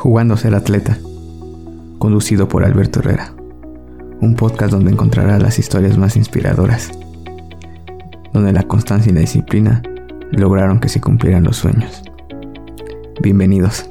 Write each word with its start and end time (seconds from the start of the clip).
Jugando 0.00 0.32
a 0.32 0.38
ser 0.38 0.54
atleta, 0.54 0.96
conducido 1.98 2.48
por 2.48 2.64
Alberto 2.64 3.00
Herrera, 3.00 3.34
un 4.22 4.34
podcast 4.34 4.72
donde 4.72 4.90
encontrarás 4.90 5.42
las 5.42 5.58
historias 5.58 5.98
más 5.98 6.16
inspiradoras, 6.16 6.90
donde 8.32 8.54
la 8.54 8.62
constancia 8.62 9.12
y 9.12 9.14
la 9.14 9.20
disciplina 9.20 9.82
lograron 10.32 10.80
que 10.80 10.88
se 10.88 11.02
cumplieran 11.02 11.44
los 11.44 11.58
sueños. 11.58 12.02
Bienvenidos. 13.20 13.89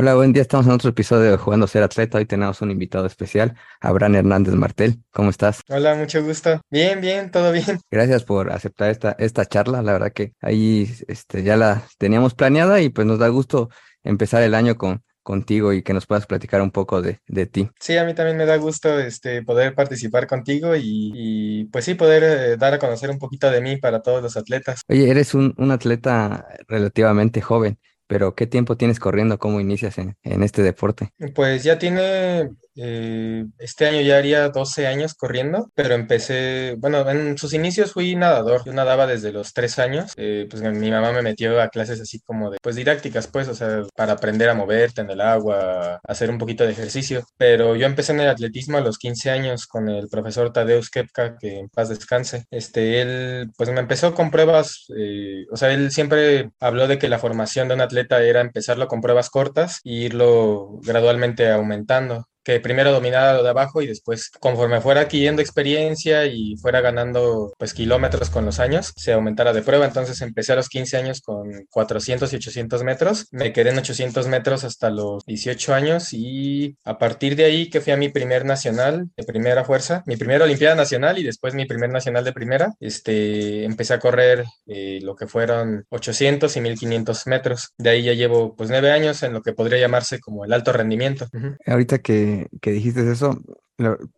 Hola, 0.00 0.14
buen 0.14 0.32
día. 0.32 0.42
Estamos 0.42 0.64
en 0.66 0.70
otro 0.70 0.90
episodio 0.90 1.32
de 1.32 1.36
Jugando 1.36 1.64
a 1.64 1.68
ser 1.68 1.82
atleta. 1.82 2.18
Hoy 2.18 2.24
tenemos 2.24 2.62
un 2.62 2.70
invitado 2.70 3.04
especial, 3.04 3.56
Abraham 3.80 4.14
Hernández 4.14 4.54
Martel. 4.54 5.02
¿Cómo 5.10 5.28
estás? 5.28 5.62
Hola, 5.68 5.96
mucho 5.96 6.22
gusto. 6.22 6.60
Bien, 6.70 7.00
bien, 7.00 7.32
todo 7.32 7.50
bien. 7.50 7.80
Gracias 7.90 8.22
por 8.22 8.52
aceptar 8.52 8.90
esta, 8.90 9.16
esta 9.18 9.44
charla. 9.44 9.82
La 9.82 9.94
verdad 9.94 10.12
que 10.12 10.34
ahí 10.40 10.88
este, 11.08 11.42
ya 11.42 11.56
la 11.56 11.82
teníamos 11.98 12.34
planeada 12.34 12.80
y 12.80 12.90
pues 12.90 13.08
nos 13.08 13.18
da 13.18 13.26
gusto 13.26 13.70
empezar 14.04 14.44
el 14.44 14.54
año 14.54 14.76
con, 14.76 15.02
contigo 15.24 15.72
y 15.72 15.82
que 15.82 15.94
nos 15.94 16.06
puedas 16.06 16.26
platicar 16.26 16.62
un 16.62 16.70
poco 16.70 17.02
de, 17.02 17.18
de 17.26 17.46
ti. 17.46 17.68
Sí, 17.80 17.96
a 17.96 18.04
mí 18.04 18.14
también 18.14 18.36
me 18.36 18.46
da 18.46 18.54
gusto 18.56 19.00
este, 19.00 19.42
poder 19.42 19.74
participar 19.74 20.28
contigo 20.28 20.76
y, 20.76 21.10
y 21.12 21.64
pues 21.72 21.84
sí, 21.84 21.94
poder 21.94 22.22
eh, 22.22 22.56
dar 22.56 22.72
a 22.72 22.78
conocer 22.78 23.10
un 23.10 23.18
poquito 23.18 23.50
de 23.50 23.60
mí 23.60 23.78
para 23.78 24.00
todos 24.00 24.22
los 24.22 24.36
atletas. 24.36 24.82
Oye, 24.86 25.10
eres 25.10 25.34
un, 25.34 25.54
un 25.58 25.72
atleta 25.72 26.46
relativamente 26.68 27.40
joven 27.40 27.80
pero 28.08 28.34
¿qué 28.34 28.48
tiempo 28.48 28.76
tienes 28.76 28.98
corriendo? 28.98 29.38
¿Cómo 29.38 29.60
inicias 29.60 29.98
en, 29.98 30.16
este 30.24 30.62
deporte? 30.62 31.10
Pues 31.34 31.62
ya 31.62 31.78
tiene, 31.78 32.50
eh, 32.80 33.44
este 33.58 33.86
año 33.86 34.00
ya 34.02 34.18
haría 34.18 34.48
12 34.48 34.86
años 34.86 35.14
corriendo, 35.14 35.70
pero 35.74 35.94
empecé, 35.94 36.76
bueno, 36.78 37.08
en 37.10 37.36
sus 37.36 37.52
inicios 37.52 37.92
fui 37.92 38.14
nadador, 38.14 38.64
yo 38.64 38.72
nadaba 38.72 39.06
desde 39.06 39.32
los 39.32 39.52
3 39.52 39.78
años, 39.80 40.12
eh, 40.16 40.46
pues 40.48 40.62
mi 40.62 40.90
mamá 40.90 41.12
me 41.12 41.22
metió 41.22 41.60
a 41.60 41.68
clases 41.68 42.00
así 42.00 42.20
como 42.20 42.50
de, 42.50 42.58
pues 42.62 42.76
didácticas, 42.76 43.26
pues, 43.26 43.48
o 43.48 43.54
sea, 43.54 43.82
para 43.96 44.12
aprender 44.12 44.48
a 44.48 44.54
moverte 44.54 45.00
en 45.00 45.10
el 45.10 45.20
agua, 45.20 46.00
hacer 46.06 46.30
un 46.30 46.38
poquito 46.38 46.64
de 46.64 46.72
ejercicio, 46.72 47.24
pero 47.36 47.74
yo 47.76 47.86
empecé 47.86 48.12
en 48.12 48.20
el 48.20 48.28
atletismo 48.28 48.78
a 48.78 48.80
los 48.80 48.98
15 48.98 49.30
años 49.30 49.66
con 49.66 49.88
el 49.88 50.08
profesor 50.08 50.52
Tadeusz 50.52 50.90
Kepka, 50.90 51.36
que 51.38 51.58
en 51.58 51.68
paz 51.68 51.88
descanse, 51.88 52.46
este, 52.50 53.00
él, 53.00 53.50
pues 53.56 53.70
me 53.70 53.80
empezó 53.80 54.14
con 54.14 54.30
pruebas, 54.30 54.86
eh, 54.96 55.46
o 55.50 55.56
sea, 55.56 55.72
él 55.72 55.90
siempre 55.90 56.50
habló 56.60 56.86
de 56.86 56.98
que 56.98 57.08
la 57.08 57.18
formación 57.18 57.68
de 57.68 57.74
un 57.74 57.80
atleta 57.80 58.22
era 58.22 58.40
empezarlo 58.40 58.88
con 58.88 59.00
pruebas 59.00 59.30
cortas 59.30 59.80
e 59.84 59.90
irlo 59.90 60.78
gradualmente 60.82 61.50
aumentando 61.50 62.28
que 62.42 62.60
primero 62.60 62.92
dominara 62.92 63.34
lo 63.34 63.42
de 63.42 63.50
abajo 63.50 63.82
y 63.82 63.86
después 63.86 64.30
conforme 64.40 64.80
fuera 64.80 65.02
adquiriendo 65.02 65.42
experiencia 65.42 66.26
y 66.26 66.56
fuera 66.56 66.80
ganando 66.80 67.52
pues 67.58 67.74
kilómetros 67.74 68.30
con 68.30 68.44
los 68.44 68.58
años, 68.60 68.92
se 68.96 69.12
aumentara 69.12 69.52
de 69.52 69.62
prueba. 69.62 69.86
Entonces 69.86 70.20
empecé 70.20 70.52
a 70.52 70.56
los 70.56 70.68
15 70.68 70.96
años 70.96 71.20
con 71.20 71.66
400 71.70 72.32
y 72.32 72.36
800 72.36 72.84
metros, 72.84 73.26
me 73.30 73.52
quedé 73.52 73.70
en 73.70 73.78
800 73.78 74.28
metros 74.28 74.64
hasta 74.64 74.90
los 74.90 75.24
18 75.26 75.74
años 75.74 76.12
y 76.12 76.76
a 76.84 76.98
partir 76.98 77.36
de 77.36 77.44
ahí 77.44 77.70
que 77.70 77.80
fui 77.80 77.92
a 77.92 77.96
mi 77.96 78.08
primer 78.08 78.44
nacional 78.44 79.08
de 79.16 79.24
primera 79.24 79.64
fuerza, 79.64 80.02
mi 80.06 80.16
primera 80.16 80.44
Olimpiada 80.44 80.74
Nacional 80.74 81.18
y 81.18 81.22
después 81.22 81.54
mi 81.54 81.66
primer 81.66 81.90
nacional 81.90 82.24
de 82.24 82.32
primera, 82.32 82.74
este, 82.80 83.64
empecé 83.64 83.94
a 83.94 83.98
correr 83.98 84.44
eh, 84.66 85.00
lo 85.02 85.16
que 85.16 85.26
fueron 85.26 85.84
800 85.90 86.56
y 86.56 86.60
1500 86.60 87.26
metros. 87.26 87.72
De 87.78 87.90
ahí 87.90 88.02
ya 88.02 88.12
llevo 88.12 88.54
pues 88.56 88.70
nueve 88.70 88.90
años 88.90 89.22
en 89.22 89.32
lo 89.32 89.42
que 89.42 89.52
podría 89.52 89.78
llamarse 89.78 90.20
como 90.20 90.44
el 90.44 90.52
alto 90.52 90.72
rendimiento. 90.72 91.28
Ahorita 91.66 91.98
que 91.98 92.37
que, 92.60 92.72
dijiste 92.72 93.10
eso, 93.10 93.40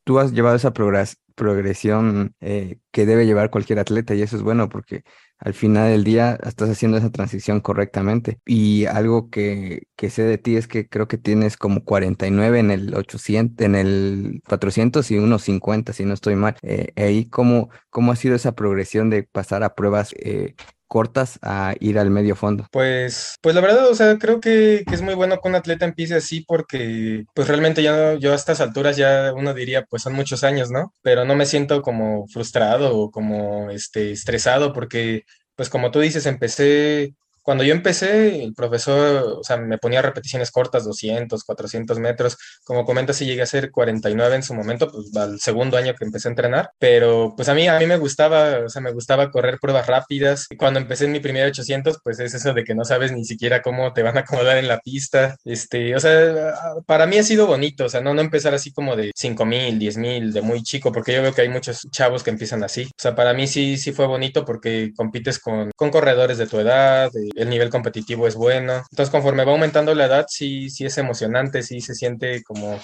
tú 0.05 0.19
has 0.19 0.33
llevado 0.33 0.57
esa 0.57 0.73
progresión 0.73 2.35
eh, 2.41 2.79
que 2.91 3.07
debe 3.07 3.27
llevar 3.27 3.51
cualquier 3.51 3.79
atleta 3.79 4.15
y 4.15 4.23
eso 4.23 4.37
es 4.37 4.43
bueno 4.43 4.69
porque 4.69 5.05
al 5.39 5.55
final 5.55 5.91
del 5.91 6.05
día 6.05 6.39
estás 6.45 6.69
haciendo 6.69 6.99
esa 6.99 7.11
transición 7.11 7.61
correctamente. 7.61 8.41
Y 8.45 8.85
algo 8.87 9.31
que, 9.31 9.85
que 9.97 10.11
sé 10.11 10.23
de 10.25 10.39
ti 10.39 10.57
es 10.57 10.69
que 10.69 10.87
creo 10.89 11.09
que 11.09 11.19
tienes 11.19 11.57
como 11.57 11.85
49 11.85 12.59
en 12.59 12.71
el 12.71 12.95
800, 12.95 13.65
en 13.65 13.75
el 13.75 14.43
400 14.47 15.11
y 15.11 15.19
unos 15.19 15.43
50, 15.43 15.93
si 15.95 16.05
no 16.05 16.13
estoy 16.15 16.37
mal. 16.37 16.57
Eh, 16.63 16.93
ahí, 16.97 17.25
¿cómo, 17.27 17.71
¿cómo 17.89 18.13
ha 18.13 18.17
sido 18.17 18.35
esa 18.35 18.53
progresión 18.55 19.09
de 19.09 19.23
pasar 19.23 19.63
a 19.63 19.75
pruebas 19.75 20.15
eh, 20.19 20.55
cortas 20.91 21.39
a 21.41 21.75
ir 21.79 22.01
al 22.01 22.11
medio 22.11 22.35
fondo? 22.35 22.67
Pues, 22.73 23.37
pues 23.41 23.55
la 23.55 23.61
verdad, 23.61 23.89
o 23.89 23.95
sea, 23.95 24.19
creo 24.19 24.41
que, 24.41 24.83
que, 24.89 24.95
es 24.97 25.03
muy 25.03 25.15
bueno 25.15 25.39
que 25.41 25.49
un 25.49 25.55
atleta 25.55 25.85
empiece 25.85 26.17
así 26.17 26.45
porque 26.45 27.25
pues 27.33 27.47
realmente 27.47 27.81
ya 27.81 28.15
yo 28.15 28.33
a 28.33 28.35
estas 28.35 28.61
alturas 28.61 28.97
ya 28.97 29.33
uno 29.33 29.55
diría 29.55 29.85
pues 29.89 30.03
son 30.03 30.15
muchos 30.15 30.43
años, 30.43 30.73
¿no? 30.73 30.93
Pero 31.01 31.25
no 31.25 31.37
me 31.37 31.47
siento 31.47 31.81
como 31.81 32.27
frustrado 32.27 32.97
o 32.97 33.13
como 33.13 33.71
este 33.71 34.11
estresado 34.11 34.73
porque 34.73 35.23
pues 35.55 35.71
como 35.71 35.93
tú 35.93 36.01
dices, 36.01 36.27
empecé 36.27 37.15
cuando 37.43 37.65
yo 37.65 37.73
empecé, 37.73 38.43
el 38.43 38.55
profesor, 38.55 39.39
o 39.41 39.45
sea, 39.45 39.57
me 39.57 39.79
ponía 39.79 40.03
repeticiones 40.03 40.51
cortas, 40.51 40.85
200, 40.85 41.45
400 41.45 41.99
metros. 41.99 42.37
Como 42.65 42.85
comentas, 42.85 43.17
si 43.17 43.27
llegué 43.27 43.41
a 43.41 43.45
hacer 43.45 43.71
49 43.71 44.37
en 44.37 44.43
su 44.43 44.55
momento, 44.55 44.91
pues 44.91 45.15
al 45.17 45.41
segundo 45.41 45.77
año 45.77 45.95
que 45.95 46.05
empecé 46.05 46.29
a 46.29 46.31
entrenar. 46.31 46.71
Pero 46.79 47.35
pues 47.37 47.49
a 47.49 47.55
mí, 47.55 47.67
a 47.69 47.79
mí 47.79 47.87
me 47.87 47.97
gustaba, 47.97 48.61
o 48.67 48.69
sea, 48.69 48.83
me 48.83 48.93
gustaba 48.93 49.31
correr 49.31 49.59
pruebas 49.61 49.87
rápidas. 49.87 50.47
Y 50.51 50.57
cuando 50.57 50.81
empecé 50.81 51.07
en 51.07 51.13
mi 51.13 51.21
primer 51.21 51.47
800, 51.47 51.99
pues 52.03 52.21
es 52.21 52.35
eso 52.35 52.53
de 52.53 52.65
que 52.65 52.75
no 52.75 52.85
sabes 52.85 53.13
ni 53.13 53.25
siquiera 53.25 53.63
cómo 53.63 53.93
te 53.93 54.03
van 54.03 54.17
a 54.17 54.21
acomodar 54.21 54.59
en 54.59 54.69
la 54.69 54.81
pista. 54.81 55.37
Este, 55.45 55.95
o 55.97 56.01
sea, 56.01 56.55
para 56.87 57.07
mí 57.07 57.19
ha 57.19 57.23
sido 57.23 57.47
bonito, 57.47 57.85
o 57.87 57.89
sea, 57.89 58.01
no, 58.01 58.15
no 58.15 58.21
empezar 58.21 58.55
así 58.55 58.73
como 58.73 58.97
de 58.97 59.13
5000, 59.15 59.79
10000, 59.79 60.33
de 60.33 60.43
muy 60.43 60.63
chico, 60.63 60.93
porque 60.93 61.15
yo 61.15 61.23
veo 61.23 61.35
que 61.35 61.43
hay 61.43 61.49
muchos 61.49 61.89
chavos 61.91 62.23
que 62.23 62.31
empiezan 62.31 62.63
así. 62.65 62.85
O 62.85 63.01
sea, 63.01 63.15
para 63.15 63.33
mí 63.35 63.47
sí, 63.47 63.77
sí 63.79 63.93
fue 63.93 64.07
bonito 64.07 64.45
porque 64.45 64.93
compites 64.97 65.39
con, 65.39 65.71
con 65.77 65.91
corredores 65.91 66.39
de 66.39 66.47
tu 66.47 66.59
edad, 66.59 67.11
de, 67.13 67.30
el 67.35 67.49
nivel 67.51 67.71
competitivo 67.71 68.27
es 68.27 68.35
bueno. 68.35 68.83
Entonces, 68.91 69.11
conforme 69.11 69.45
va 69.45 69.53
aumentando 69.53 69.95
la 69.95 70.07
edad, 70.07 70.27
sí, 70.29 70.71
sí 70.71 70.85
es 70.87 70.99
emocionante, 70.99 71.63
sí 71.63 71.81
se 71.81 71.95
siente 71.95 72.43
como 72.43 72.79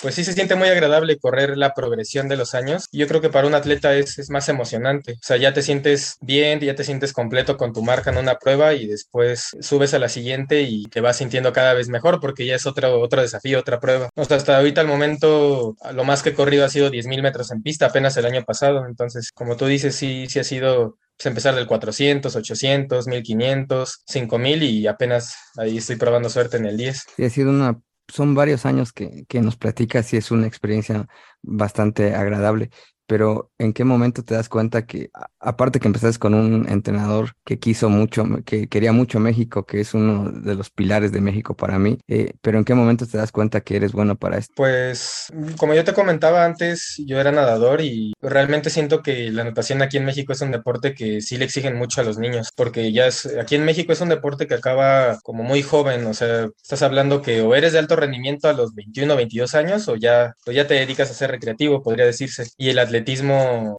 pues 0.00 0.14
sí 0.14 0.24
se 0.24 0.32
siente 0.32 0.54
muy 0.54 0.68
agradable 0.68 1.18
correr 1.18 1.56
la 1.56 1.74
progresión 1.74 2.28
de 2.28 2.36
los 2.36 2.54
años. 2.54 2.88
Yo 2.92 3.06
creo 3.06 3.20
que 3.20 3.28
para 3.28 3.46
un 3.46 3.54
atleta 3.54 3.94
es, 3.94 4.18
es, 4.18 4.30
más 4.30 4.48
emocionante. 4.48 5.12
O 5.12 5.22
sea, 5.22 5.36
ya 5.36 5.52
te 5.52 5.62
sientes 5.62 6.16
bien, 6.20 6.60
ya 6.60 6.74
te 6.74 6.84
sientes 6.84 7.12
completo 7.12 7.56
con 7.56 7.72
tu 7.72 7.82
marca 7.82 8.10
en 8.10 8.18
una 8.18 8.36
prueba 8.36 8.74
y 8.74 8.86
después 8.86 9.50
subes 9.60 9.94
a 9.94 9.98
la 9.98 10.08
siguiente 10.08 10.62
y 10.62 10.84
te 10.84 11.00
vas 11.00 11.18
sintiendo 11.18 11.52
cada 11.52 11.74
vez 11.74 11.88
mejor 11.88 12.20
porque 12.20 12.46
ya 12.46 12.54
es 12.54 12.66
otro, 12.66 13.00
otro 13.00 13.22
desafío, 13.22 13.60
otra 13.60 13.80
prueba. 13.80 14.08
O 14.16 14.24
sea, 14.24 14.36
hasta 14.36 14.56
ahorita 14.56 14.80
al 14.80 14.86
momento 14.86 15.76
lo 15.92 16.04
más 16.04 16.22
que 16.22 16.30
he 16.30 16.34
corrido 16.34 16.64
ha 16.64 16.70
sido 16.70 16.90
10.000 16.90 17.22
metros 17.22 17.50
en 17.50 17.62
pista 17.62 17.86
apenas 17.86 18.16
el 18.16 18.26
año 18.26 18.44
pasado. 18.44 18.86
Entonces, 18.86 19.30
como 19.32 19.56
tú 19.56 19.66
dices, 19.66 19.94
sí, 19.94 20.26
sí 20.28 20.38
ha 20.38 20.44
sido 20.44 20.96
pues, 21.20 21.26
empezar 21.26 21.54
del 21.54 21.66
400, 21.66 22.34
800, 22.34 23.06
1500, 23.06 24.02
5000 24.06 24.62
y 24.62 24.86
apenas 24.86 25.34
ahí 25.58 25.76
estoy 25.76 25.96
probando 25.96 26.30
suerte 26.30 26.56
en 26.56 26.64
el 26.64 26.78
10. 26.78 27.04
Sí, 27.14 27.24
ha 27.24 27.30
sido 27.30 27.50
una, 27.50 27.78
son 28.08 28.34
varios 28.34 28.64
años 28.64 28.92
que, 28.94 29.26
que 29.28 29.42
nos 29.42 29.56
platicas 29.56 30.12
y 30.14 30.16
es 30.16 30.30
una 30.30 30.46
experiencia 30.46 31.06
bastante 31.42 32.14
agradable 32.14 32.70
pero 33.10 33.50
¿en 33.58 33.72
qué 33.72 33.82
momento 33.82 34.22
te 34.22 34.34
das 34.34 34.48
cuenta 34.48 34.86
que, 34.86 35.10
aparte 35.40 35.80
que 35.80 35.88
empezaste 35.88 36.18
con 36.18 36.34
un 36.34 36.68
entrenador 36.68 37.32
que 37.44 37.58
quiso 37.58 37.88
mucho, 37.88 38.24
que 38.44 38.68
quería 38.68 38.92
mucho 38.92 39.20
México, 39.20 39.64
que 39.64 39.80
es 39.80 39.94
uno 39.94 40.30
de 40.30 40.54
los 40.54 40.70
pilares 40.70 41.12
de 41.12 41.20
México 41.20 41.54
para 41.54 41.78
mí, 41.78 41.98
eh, 42.08 42.32
pero 42.40 42.58
¿en 42.58 42.64
qué 42.64 42.74
momento 42.74 43.06
te 43.06 43.18
das 43.18 43.32
cuenta 43.32 43.60
que 43.60 43.76
eres 43.76 43.92
bueno 43.92 44.16
para 44.16 44.38
esto? 44.38 44.52
Pues, 44.56 45.32
como 45.58 45.74
yo 45.74 45.84
te 45.84 45.92
comentaba 45.92 46.44
antes, 46.44 47.02
yo 47.06 47.20
era 47.20 47.32
nadador 47.32 47.80
y 47.80 48.12
realmente 48.20 48.70
siento 48.70 49.02
que 49.02 49.30
la 49.30 49.44
natación 49.44 49.82
aquí 49.82 49.96
en 49.96 50.04
México 50.04 50.32
es 50.32 50.40
un 50.40 50.50
deporte 50.50 50.94
que 50.94 51.20
sí 51.20 51.36
le 51.36 51.44
exigen 51.44 51.76
mucho 51.76 52.00
a 52.00 52.04
los 52.04 52.18
niños, 52.18 52.50
porque 52.54 52.92
ya 52.92 53.06
es, 53.06 53.26
aquí 53.40 53.56
en 53.56 53.64
México 53.64 53.92
es 53.92 54.00
un 54.00 54.08
deporte 54.08 54.46
que 54.46 54.54
acaba 54.54 55.18
como 55.22 55.42
muy 55.42 55.62
joven, 55.62 56.06
o 56.06 56.14
sea, 56.14 56.48
estás 56.62 56.82
hablando 56.82 57.22
que 57.22 57.42
o 57.42 57.54
eres 57.54 57.72
de 57.72 57.78
alto 57.78 57.96
rendimiento 57.96 58.48
a 58.48 58.52
los 58.52 58.74
21 58.74 59.12
o 59.12 59.16
22 59.16 59.54
años 59.54 59.88
o 59.88 59.96
ya, 59.96 60.34
o 60.46 60.52
ya 60.52 60.66
te 60.66 60.74
dedicas 60.74 61.10
a 61.10 61.14
ser 61.14 61.30
recreativo, 61.30 61.82
podría 61.82 62.06
decirse, 62.06 62.48
y 62.56 62.68
el 62.68 62.78
atleta 62.78 63.00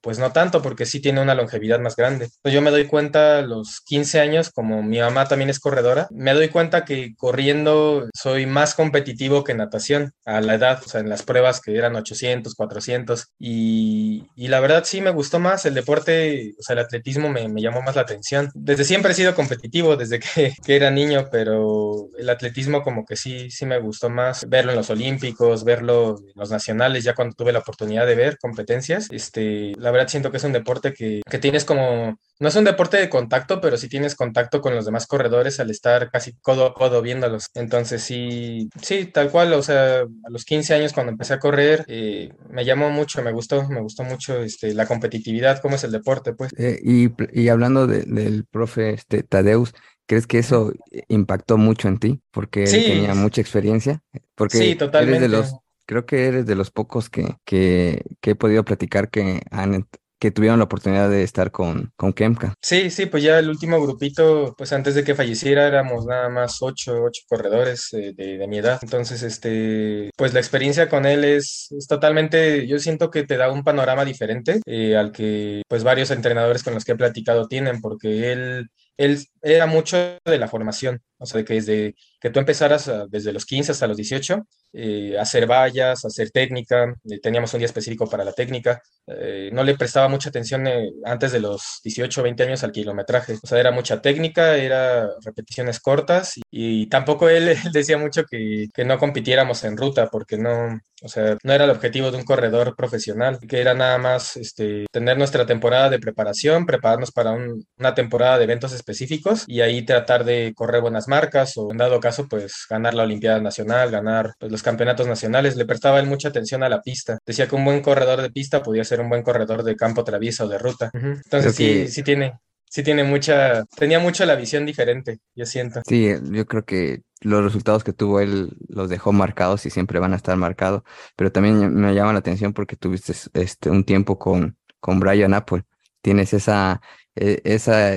pues 0.02 0.20
no 0.20 0.32
tanto, 0.32 0.62
porque 0.62 0.86
sí 0.86 1.00
tiene 1.00 1.22
una 1.22 1.36
longevidad 1.36 1.51
más 1.82 1.96
grande. 1.96 2.30
Yo 2.44 2.62
me 2.62 2.72
doy 2.72 2.86
cuenta 2.86 3.40
a 3.40 3.42
los 3.42 3.82
15 3.86 4.20
años, 4.20 4.50
como 4.52 4.84
mi 4.84 5.00
mamá 5.00 5.28
también 5.28 5.50
es 5.50 5.60
corredora, 5.60 6.08
me 6.12 6.34
doy 6.34 6.50
cuenta 6.50 6.86
que 6.86 7.14
corriendo 7.18 8.10
soy 8.14 8.46
más 8.46 8.74
competitivo 8.76 9.44
que 9.44 9.54
natación 9.54 10.14
a 10.26 10.42
la 10.42 10.56
edad, 10.56 10.82
o 10.86 10.90
sea, 10.90 11.02
en 11.02 11.10
las 11.10 11.24
pruebas 11.24 11.62
que 11.62 11.76
eran 11.76 11.96
800, 11.96 12.56
400, 12.56 13.28
y, 13.40 14.24
y 14.36 14.48
la 14.48 14.60
verdad 14.60 14.84
sí 14.86 15.02
me 15.02 15.12
gustó 15.12 15.40
más 15.40 15.66
el 15.66 15.74
deporte, 15.74 16.54
o 16.60 16.64
sea, 16.64 16.74
el 16.74 16.80
atletismo 16.80 17.30
me, 17.30 17.48
me 17.48 17.62
llamó 17.62 17.82
más 17.82 17.96
la 17.96 18.04
atención. 18.04 18.50
Desde 18.54 18.84
siempre 18.84 19.12
he 19.12 19.16
sido 19.16 19.36
competitivo, 19.36 19.96
desde 19.98 20.20
que, 20.20 20.54
que, 20.66 20.76
era 20.76 20.92
niño, 20.92 21.28
pero 21.32 22.10
el 22.18 22.30
atletismo 22.30 22.84
como 22.84 23.06
que 23.06 23.16
sí, 23.16 23.52
sí 23.52 23.66
me 23.66 23.80
gustó 23.80 24.10
más 24.10 24.48
verlo 24.48 24.72
en 24.72 24.78
los 24.78 24.90
olímpicos, 24.90 25.64
verlo 25.64 26.16
en 26.18 26.34
los 26.36 26.52
nacionales, 26.52 27.04
ya 27.04 27.14
cuando 27.14 27.36
tuve 27.36 27.52
la 27.52 27.60
oportunidad 27.60 28.06
de 28.06 28.16
ver 28.16 28.38
competencias, 28.40 29.08
este, 29.12 29.74
la 29.78 29.92
verdad 29.92 30.08
siento 30.08 30.32
que 30.32 30.38
es 30.38 30.44
un 30.44 30.54
deporte 30.54 30.94
que, 30.94 31.22
que 31.30 31.40
tienes 31.42 31.66
como, 31.66 32.18
no 32.40 32.48
es 32.48 32.56
un 32.56 32.64
deporte 32.64 32.98
de 32.98 33.10
contacto, 33.10 33.60
pero 33.60 33.76
sí 33.78 33.90
tienes 33.90 34.16
contacto 34.16 34.62
con 34.62 34.74
los 34.74 34.86
demás 34.86 35.08
corredores 35.08 35.60
al 35.60 35.70
estar 35.70 36.10
casi 36.10 36.34
codo 36.42 36.66
a 36.66 36.74
codo 36.74 37.02
viéndolos. 37.02 37.50
Entonces 37.56 38.02
sí, 38.02 38.70
sí, 38.82 39.08
tal 39.08 39.30
cual, 39.30 39.52
o 39.54 39.62
sea, 39.62 40.02
a 40.02 40.30
los 40.30 40.46
15 40.46 40.74
años 40.74 40.94
cuando 40.94 41.12
empecé 41.12 41.34
a 41.34 41.40
correr, 41.40 41.84
eh, 41.88 42.32
me 42.50 42.64
llamó 42.64 42.90
mucho, 42.90 43.22
me 43.22 43.34
gustó, 43.34 43.68
me 43.68 43.82
gustó 43.82 44.04
mucho 44.04 44.42
este, 44.42 44.74
la 44.74 44.86
competitividad, 44.86 45.60
cómo 45.62 45.76
es 45.76 45.84
el 45.84 45.92
deporte, 45.92 46.34
pues. 46.34 46.54
Eh, 46.58 46.80
y, 46.82 47.10
y, 47.34 47.50
hablando 47.50 47.88
de, 47.88 48.04
del 48.04 48.46
profe 48.46 48.92
este, 48.92 49.24
Tadeus, 49.24 49.74
¿Crees 50.12 50.28
que 50.28 50.40
eso 50.40 50.74
impactó 51.08 51.58
mucho 51.58 51.88
en 51.88 51.98
ti? 51.98 52.22
Porque 52.32 52.68
Sí, 52.68 52.84
tenía 52.84 53.16
mucha 53.16 53.40
experiencia. 53.40 54.04
sí, 54.12 54.20
Porque 54.36 54.58
eres 54.58 54.70
de 54.70 54.86
totalmente. 54.86 55.28
los, 55.30 55.56
creo 55.86 56.06
que 56.06 56.26
eres 56.26 56.46
de 56.46 56.56
los 56.56 56.70
pocos 56.70 57.10
que, 57.10 57.36
que, 57.46 58.04
que 58.20 58.32
he 58.32 58.36
podido 58.36 58.66
platicar 58.66 59.10
que 59.10 59.42
han, 59.52 59.88
que 60.22 60.30
tuvieron 60.30 60.60
la 60.60 60.66
oportunidad 60.66 61.10
de 61.10 61.24
estar 61.24 61.50
con, 61.50 61.92
con 61.96 62.14
Kemka. 62.14 62.54
Sí, 62.62 62.92
sí, 62.92 63.08
pues 63.08 63.24
ya 63.24 63.40
el 63.40 63.50
último 63.50 63.82
grupito, 63.82 64.54
pues 64.56 64.72
antes 64.72 64.94
de 64.94 65.04
que 65.04 65.16
falleciera 65.16 65.66
éramos 65.66 66.06
nada 66.06 66.30
más 66.30 66.62
ocho, 66.62 67.02
ocho 67.06 67.24
corredores 67.28 67.92
eh, 67.94 68.14
de, 68.16 68.48
mi 68.48 68.60
edad. 68.60 68.80
Entonces, 68.84 69.24
este, 69.24 70.12
pues 70.16 70.36
la 70.36 70.40
experiencia 70.40 70.90
con 70.90 71.08
él 71.08 71.24
es, 71.24 71.70
es 71.76 71.88
totalmente, 71.88 72.68
yo 72.68 72.78
siento 72.78 73.10
que 73.10 73.24
te 73.24 73.36
da 73.36 73.52
un 73.52 73.64
panorama 73.64 74.06
diferente 74.06 74.62
eh, 74.68 74.96
al 74.96 75.12
que 75.12 75.64
pues 75.68 75.84
varios 75.84 76.12
entrenadores 76.12 76.62
con 76.62 76.76
los 76.76 76.86
que 76.86 76.92
he 76.92 76.98
platicado 76.98 77.48
tienen, 77.48 77.82
porque 77.82 78.32
él, 78.32 78.70
él 78.98 79.26
era 79.42 79.66
mucho 79.66 79.98
de 79.98 80.38
la 80.38 80.48
formación, 80.48 81.02
o 81.22 81.26
sea, 81.26 81.44
que 81.46 81.54
desde 81.56 81.96
que 82.20 82.30
tú 82.30 82.40
empezaras 82.40 82.88
a- 82.88 83.06
desde 83.08 83.32
los 83.34 83.46
15 83.46 83.72
hasta 83.72 83.88
los 83.88 83.98
18, 83.98 84.48
eh, 84.74 85.16
hacer 85.20 85.48
vallas, 85.48 86.04
hacer 86.06 86.32
técnica, 86.32 86.94
eh, 87.10 87.20
teníamos 87.22 87.54
un 87.54 87.60
día 87.60 87.66
específico 87.68 88.08
para 88.10 88.24
la 88.26 88.34
técnica 88.34 88.82
eh, 89.08 89.50
no 89.52 89.64
le 89.64 89.76
prestaba 89.76 90.08
mucha 90.08 90.30
atención 90.30 90.68
eh, 90.68 90.90
antes 91.06 91.32
de 91.32 91.40
los 91.40 91.80
18 91.84 92.22
o 92.22 92.24
20 92.24 92.44
años 92.44 92.64
al 92.64 92.72
kilometraje. 92.72 93.34
O 93.44 93.48
sea, 93.48 93.60
era 93.60 93.72
mucha 93.72 94.02
técnica, 94.02 94.56
era 94.58 95.10
repeticiones 95.26 95.80
cortas 95.80 96.38
y, 96.38 96.42
y 96.52 96.88
tampoco 96.88 97.28
él, 97.30 97.50
él 97.66 97.72
decía 97.74 97.98
mucho 97.98 98.24
que, 98.30 98.68
que 98.74 98.86
no 98.86 98.98
compitiéramos 99.00 99.64
en 99.64 99.76
ruta 99.78 100.08
porque 100.10 100.38
no, 100.38 100.80
o 101.04 101.08
sea, 101.10 101.36
no 101.44 101.54
era 101.54 101.66
el 101.66 101.72
objetivo 101.72 102.12
de 102.12 102.18
un 102.18 102.24
corredor 102.24 102.76
profesional, 102.76 103.40
que 103.48 103.60
era 103.60 103.74
nada 103.74 103.98
más 103.98 104.38
este, 104.38 104.86
tener 104.92 105.18
nuestra 105.18 105.46
temporada 105.46 105.90
de 105.90 106.00
preparación, 106.00 106.66
prepararnos 106.66 107.12
para 107.12 107.32
un- 107.32 107.66
una 107.78 107.96
temporada 107.96 108.38
de 108.38 108.44
eventos 108.46 108.72
específicos 108.74 109.44
y 109.48 109.62
ahí 109.62 109.84
tratar 109.86 110.24
de 110.26 110.54
correr 110.56 110.82
buenas 110.82 111.08
marcas 111.12 111.58
o 111.58 111.72
en 111.72 111.78
dado 111.78 112.00
caso, 112.00 112.28
pues 112.30 112.66
ganar 112.70 112.94
la 112.96 113.04
Olimpiada 113.04 113.40
Nacional, 113.42 113.92
ganar 113.92 114.34
pues, 114.40 114.52
los 114.52 114.64
campeonatos 114.64 115.08
nacionales. 115.08 115.56
Le 115.58 115.66
prestaba 115.66 116.00
él 116.00 116.08
mucha 116.08 116.30
atención 116.30 116.64
a 116.64 116.70
la 116.70 116.82
pista. 116.82 117.20
Decía 117.26 117.48
que 117.48 117.56
un 117.56 117.66
buen 117.66 117.82
corredor 117.82 118.22
de 118.22 118.32
pista 118.32 118.64
podía 118.64 118.84
ser 118.86 119.02
un 119.02 119.10
buen 119.10 119.24
corredor 119.24 119.64
de 119.64 119.76
campo 119.76 120.04
traviesa 120.04 120.46
o 120.46 120.50
de 120.50 120.58
ruta. 120.58 120.92
Entonces 121.26 121.54
sí, 121.56 121.86
que 121.86 121.88
sí 121.88 122.04
tiene, 122.04 122.40
sí 122.70 122.84
tiene 122.84 123.04
mucha, 123.04 123.64
tenía 123.78 124.00
mucho 124.00 124.26
la 124.26 124.36
visión 124.36 124.66
diferente, 124.66 125.20
yo 125.36 125.46
siento. 125.46 125.82
sí, 125.88 126.10
yo 126.32 126.46
creo 126.46 126.66
que 126.66 127.02
los 127.22 127.44
resultados 127.44 127.84
que 127.84 127.94
tuvo 127.94 128.20
él 128.20 128.58
los 128.68 128.90
dejó 128.90 129.12
marcados 129.14 129.66
y 129.66 129.70
siempre 129.70 130.00
van 130.00 130.14
a 130.14 130.16
estar 130.18 130.38
marcados. 130.38 130.84
Pero 131.16 131.32
también 131.32 131.74
me 131.76 131.94
llama 131.94 132.14
la 132.14 132.20
atención 132.20 132.54
porque 132.54 132.76
tuviste 132.76 133.14
este 133.34 133.70
un 133.70 133.84
tiempo 133.84 134.18
con, 134.18 134.58
con 134.80 135.00
Brian 135.00 135.34
Apple. 135.34 135.64
Tienes 136.02 136.34
esa, 136.34 136.82
eh, 137.16 137.42
esa, 137.44 137.92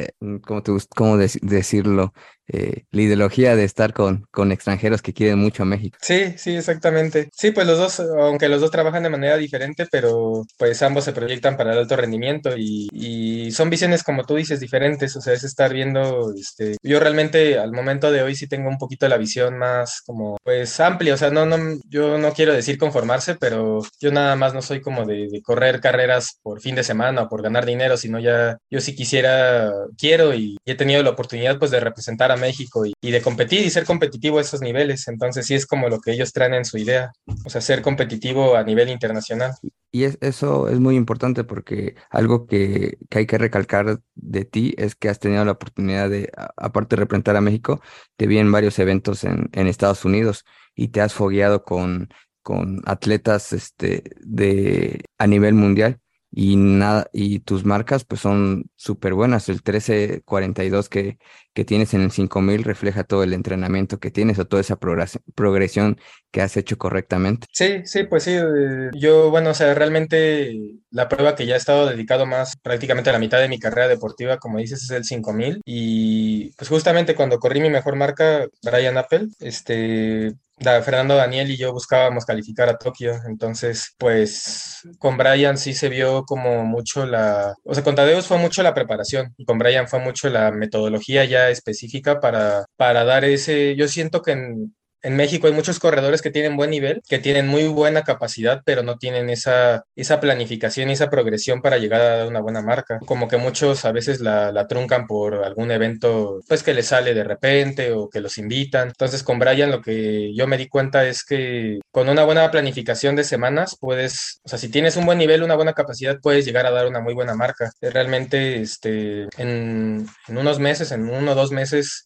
¿cómo 0.47 0.63
te 0.63 0.73
cómo 0.95 1.17
dec- 1.17 1.41
decirlo? 1.41 2.13
Eh, 2.49 2.85
la 2.91 3.03
ideología 3.03 3.57
de 3.57 3.65
estar 3.65 3.93
con, 3.95 4.27
con 4.31 4.53
extranjeros 4.53 5.03
que 5.03 5.15
quieren 5.15 5.39
mucho 5.39 5.63
a 5.63 5.67
México. 5.67 5.97
Sí, 6.01 6.35
sí, 6.37 6.57
exactamente. 6.57 7.31
Sí, 7.33 7.51
pues 7.53 7.67
los 7.67 7.79
dos, 7.79 8.01
aunque 8.01 8.49
los 8.49 8.61
dos 8.61 8.71
trabajan 8.71 9.03
de 9.03 9.11
manera 9.11 9.37
diferente, 9.37 9.87
pero 9.91 10.45
pues 10.59 10.83
ambos 10.83 11.05
se 11.05 11.13
proyectan 11.13 11.57
para 11.57 11.73
el 11.73 11.79
alto 11.79 11.97
rendimiento 11.97 12.57
y, 12.57 12.89
y 12.93 13.51
son 13.53 13.71
visiones, 13.71 14.03
como 14.03 14.25
tú 14.25 14.37
dices, 14.37 14.61
diferentes. 14.61 15.17
O 15.17 15.21
sea, 15.21 15.33
es 15.33 15.45
estar 15.45 15.73
viendo, 15.73 16.33
este, 16.35 16.77
yo 16.83 17.01
realmente 17.01 17.59
al 17.59 17.73
momento 17.73 18.13
de 18.13 18.23
hoy 18.23 18.35
sí 18.35 18.47
tengo 18.47 18.69
un 18.69 18.79
poquito 18.79 19.09
la 19.09 19.17
visión 19.17 19.59
más 19.59 20.03
como, 20.05 20.37
pues 20.43 20.79
amplia. 20.81 21.15
O 21.15 21.17
sea, 21.17 21.31
no, 21.31 21.47
no, 21.47 21.57
yo 21.89 22.19
no 22.19 22.33
quiero 22.33 22.53
decir 22.53 22.79
conformarse, 22.79 23.37
pero 23.37 23.81
yo 24.01 24.13
nada 24.13 24.37
más 24.37 24.55
no 24.55 24.63
soy 24.63 24.81
como 24.81 25.05
de, 25.05 25.41
correr 25.43 25.81
carreras 25.81 26.39
por 26.43 26.61
fin 26.61 26.75
de 26.75 26.85
semana 26.85 27.23
o 27.23 27.29
por 27.29 27.43
ganar 27.43 27.65
dinero, 27.67 27.97
sino 27.97 28.19
ya, 28.19 28.59
yo 28.71 28.81
sí 28.81 28.95
quisiera, 28.95 29.73
quiero 29.99 30.35
y, 30.35 30.57
he 30.65 30.75
tenido 30.75 31.03
la 31.03 31.11
oportunidad 31.11 31.59
pues 31.59 31.71
de 31.71 31.81
representar 31.81 32.33
México 32.37 32.85
y, 32.87 33.11
de 33.11 33.23
competir 33.23 33.65
y 33.65 33.71
ser 33.71 33.85
competitivo 33.85 34.39
a 34.39 34.41
esos 34.41 34.61
niveles. 34.61 35.09
Entonces 35.09 35.47
sí 35.47 35.55
es 35.55 35.67
como 35.67 35.89
lo 35.89 36.01
que 36.01 36.13
ellos 36.13 36.33
traen 36.33 36.55
en 36.55 36.65
su 36.65 36.79
idea, 36.79 37.13
o 37.45 37.51
sea, 37.51 37.61
ser 37.61 37.83
competitivo 37.83 38.57
a 38.57 38.65
nivel 38.65 38.89
internacional. 38.89 39.53
Y 39.93 40.05
es, 40.05 40.19
eso 40.21 40.69
es 40.69 40.81
muy 40.81 40.97
importante 40.97 41.45
porque 41.45 41.95
algo 42.11 42.47
que, 42.47 42.99
hay 43.11 43.27
que 43.27 43.39
recalcar 43.39 44.01
de 44.15 44.45
ti 44.45 44.75
es 44.77 44.95
que 44.95 45.09
has 45.09 45.19
tenido 45.19 45.45
la 45.45 45.53
oportunidad 45.53 46.11
de, 46.11 46.33
aparte 46.57 46.97
de 46.97 47.01
representar 47.01 47.37
a 47.37 47.41
México, 47.41 47.81
te 48.17 48.27
vi 48.27 48.39
en 48.39 48.51
varios 48.51 48.79
eventos 48.79 49.25
en, 49.25 49.51
en 49.53 49.67
Estados 49.67 50.05
Unidos 50.05 50.45
y 50.75 50.89
te 50.89 51.01
has 51.01 51.15
fogueado 51.15 51.65
con, 51.65 52.09
con 52.43 52.83
atletas 52.85 53.53
este, 53.53 54.03
de, 54.21 55.05
a 55.19 55.27
nivel 55.27 55.55
mundial 55.55 56.01
y, 56.37 56.57
nada, 56.57 57.09
y 57.13 57.39
tus 57.39 57.65
marcas 57.65 58.05
pues 58.05 58.21
son 58.21 58.65
súper 58.75 59.15
buenas. 59.15 59.49
El 59.49 59.57
1342 59.57 60.89
que, 60.89 61.19
que 61.53 61.65
tienes 61.65 61.95
en 61.95 62.01
el 62.01 62.11
5000 62.11 62.65
refleja 62.65 63.05
todo 63.05 63.23
el 63.23 63.33
entrenamiento 63.33 64.01
que 64.01 64.11
tienes 64.11 64.39
o 64.41 64.45
toda 64.47 64.61
esa 64.61 64.79
progres- 64.79 65.21
progresión 65.37 65.99
que 66.33 66.43
has 66.43 66.57
hecho 66.57 66.77
correctamente. 66.77 67.47
Sí, 67.53 67.83
sí, 67.85 68.05
pues 68.05 68.25
sí, 68.25 68.33
eh, 68.33 68.91
yo, 68.95 69.31
bueno, 69.31 69.51
o 69.51 69.55
sea, 69.55 69.75
realmente 69.75 70.59
la 70.91 71.09
prueba 71.09 71.37
que 71.37 71.47
ya 71.47 71.55
he 71.55 71.59
estado 71.59 71.87
dedicado 71.87 72.27
más 72.27 72.57
prácticamente 72.57 73.11
a 73.11 73.13
la 73.13 73.21
mitad 73.21 73.39
de 73.41 73.49
mi 73.49 73.61
carrera 73.61 73.87
deportiva, 73.87 74.39
como 74.39 74.59
dices, 74.59 74.83
es 74.83 74.91
el 74.91 75.05
5000 75.05 75.61
y 75.65 76.53
pues 76.57 76.69
justamente 76.69 77.15
cuando 77.15 77.39
corrí 77.39 77.61
mi 77.61 77.71
mejor 77.71 77.95
marca, 77.95 78.49
Brian 78.63 78.97
Apple, 78.99 79.29
este, 79.39 80.35
Fernando 80.59 81.17
Daniel 81.17 81.51
y 81.51 81.57
yo 81.57 81.73
buscábamos 81.73 82.25
calificar 82.25 82.69
a 82.69 82.79
Tokio, 82.79 83.15
entonces 83.27 83.95
pues 83.99 84.81
con 84.99 85.17
Brian 85.17 85.59
sí 85.59 85.75
se 85.75 85.89
vio 85.89 86.25
como 86.25 86.65
mucho 86.65 87.07
la, 87.07 87.55
o 87.65 87.75
sea, 87.75 87.85
con 87.85 87.95
Tadeus 87.95 88.27
fue 88.27 88.39
mucho 88.39 88.63
la 88.63 88.73
preparación 88.73 89.35
y 89.37 89.45
con 89.45 89.59
Brian 89.59 89.89
fue 89.89 89.99
mucho 89.99 90.29
la 90.31 90.51
metodología 90.53 91.25
ya 91.25 91.51
específica 91.51 92.21
para, 92.21 92.65
para 92.77 93.05
dar 93.05 93.25
ese, 93.25 93.77
yo 93.77 93.89
siento 93.89 94.23
que 94.23 94.33
en 94.33 94.75
en 95.05 95.17
México 95.17 95.47
hay 95.47 95.53
muchos 95.53 95.79
corredores 95.79 96.23
que 96.23 96.31
tienen 96.31 96.57
buen 96.57 96.71
nivel, 96.71 97.03
que 97.07 97.19
tienen 97.19 97.47
muy 97.47 97.69
buena 97.69 98.05
capacidad, 98.05 98.63
pero 98.65 98.83
no 98.83 98.97
tienen 98.97 99.29
esa, 99.29 99.85
esa 99.95 100.19
planificación 100.19 100.89
y 100.89 100.95
esa 100.95 101.11
progresión 101.11 101.61
para 101.61 101.77
llegar 101.77 102.01
a 102.23 102.27
una 102.27 102.41
buena 102.41 102.63
marca. 102.63 102.99
Como 103.05 103.29
que 103.29 103.37
muchos 103.37 103.85
a 103.85 103.93
veces 103.93 104.21
la, 104.21 104.51
la 104.51 104.67
truncan 104.67 105.07
por 105.07 105.45
algún 105.45 105.71
evento, 105.71 106.41
pues 106.49 106.63
que 106.63 106.73
les 106.73 106.87
sale 106.87 107.13
de 107.13 107.23
repente 107.23 107.93
o 107.93 108.09
que 108.09 108.21
los 108.21 108.39
invitan. 108.39 108.89
Entonces 108.89 109.23
con 109.23 109.39
Brian 109.39 109.71
lo 109.71 109.83
que 109.83 110.35
yo 110.35 110.47
me 110.47 110.57
di 110.57 110.69
cuenta 110.69 111.07
es 111.07 111.23
que 111.23 111.81
con 111.91 112.09
una 112.09 112.25
buena 112.25 112.51
planificación 112.51 113.15
de 113.15 113.25
semanas 113.25 113.77
puedes, 113.79 114.41
o 114.43 114.49
sea, 114.49 114.59
si 114.59 114.71
tienes 114.71 114.97
un 114.97 115.05
buen 115.05 115.19
nivel, 115.19 115.43
una 115.43 115.55
buena 115.55 115.75
capacidad, 115.75 116.19
puedes 116.23 116.47
llegar 116.47 116.65
a 116.65 116.71
dar 116.71 116.87
una 116.87 117.01
muy 117.01 117.13
buena 117.13 117.35
marca. 117.35 117.71
Realmente, 117.83 118.63
este, 118.63 119.25
en, 119.37 120.07
en 120.29 120.39
unos 120.39 120.59
meses, 120.59 120.93
en 120.93 121.11
uno 121.11 121.33
o 121.33 121.35
dos 121.35 121.53
meses, 121.53 122.03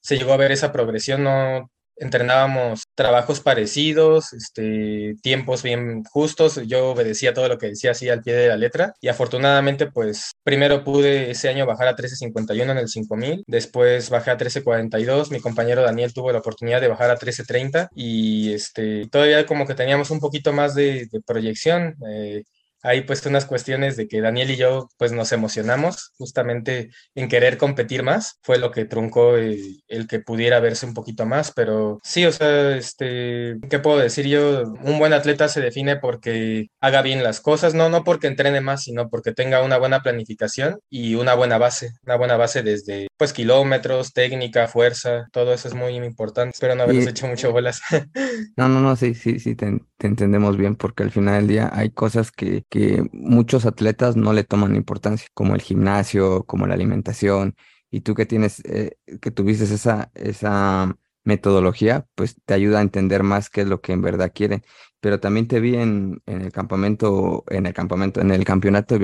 se 0.00 0.18
llegó 0.18 0.32
a 0.32 0.36
ver 0.36 0.50
esa 0.50 0.72
progresión, 0.72 1.22
no 1.22 1.70
entrenábamos 2.00 2.84
trabajos 2.94 3.40
parecidos, 3.40 4.32
este, 4.32 5.14
tiempos 5.22 5.62
bien 5.62 6.02
justos, 6.04 6.60
yo 6.66 6.90
obedecía 6.90 7.34
todo 7.34 7.48
lo 7.48 7.58
que 7.58 7.68
decía 7.68 7.92
así 7.92 8.08
al 8.08 8.22
pie 8.22 8.34
de 8.34 8.48
la 8.48 8.56
letra 8.56 8.94
y 9.00 9.08
afortunadamente 9.08 9.86
pues 9.86 10.32
primero 10.42 10.82
pude 10.82 11.30
ese 11.30 11.48
año 11.48 11.66
bajar 11.66 11.88
a 11.88 11.96
13.51 11.96 12.70
en 12.70 12.78
el 12.78 12.88
5000, 12.88 13.44
después 13.46 14.10
bajé 14.10 14.30
a 14.30 14.38
13.42, 14.38 15.30
mi 15.30 15.40
compañero 15.40 15.82
Daniel 15.82 16.14
tuvo 16.14 16.32
la 16.32 16.38
oportunidad 16.38 16.80
de 16.80 16.88
bajar 16.88 17.10
a 17.10 17.18
13.30 17.18 17.90
y 17.94 18.52
este, 18.54 19.06
todavía 19.08 19.46
como 19.46 19.66
que 19.66 19.74
teníamos 19.74 20.10
un 20.10 20.20
poquito 20.20 20.52
más 20.52 20.74
de, 20.74 21.06
de 21.12 21.20
proyección. 21.20 21.96
Eh, 22.08 22.44
hay 22.82 23.02
pues 23.02 23.24
unas 23.26 23.46
cuestiones 23.46 23.96
de 23.96 24.08
que 24.08 24.20
Daniel 24.20 24.50
y 24.50 24.56
yo 24.56 24.88
pues 24.98 25.12
nos 25.12 25.32
emocionamos 25.32 26.12
justamente 26.16 26.90
en 27.14 27.28
querer 27.28 27.58
competir 27.58 28.02
más, 28.02 28.38
fue 28.42 28.58
lo 28.58 28.70
que 28.70 28.84
truncó 28.84 29.36
el, 29.36 29.82
el 29.88 30.06
que 30.06 30.20
pudiera 30.20 30.60
verse 30.60 30.86
un 30.86 30.94
poquito 30.94 31.26
más, 31.26 31.52
pero 31.52 32.00
sí, 32.02 32.24
o 32.26 32.32
sea, 32.32 32.76
este, 32.76 33.56
¿qué 33.68 33.78
puedo 33.78 33.98
decir 33.98 34.26
yo? 34.26 34.62
Un 34.82 34.98
buen 34.98 35.12
atleta 35.12 35.48
se 35.48 35.60
define 35.60 35.96
porque 35.96 36.68
haga 36.80 37.02
bien 37.02 37.22
las 37.22 37.40
cosas, 37.40 37.74
no, 37.74 37.88
no 37.88 38.04
porque 38.04 38.26
entrene 38.26 38.60
más, 38.60 38.84
sino 38.84 39.08
porque 39.08 39.32
tenga 39.32 39.62
una 39.62 39.78
buena 39.78 40.02
planificación 40.02 40.80
y 40.88 41.14
una 41.14 41.34
buena 41.34 41.58
base, 41.58 41.92
una 42.04 42.16
buena 42.16 42.36
base 42.36 42.62
desde 42.62 43.09
pues 43.20 43.32
kilómetros, 43.34 44.12
técnica, 44.14 44.66
fuerza, 44.66 45.28
todo 45.32 45.52
eso 45.54 45.68
es 45.68 45.74
muy 45.74 45.94
importante. 45.96 46.54
Espero 46.54 46.74
no 46.74 46.82
haberles 46.84 47.06
Y 47.06 47.10
hecho 47.10 47.28
mucho 47.28 47.52
bolas. 47.52 47.82
No, 48.56 48.68
no, 48.68 48.80
no, 48.80 48.94
sí, 48.96 49.14
sí, 49.14 49.38
sí, 49.40 49.54
te, 49.54 49.66
en- 49.66 49.86
te 49.96 50.06
entendemos 50.06 50.56
bien, 50.58 50.76
porque 50.76 51.02
al 51.02 51.10
final 51.10 51.34
del 51.40 51.48
día 51.48 51.70
hay 51.72 51.90
cosas 51.90 52.30
que, 52.30 52.64
que 52.68 53.08
muchos 53.12 53.64
atletas 53.64 54.16
no 54.16 54.32
le 54.34 54.44
toman 54.44 54.76
importancia, 54.76 55.28
como 55.34 55.54
el 55.54 55.62
gimnasio, 55.62 56.44
como 56.44 56.66
la 56.66 56.74
alimentación, 56.74 57.56
y 57.90 58.00
tú 58.02 58.14
que 58.14 58.26
tienes, 58.26 58.60
eh, 58.66 58.98
que 59.22 59.30
tuviste 59.30 59.64
esa, 59.64 60.10
esa 60.14 60.94
metodología, 61.24 62.06
pues 62.14 62.36
te 62.44 62.54
ayuda 62.54 62.80
a 62.80 62.82
entender 62.82 63.22
más 63.22 63.48
qué 63.50 63.62
es 63.62 63.66
lo 63.68 63.80
que 63.80 63.92
en 63.92 64.02
verdad 64.02 64.32
quieren. 64.34 64.62
Pero 65.00 65.18
también 65.20 65.48
te 65.48 65.60
vi 65.60 65.76
en, 65.76 66.22
en 66.26 66.42
el 66.42 66.52
campamento, 66.52 67.44
en 67.48 67.64
el 67.66 67.72
campamento, 67.74 68.20
en 68.20 68.30
el 68.30 68.44
campeonato 68.44 68.98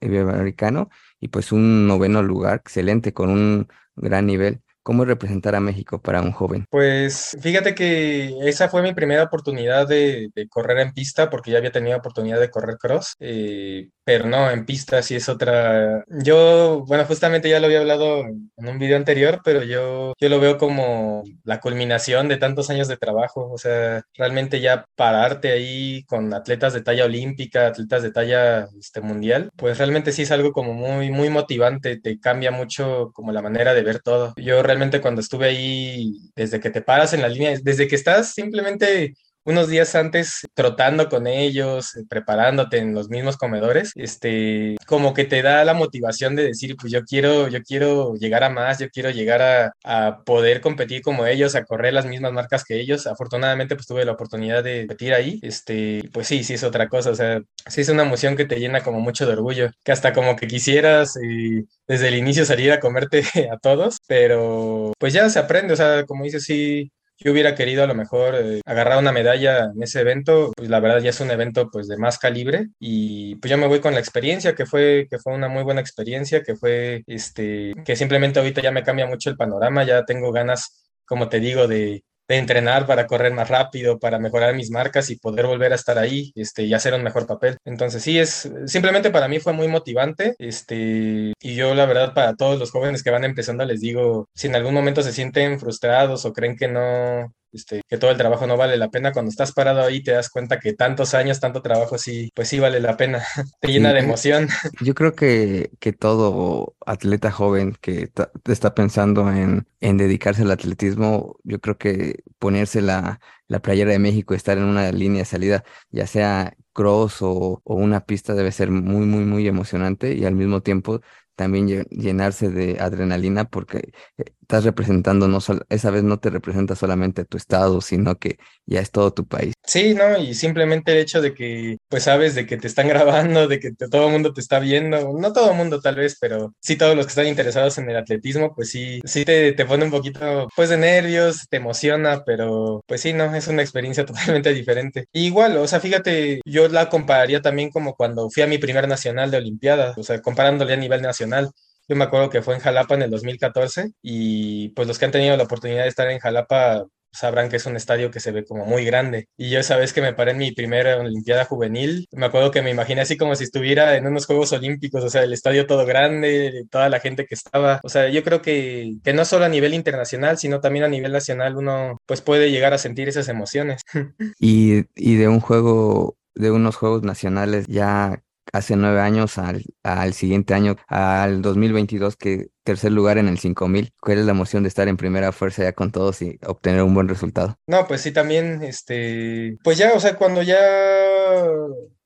bioamericano, 0.00 0.90
y 1.24 1.28
pues 1.28 1.52
un 1.52 1.88
noveno 1.88 2.22
lugar, 2.22 2.58
excelente, 2.60 3.14
con 3.14 3.30
un 3.30 3.68
gran 3.96 4.26
nivel. 4.26 4.63
Cómo 4.84 5.02
es 5.02 5.08
representar 5.08 5.56
a 5.56 5.60
México 5.60 6.00
para 6.00 6.20
un 6.20 6.30
joven? 6.30 6.66
Pues 6.70 7.36
fíjate 7.40 7.74
que 7.74 8.34
esa 8.42 8.68
fue 8.68 8.82
mi 8.82 8.94
primera 8.94 9.24
oportunidad 9.24 9.88
de, 9.88 10.30
correr 10.50 10.78
en 10.78 10.92
pista 10.92 11.30
porque 11.30 11.50
ya 11.50 11.58
había 11.58 11.72
tenido 11.72 11.96
oportunidad 11.96 12.38
de 12.38 12.50
correr 12.50 12.76
cross, 12.78 13.14
eh, 13.18 13.88
pero 14.04 14.28
no, 14.28 14.50
en 14.50 14.66
pista 14.66 15.02
sí 15.02 15.16
es 15.16 15.28
otra. 15.28 16.04
Yo, 16.22 16.84
bueno, 16.86 17.06
justamente 17.06 17.48
ya 17.48 17.58
lo 17.58 17.66
había 17.66 17.80
hablado 17.80 18.20
en 18.20 18.68
un 18.68 18.78
video 18.78 18.96
anterior, 18.96 19.40
pero 19.42 19.64
yo, 19.64 20.12
yo 20.20 20.28
lo 20.28 20.38
veo 20.38 20.58
como 20.58 21.24
la 21.44 21.60
culminación 21.60 22.28
de 22.28 22.36
tantos 22.36 22.68
años 22.68 22.86
de 22.86 22.98
trabajo, 22.98 23.50
o 23.50 23.58
sea, 23.58 24.02
realmente 24.14 24.60
ya 24.60 24.84
pararte 24.94 25.50
ahí 25.50 26.04
con 26.04 26.32
atletas 26.34 26.74
de 26.74 26.82
talla 26.82 27.06
olímpica, 27.06 27.68
atletas 27.68 28.02
de 28.02 28.12
talla 28.12 28.68
este, 28.78 29.00
mundial, 29.00 29.50
pues 29.56 29.78
realmente 29.78 30.12
sí 30.12 30.22
es 30.22 30.30
algo 30.30 30.52
como 30.52 30.74
muy, 30.74 31.10
muy 31.10 31.30
motivante, 31.30 31.98
te 31.98 32.20
cambia 32.20 32.50
mucho 32.50 33.10
como 33.14 33.32
la 33.32 33.40
manera 33.40 33.72
de 33.72 33.82
ver 33.82 34.00
todo. 34.00 34.34
Yo 34.36 34.62
cuando 35.00 35.20
estuve 35.20 35.46
ahí, 35.46 36.12
desde 36.34 36.60
que 36.60 36.70
te 36.70 36.82
paras 36.82 37.12
en 37.12 37.22
la 37.22 37.28
línea, 37.28 37.58
desde 37.62 37.88
que 37.88 37.96
estás 37.96 38.32
simplemente 38.32 39.14
unos 39.44 39.68
días 39.68 39.94
antes 39.94 40.46
trotando 40.54 41.08
con 41.08 41.26
ellos, 41.26 41.92
preparándote 42.08 42.78
en 42.78 42.94
los 42.94 43.08
mismos 43.08 43.36
comedores, 43.36 43.92
este, 43.94 44.76
como 44.86 45.14
que 45.14 45.24
te 45.24 45.42
da 45.42 45.64
la 45.64 45.74
motivación 45.74 46.36
de 46.36 46.44
decir, 46.44 46.76
pues 46.76 46.92
yo 46.92 47.04
quiero, 47.04 47.48
yo 47.48 47.62
quiero 47.62 48.14
llegar 48.14 48.44
a 48.44 48.50
más, 48.50 48.78
yo 48.78 48.88
quiero 48.90 49.10
llegar 49.10 49.42
a, 49.42 49.72
a 49.84 50.22
poder 50.24 50.60
competir 50.60 51.02
como 51.02 51.26
ellos, 51.26 51.54
a 51.54 51.64
correr 51.64 51.92
las 51.94 52.06
mismas 52.06 52.32
marcas 52.32 52.64
que 52.64 52.80
ellos. 52.80 53.06
Afortunadamente, 53.06 53.74
pues 53.76 53.86
tuve 53.86 54.04
la 54.04 54.12
oportunidad 54.12 54.64
de 54.64 54.80
competir 54.86 55.14
ahí, 55.14 55.38
este, 55.42 56.02
pues 56.12 56.26
sí, 56.26 56.44
sí 56.44 56.54
es 56.54 56.64
otra 56.64 56.88
cosa, 56.88 57.10
o 57.10 57.14
sea, 57.14 57.40
sí 57.68 57.80
es 57.82 57.88
una 57.88 58.02
emoción 58.04 58.36
que 58.36 58.44
te 58.46 58.58
llena 58.58 58.82
como 58.82 59.00
mucho 59.00 59.26
de 59.26 59.32
orgullo, 59.34 59.70
que 59.84 59.92
hasta 59.92 60.12
como 60.12 60.36
que 60.36 60.46
quisieras 60.46 61.16
eh, 61.16 61.64
desde 61.86 62.08
el 62.08 62.16
inicio 62.16 62.44
salir 62.44 62.72
a 62.72 62.80
comerte 62.80 63.22
a 63.52 63.58
todos, 63.58 63.98
pero 64.06 64.92
pues 64.98 65.12
ya 65.12 65.28
se 65.30 65.38
aprende, 65.38 65.74
o 65.74 65.76
sea, 65.76 66.04
como 66.06 66.24
dices, 66.24 66.44
sí 66.44 66.90
yo 67.18 67.32
hubiera 67.32 67.54
querido 67.54 67.84
a 67.84 67.86
lo 67.86 67.94
mejor 67.94 68.34
eh, 68.34 68.60
agarrar 68.64 68.98
una 68.98 69.12
medalla 69.12 69.70
en 69.74 69.82
ese 69.82 70.00
evento, 70.00 70.52
pues 70.56 70.68
la 70.68 70.80
verdad 70.80 71.00
ya 71.00 71.10
es 71.10 71.20
un 71.20 71.30
evento 71.30 71.68
pues 71.70 71.88
de 71.88 71.96
más 71.96 72.18
calibre 72.18 72.68
y 72.78 73.36
pues 73.36 73.50
yo 73.50 73.58
me 73.58 73.66
voy 73.66 73.80
con 73.80 73.94
la 73.94 74.00
experiencia 74.00 74.54
que 74.54 74.66
fue 74.66 75.06
que 75.10 75.18
fue 75.18 75.34
una 75.34 75.48
muy 75.48 75.62
buena 75.62 75.80
experiencia, 75.80 76.42
que 76.42 76.56
fue 76.56 77.04
este 77.06 77.72
que 77.84 77.96
simplemente 77.96 78.38
ahorita 78.40 78.62
ya 78.62 78.72
me 78.72 78.82
cambia 78.82 79.06
mucho 79.06 79.30
el 79.30 79.36
panorama, 79.36 79.84
ya 79.84 80.04
tengo 80.04 80.32
ganas 80.32 80.90
como 81.04 81.28
te 81.28 81.40
digo 81.40 81.68
de 81.68 82.02
de 82.28 82.36
entrenar 82.36 82.86
para 82.86 83.06
correr 83.06 83.32
más 83.32 83.48
rápido, 83.48 83.98
para 83.98 84.18
mejorar 84.18 84.54
mis 84.54 84.70
marcas 84.70 85.10
y 85.10 85.18
poder 85.18 85.46
volver 85.46 85.72
a 85.72 85.76
estar 85.76 85.98
ahí 85.98 86.32
este, 86.34 86.64
y 86.64 86.74
hacer 86.74 86.94
un 86.94 87.02
mejor 87.02 87.26
papel. 87.26 87.58
Entonces 87.64 88.02
sí, 88.02 88.18
es 88.18 88.50
simplemente 88.66 89.10
para 89.10 89.28
mí 89.28 89.40
fue 89.40 89.52
muy 89.52 89.68
motivante 89.68 90.34
este, 90.38 91.34
y 91.40 91.54
yo 91.54 91.74
la 91.74 91.86
verdad 91.86 92.14
para 92.14 92.34
todos 92.34 92.58
los 92.58 92.70
jóvenes 92.70 93.02
que 93.02 93.10
van 93.10 93.24
empezando 93.24 93.64
les 93.64 93.80
digo, 93.80 94.28
si 94.34 94.46
en 94.46 94.56
algún 94.56 94.74
momento 94.74 95.02
se 95.02 95.12
sienten 95.12 95.60
frustrados 95.60 96.24
o 96.24 96.32
creen 96.32 96.56
que 96.56 96.68
no, 96.68 97.32
este, 97.54 97.82
que 97.88 97.98
todo 97.98 98.10
el 98.10 98.16
trabajo 98.16 98.46
no 98.46 98.56
vale 98.56 98.76
la 98.76 98.90
pena. 98.90 99.12
Cuando 99.12 99.30
estás 99.30 99.52
parado 99.52 99.82
ahí 99.82 100.02
te 100.02 100.12
das 100.12 100.28
cuenta 100.28 100.58
que 100.58 100.74
tantos 100.74 101.14
años, 101.14 101.40
tanto 101.40 101.62
trabajo, 101.62 101.98
sí, 101.98 102.30
pues 102.34 102.48
sí 102.48 102.58
vale 102.58 102.80
la 102.80 102.96
pena, 102.96 103.22
te 103.60 103.68
llena 103.68 103.92
de 103.92 104.00
emoción. 104.00 104.48
Yo 104.80 104.94
creo 104.94 105.14
que, 105.14 105.70
que 105.80 105.92
todo 105.92 106.74
atleta 106.84 107.30
joven 107.30 107.76
que 107.80 108.10
está 108.44 108.74
pensando 108.74 109.30
en, 109.30 109.66
en 109.80 109.96
dedicarse 109.96 110.42
al 110.42 110.50
atletismo, 110.50 111.36
yo 111.44 111.60
creo 111.60 111.78
que 111.78 112.22
ponerse 112.38 112.82
la, 112.82 113.20
la 113.48 113.60
playera 113.60 113.92
de 113.92 113.98
México, 113.98 114.34
estar 114.34 114.58
en 114.58 114.64
una 114.64 114.90
línea 114.92 115.20
de 115.20 115.26
salida, 115.26 115.64
ya 115.90 116.06
sea 116.06 116.56
cross 116.72 117.22
o, 117.22 117.62
o, 117.64 117.74
una 117.74 118.04
pista, 118.04 118.34
debe 118.34 118.52
ser 118.52 118.70
muy, 118.70 119.06
muy, 119.06 119.24
muy 119.24 119.46
emocionante 119.46 120.14
y 120.14 120.24
al 120.24 120.34
mismo 120.34 120.62
tiempo 120.62 121.00
también 121.36 121.84
llenarse 121.90 122.48
de 122.50 122.78
adrenalina 122.80 123.44
porque 123.44 123.92
eh, 124.18 124.24
estás 124.44 124.64
representando, 124.64 125.26
no 125.26 125.38
esa 125.68 125.90
vez 125.90 126.02
no 126.02 126.18
te 126.18 126.30
representa 126.30 126.76
solamente 126.76 127.24
tu 127.24 127.36
estado, 127.36 127.80
sino 127.80 128.16
que 128.18 128.38
ya 128.66 128.80
es 128.80 128.90
todo 128.90 129.12
tu 129.12 129.26
país. 129.26 129.54
Sí, 129.66 129.94
¿no? 129.94 130.18
Y 130.18 130.34
simplemente 130.34 130.92
el 130.92 130.98
hecho 130.98 131.22
de 131.22 131.34
que, 131.34 131.78
pues 131.88 132.04
sabes, 132.04 132.34
de 132.34 132.46
que 132.46 132.56
te 132.58 132.66
están 132.68 132.88
grabando, 132.88 133.48
de 133.48 133.58
que 133.58 133.72
todo 133.72 134.06
el 134.06 134.12
mundo 134.12 134.32
te 134.32 134.40
está 134.40 134.58
viendo, 134.60 135.12
no 135.18 135.32
todo 135.32 135.50
el 135.50 135.56
mundo 135.56 135.80
tal 135.80 135.96
vez, 135.96 136.18
pero 136.20 136.54
sí 136.60 136.76
todos 136.76 136.94
los 136.96 137.06
que 137.06 137.10
están 137.10 137.26
interesados 137.26 137.78
en 137.78 137.88
el 137.90 137.96
atletismo, 137.96 138.54
pues 138.54 138.70
sí, 138.70 139.00
sí 139.04 139.24
te, 139.24 139.52
te 139.52 139.64
pone 139.64 139.84
un 139.84 139.90
poquito, 139.90 140.48
pues 140.54 140.68
de 140.68 140.76
nervios, 140.76 141.46
te 141.48 141.56
emociona, 141.56 142.22
pero 142.24 142.82
pues 142.86 143.00
sí, 143.00 143.12
¿no? 143.12 143.34
Es 143.34 143.48
una 143.48 143.62
experiencia 143.62 144.04
totalmente 144.06 144.52
diferente. 144.52 145.06
igual, 145.12 145.56
o 145.56 145.66
sea, 145.66 145.80
fíjate, 145.80 146.40
yo 146.44 146.68
la 146.68 146.88
compararía 146.90 147.40
también 147.42 147.70
como 147.70 147.94
cuando 147.94 148.30
fui 148.30 148.42
a 148.42 148.46
mi 148.46 148.58
primer 148.58 148.86
nacional 148.88 149.30
de 149.30 149.38
Olimpiadas, 149.38 149.96
o 149.98 150.02
sea, 150.02 150.20
comparándole 150.20 150.74
a 150.74 150.76
nivel 150.76 151.02
nacional. 151.02 151.50
Yo 151.88 151.96
me 151.96 152.04
acuerdo 152.04 152.30
que 152.30 152.42
fue 152.42 152.54
en 152.54 152.60
Jalapa 152.60 152.94
en 152.94 153.02
el 153.02 153.10
2014 153.10 153.92
y 154.02 154.70
pues 154.70 154.88
los 154.88 154.98
que 154.98 155.04
han 155.04 155.10
tenido 155.12 155.36
la 155.36 155.44
oportunidad 155.44 155.82
de 155.82 155.88
estar 155.88 156.10
en 156.10 156.18
Jalapa 156.18 156.86
sabrán 157.14 157.48
que 157.48 157.56
es 157.56 157.66
un 157.66 157.76
estadio 157.76 158.10
que 158.10 158.20
se 158.20 158.32
ve 158.32 158.44
como 158.44 158.66
muy 158.66 158.84
grande. 158.84 159.28
Y 159.36 159.50
yo 159.50 159.60
esa 159.60 159.76
vez 159.76 159.92
que 159.92 160.02
me 160.02 160.12
paré 160.12 160.32
en 160.32 160.38
mi 160.38 160.52
primera 160.52 160.98
Olimpiada 160.98 161.44
Juvenil, 161.44 162.06
me 162.12 162.26
acuerdo 162.26 162.50
que 162.50 162.62
me 162.62 162.70
imaginé 162.70 163.02
así 163.02 163.16
como 163.16 163.36
si 163.36 163.44
estuviera 163.44 163.96
en 163.96 164.06
unos 164.06 164.26
Juegos 164.26 164.52
Olímpicos, 164.52 165.04
o 165.04 165.08
sea, 165.08 165.22
el 165.22 165.32
estadio 165.32 165.66
todo 165.66 165.86
grande, 165.86 166.64
toda 166.70 166.88
la 166.88 167.00
gente 167.00 167.26
que 167.26 167.34
estaba. 167.34 167.80
O 167.84 167.88
sea, 167.88 168.08
yo 168.08 168.24
creo 168.24 168.42
que, 168.42 168.94
que 169.04 169.12
no 169.12 169.24
solo 169.24 169.44
a 169.44 169.48
nivel 169.48 169.74
internacional, 169.74 170.38
sino 170.38 170.60
también 170.60 170.84
a 170.84 170.88
nivel 170.88 171.12
nacional 171.12 171.56
uno 171.56 171.98
pues 172.06 172.20
puede 172.20 172.50
llegar 172.50 172.74
a 172.74 172.78
sentir 172.78 173.08
esas 173.08 173.28
emociones. 173.28 173.82
y, 174.40 174.84
y 174.96 175.16
de 175.16 175.28
un 175.28 175.40
juego 175.40 176.16
de 176.34 176.50
unos 176.50 176.74
Juegos 176.76 177.04
Nacionales 177.04 177.66
ya 177.68 178.20
hace 178.52 178.76
nueve 178.76 179.00
años 179.00 179.38
al, 179.38 179.64
al 179.82 180.14
siguiente 180.14 180.54
año, 180.54 180.76
al 180.86 181.42
2022, 181.42 182.16
que 182.16 182.48
tercer 182.64 182.92
lugar 182.92 183.18
en 183.18 183.28
el 183.28 183.38
5000. 183.38 183.92
¿Cuál 184.00 184.18
es 184.18 184.24
la 184.24 184.32
emoción 184.32 184.62
de 184.62 184.68
estar 184.68 184.88
en 184.88 184.96
primera 184.96 185.32
fuerza 185.32 185.62
ya 185.62 185.72
con 185.72 185.92
todos 185.92 186.22
y 186.22 186.38
obtener 186.46 186.82
un 186.82 186.94
buen 186.94 187.08
resultado? 187.08 187.58
No, 187.66 187.86
pues 187.86 188.00
sí, 188.00 188.12
también, 188.12 188.62
este, 188.62 189.56
pues 189.62 189.78
ya, 189.78 189.92
o 189.92 190.00
sea, 190.00 190.16
cuando 190.16 190.42
ya 190.42 190.58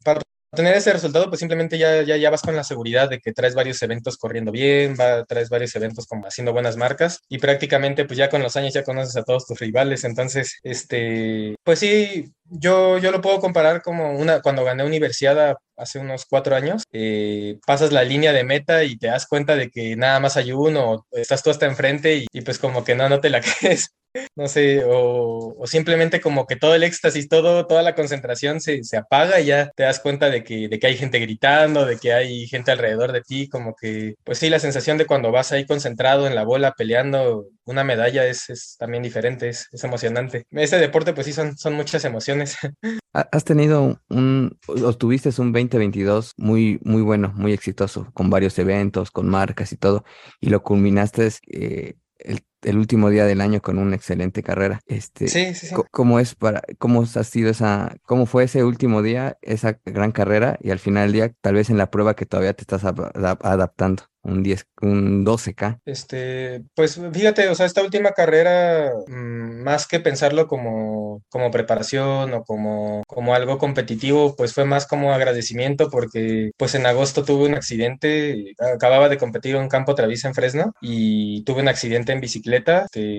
para 0.05 0.21
tener 0.53 0.75
ese 0.75 0.93
resultado, 0.93 1.29
pues 1.29 1.41
simplemente 1.41 1.79
ya, 1.79 2.03
ya, 2.03 2.17
ya 2.17 2.31
vas 2.31 2.43
con 2.43 2.57
la 2.57 2.65
seguridad 2.65 3.09
de 3.09 3.21
que 3.21 3.33
traes 3.33 3.55
varios 3.55 3.83
eventos 3.83 4.17
corriendo 4.17 4.51
bien, 4.51 4.97
va, 4.99 5.25
traes 5.25 5.51
varios 5.51 5.75
eventos 5.77 6.07
como 6.07 6.27
haciendo 6.27 6.53
buenas 6.53 6.77
marcas 6.77 7.21
y 7.29 7.39
prácticamente 7.39 8.05
pues 8.07 8.17
ya 8.17 8.31
con 8.31 8.43
los 8.43 8.57
años 8.57 8.75
ya 8.75 8.83
conoces 8.83 9.17
a 9.17 9.25
todos 9.25 9.47
tus 9.47 9.59
rivales. 9.59 10.05
Entonces, 10.05 10.59
este, 10.63 11.55
pues 11.63 11.79
sí, 11.81 12.33
yo, 12.51 12.99
yo 12.99 13.11
lo 13.11 13.21
puedo 13.21 13.41
comparar 13.41 13.83
como 13.83 14.13
una, 14.13 14.41
cuando 14.41 14.65
gané 14.65 14.85
universidad 14.85 15.57
hace 15.77 15.99
unos 15.99 16.27
cuatro 16.27 16.57
años, 16.57 16.85
eh, 16.93 17.59
pasas 17.67 17.93
la 17.93 18.05
línea 18.05 18.33
de 18.33 18.45
meta 18.45 18.85
y 18.85 18.97
te 18.99 19.09
das 19.09 19.27
cuenta 19.27 19.57
de 19.57 19.71
que 19.71 19.97
nada 19.97 20.21
más 20.21 20.37
hay 20.37 20.53
uno, 20.53 21.07
estás 21.13 21.43
tú 21.43 21.51
hasta 21.51 21.67
enfrente 21.67 22.27
y, 22.31 22.41
pues 22.43 22.59
como 22.59 22.85
que 22.85 22.95
no, 22.95 23.09
no 23.09 23.21
te 23.21 23.31
la 23.31 23.41
crees. 23.61 23.91
No 24.35 24.49
sé, 24.49 24.83
o, 24.87 25.55
simplemente 25.67 26.21
como 26.21 26.47
que 26.47 26.57
todo 26.57 26.75
el 26.75 26.83
éxtasis, 26.83 27.29
todo, 27.29 27.67
toda 27.67 27.83
la 27.83 27.95
concentración 27.95 28.61
se, 28.61 28.81
apaga 28.97 29.39
y 29.41 29.47
ya 29.47 29.71
te 29.77 29.83
das 29.85 30.01
cuenta 30.01 30.31
de 30.31 30.43
que, 30.43 30.69
de 30.69 30.79
que 30.79 30.87
hay 30.87 30.97
gente 30.97 31.21
gritando, 31.21 31.85
de 31.85 31.99
que 31.99 32.13
hay 32.15 32.47
gente 32.47 32.73
alrededor 32.73 33.13
de 33.13 33.21
ti, 33.21 33.49
como 33.49 33.75
que, 33.77 34.15
pues 34.25 34.39
sí, 34.39 34.49
la 34.49 34.59
sensación 34.61 34.99
de 34.99 35.07
cuando 35.07 35.31
vas 35.31 35.53
ahí 35.53 35.67
concentrado 35.67 36.27
en 36.27 36.35
la 36.35 36.45
bola 36.45 36.73
peleando 36.73 37.47
una 37.69 37.85
medalla 37.85 38.27
es, 38.27 38.77
también 38.79 39.03
diferente, 39.03 39.51
es, 39.51 39.69
emocionante. 39.85 40.47
Este 40.51 40.79
deporte, 40.79 41.13
pues 41.13 41.27
sí, 41.27 41.33
son, 41.35 41.57
son 41.57 41.75
muchas 41.75 42.05
emociones. 42.05 42.57
Has 43.13 43.45
tenido 43.45 44.01
un, 44.09 44.59
o 44.67 44.93
tuviste 44.95 45.29
un 45.39 45.53
2022 45.53 46.33
muy, 46.39 46.81
muy 46.83 47.03
bueno, 47.03 47.33
muy 47.37 47.53
exitoso, 47.53 48.11
con 48.15 48.31
varios 48.31 48.59
eventos, 48.59 49.11
con 49.11 49.29
marcas 49.29 49.73
y 49.73 49.77
todo, 49.77 50.05
y 50.41 50.49
lo 50.49 50.63
culminaste 50.63 51.29
eh, 51.49 51.97
el 52.19 52.41
el 52.63 52.79
último 52.79 53.11
día 53.11 53.25
del 53.25 53.41
año 53.41 53.61
con 53.61 53.79
una 53.79 53.97
excelente 53.97 54.43
carrera. 54.43 54.81
Este, 54.87 55.29
sí, 55.29 55.55
sí, 55.55 55.69
sí. 55.69 55.75
¿Cómo 55.91 56.21
es 56.21 56.35
para, 56.35 56.63
cómo 56.79 57.03
ha 57.03 57.25
sido 57.25 57.51
esa, 57.51 57.97
cómo 58.05 58.27
fue 58.27 58.45
ese 58.45 58.65
último 58.65 59.03
día, 59.03 59.39
esa 59.43 59.79
gran 59.85 60.13
carrera 60.13 60.59
y 60.61 60.71
al 60.71 60.79
final 60.79 61.07
del 61.07 61.13
día, 61.13 61.33
tal 61.41 61.55
vez 61.55 61.71
en 61.71 61.79
la 61.79 61.91
prueba 61.91 62.15
que 62.15 62.27
todavía 62.27 62.55
te 62.55 62.63
estás 62.63 62.85
adaptando? 62.85 64.05
un 64.29 64.43
10, 64.43 64.67
un 64.83 65.25
12K. 65.25 65.81
Este, 65.85 66.63
pues 66.75 67.01
fíjate, 67.13 67.49
o 67.49 67.55
sea, 67.55 67.67
esta 67.67 67.83
última 67.83 68.13
carrera, 68.13 68.93
mm, 69.07 69.63
más 69.63 69.87
que 69.87 70.01
pensarlo 70.01 70.47
como, 70.47 71.23
como 71.31 71.51
preparación 71.51 72.33
o 72.35 72.45
como, 72.45 73.03
como 73.07 73.35
algo 73.35 73.59
competitivo, 73.59 74.37
pues 74.37 74.55
fue 74.55 74.65
más 74.65 74.87
como 74.87 75.13
agradecimiento 75.13 75.89
porque 75.91 76.51
pues 76.57 76.75
en 76.75 76.87
agosto 76.87 77.25
tuve 77.25 77.47
un 77.47 77.55
accidente, 77.55 78.55
acababa 78.75 79.09
de 79.09 79.19
competir 79.19 79.57
en 79.57 79.63
un 79.63 79.69
campo 79.69 79.95
Travisa 79.95 80.29
en 80.29 80.35
Fresno 80.35 80.73
y 80.81 81.43
tuve 81.45 81.63
un 81.63 81.69
accidente 81.69 82.13
en 82.13 82.21
bicicleta, 82.21 82.48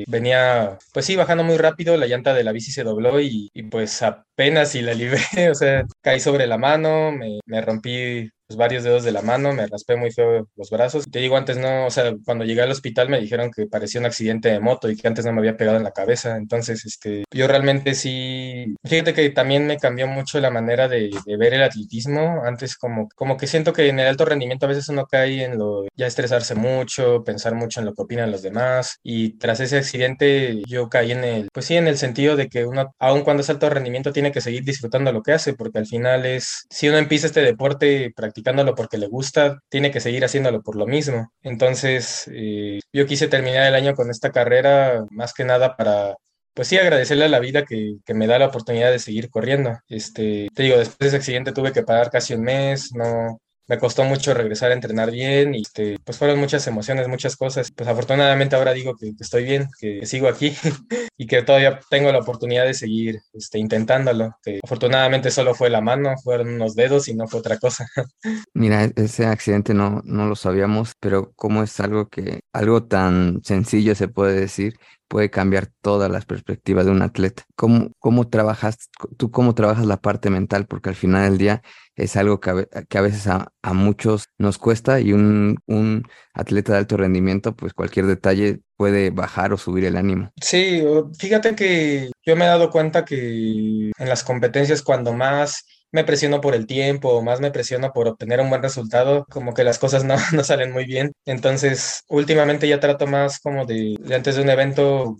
venía, 0.07 0.77
pues 0.93 1.05
sí, 1.05 1.15
bajando 1.15 1.43
muy 1.43 1.57
rápido, 1.57 1.97
la 1.97 2.07
llanta 2.07 2.33
de 2.33 2.43
la 2.43 2.51
bici 2.51 2.71
se 2.71 2.83
dobló 2.83 3.19
y, 3.21 3.49
y 3.53 3.63
pues 3.63 4.01
apenas 4.01 4.71
si 4.71 4.81
la 4.81 4.93
libré, 4.93 5.19
o 5.51 5.55
sea, 5.55 5.83
caí 6.01 6.19
sobre 6.19 6.47
la 6.47 6.57
mano, 6.57 7.11
me, 7.11 7.39
me 7.45 7.61
rompí 7.61 8.29
varios 8.57 8.83
dedos 8.83 9.03
de 9.03 9.11
la 9.11 9.21
mano, 9.21 9.53
me 9.53 9.67
raspé 9.67 9.95
muy 9.95 10.11
feo 10.11 10.47
los 10.55 10.69
brazos. 10.69 11.05
Te 11.09 11.19
digo, 11.19 11.37
antes 11.37 11.57
no, 11.57 11.85
o 11.85 11.91
sea, 11.91 12.13
cuando 12.25 12.45
llegué 12.45 12.61
al 12.61 12.71
hospital 12.71 13.09
me 13.09 13.19
dijeron 13.19 13.51
que 13.51 13.67
parecía 13.67 13.99
un 13.99 14.07
accidente 14.07 14.49
de 14.49 14.59
moto 14.59 14.89
y 14.89 14.95
que 14.97 15.07
antes 15.07 15.25
no 15.25 15.33
me 15.33 15.39
había 15.39 15.57
pegado 15.57 15.77
en 15.77 15.83
la 15.83 15.91
cabeza. 15.91 16.37
Entonces, 16.37 16.85
este, 16.85 17.23
yo 17.31 17.47
realmente 17.47 17.95
sí, 17.95 18.75
fíjate 18.83 19.13
que 19.13 19.29
también 19.29 19.67
me 19.67 19.77
cambió 19.77 20.07
mucho 20.07 20.39
la 20.39 20.51
manera 20.51 20.87
de, 20.87 21.09
de 21.25 21.37
ver 21.37 21.53
el 21.53 21.63
atletismo. 21.63 22.41
Antes 22.45 22.77
como, 22.77 23.09
como 23.15 23.37
que 23.37 23.47
siento 23.47 23.73
que 23.73 23.87
en 23.89 23.99
el 23.99 24.07
alto 24.07 24.25
rendimiento 24.25 24.65
a 24.65 24.69
veces 24.69 24.89
uno 24.89 25.05
cae 25.05 25.43
en 25.43 25.57
lo 25.57 25.85
ya 25.95 26.07
estresarse 26.07 26.55
mucho, 26.55 27.23
pensar 27.23 27.55
mucho 27.55 27.79
en 27.79 27.85
lo 27.85 27.93
que 27.93 28.01
opinan 28.01 28.31
los 28.31 28.41
demás 28.41 28.99
y 29.03 29.37
tras 29.37 29.59
ese 29.59 29.77
accidente 29.77 30.61
yo 30.67 30.89
caí 30.89 31.11
en 31.11 31.23
el, 31.23 31.49
pues 31.53 31.65
sí, 31.65 31.75
en 31.75 31.87
el 31.87 31.97
sentido 31.97 32.35
de 32.35 32.47
que 32.49 32.65
uno, 32.65 32.93
aun 32.99 33.23
cuando 33.23 33.41
es 33.41 33.49
alto 33.49 33.69
rendimiento, 33.69 34.13
tiene 34.13 34.31
que 34.31 34.41
seguir 34.41 34.63
disfrutando 34.63 35.11
lo 35.11 35.21
que 35.21 35.33
hace, 35.33 35.53
porque 35.53 35.79
al 35.79 35.87
final 35.87 36.25
es, 36.25 36.65
si 36.69 36.87
uno 36.89 36.97
empieza 36.97 37.27
este 37.27 37.41
deporte 37.41 38.11
practicándolo 38.41 38.75
porque 38.75 38.97
le 38.97 39.07
gusta, 39.07 39.59
tiene 39.69 39.91
que 39.91 39.99
seguir 39.99 40.23
haciéndolo 40.25 40.61
por 40.61 40.75
lo 40.75 40.87
mismo. 40.87 41.31
Entonces, 41.43 42.29
eh, 42.33 42.79
yo 42.93 43.05
quise 43.05 43.27
terminar 43.27 43.67
el 43.67 43.75
año 43.75 43.93
con 43.95 44.09
esta 44.09 44.31
carrera 44.31 45.05
más 45.11 45.33
que 45.33 45.45
nada 45.45 45.75
para 45.75 46.15
pues 46.53 46.67
sí, 46.67 46.77
agradecerle 46.77 47.25
a 47.25 47.29
la 47.29 47.39
vida 47.39 47.63
que, 47.63 47.99
me 48.13 48.27
da 48.27 48.37
la 48.39 48.47
oportunidad 48.47 48.91
de 48.91 48.99
seguir 48.99 49.29
corriendo. 49.29 49.77
Este, 49.87 50.49
te 50.53 50.63
digo, 50.63 50.77
después 50.77 50.97
de 50.99 51.07
ese 51.07 51.15
accidente 51.17 51.53
tuve 51.53 51.71
que 51.71 51.83
parar 51.83 52.09
casi 52.09 52.33
un 52.33 52.41
mes, 52.41 52.91
no, 52.93 53.39
me 53.69 53.77
costó 53.77 54.03
mucho 54.03 54.33
regresar 54.33 54.71
a 54.71 54.73
entrenar 54.73 55.11
bien 55.11 55.53
y 55.53 55.61
este, 55.61 55.99
pues 56.03 56.17
fueron 56.17 56.39
muchas 56.39 56.65
emociones, 56.65 57.07
muchas 57.07 57.35
cosas. 57.37 57.71
Pues 57.71 57.87
afortunadamente 57.87 58.55
ahora 58.55 58.73
digo 58.73 58.95
que, 58.95 59.13
estoy 59.19 59.43
bien, 59.43 59.69
que 59.79 60.07
sigo 60.07 60.27
aquí 60.27 60.55
y 61.17 61.27
que 61.27 61.43
todavía 61.43 61.79
tengo 61.89 62.11
la 62.11 62.19
oportunidad 62.19 62.65
de 62.65 62.73
seguir 62.73 63.19
este, 63.31 63.59
intentándolo. 63.59 64.35
Que 64.43 64.59
afortunadamente 64.63 65.29
solo 65.29 65.53
fue 65.53 65.69
la 65.69 65.81
mano, 65.81 66.15
fueron 66.23 66.49
unos 66.49 66.73
dedos 66.73 67.07
y 67.07 67.13
no 67.13 67.27
fue 67.27 67.41
otra 67.41 67.59
cosa. 67.59 67.85
Mira, 68.53 68.89
ese 68.95 69.27
accidente 69.27 69.75
no, 69.75 70.01
no 70.03 70.25
lo 70.25 70.35
sabíamos, 70.35 70.93
pero 70.99 71.31
como 71.35 71.61
es 71.61 71.79
algo 71.79 72.09
que, 72.09 72.39
algo 72.51 72.85
tan 72.85 73.41
sencillo 73.43 73.93
se 73.93 74.07
puede 74.07 74.39
decir, 74.39 74.73
puede 75.09 75.29
cambiar 75.29 75.67
todas 75.81 76.09
las 76.09 76.25
perspectivas 76.25 76.85
de 76.85 76.91
un 76.91 77.01
atleta. 77.01 77.43
¿Cómo, 77.55 77.91
cómo 77.99 78.29
trabajas, 78.29 78.89
tú 79.17 79.31
cómo 79.31 79.55
trabajas 79.55 79.85
la 79.85 79.97
parte 79.97 80.29
mental? 80.29 80.67
Porque 80.67 80.89
al 80.89 80.95
final 80.95 81.29
del 81.29 81.37
día 81.37 81.61
es 81.95 82.15
algo 82.15 82.39
que 82.39 82.51
a, 82.51 83.01
veces 83.01 83.27
a, 83.27 83.51
muchos 83.73 84.25
nos 84.37 84.57
cuesta 84.57 85.01
y 85.01 85.11
un, 85.11 85.57
un, 85.65 86.07
atleta 86.33 86.71
de 86.71 86.77
alto 86.77 86.95
rendimiento, 86.95 87.53
pues 87.53 87.73
cualquier 87.73 88.05
detalle 88.05 88.61
puede 88.77 89.09
bajar 89.09 89.51
o 89.51 89.57
subir 89.57 89.83
el 89.83 89.97
ánimo. 89.97 90.31
Sí, 90.41 90.81
fíjate 91.17 91.55
que 91.55 92.11
yo 92.25 92.37
me 92.37 92.45
he 92.45 92.47
dado 92.47 92.69
cuenta 92.69 93.03
que 93.03 93.91
en 93.97 94.09
las 94.09 94.23
competencias 94.23 94.81
cuando 94.81 95.11
más 95.11 95.65
me 95.91 96.03
presiono 96.03 96.41
por 96.41 96.55
el 96.55 96.67
tiempo, 96.67 97.21
más 97.21 97.39
me 97.39 97.51
presiono 97.51 97.91
por 97.93 98.07
obtener 98.07 98.41
un 98.41 98.49
buen 98.49 98.61
resultado, 98.61 99.25
como 99.29 99.53
que 99.53 99.63
las 99.63 99.79
cosas 99.79 100.03
no, 100.03 100.15
no 100.33 100.43
salen 100.43 100.71
muy 100.71 100.85
bien. 100.85 101.13
Entonces, 101.25 102.03
últimamente 102.09 102.67
ya 102.67 102.79
trato 102.79 103.07
más 103.07 103.39
como 103.39 103.65
de, 103.65 103.97
antes 104.13 104.35
de 104.35 104.41
un 104.41 104.49
evento, 104.49 105.17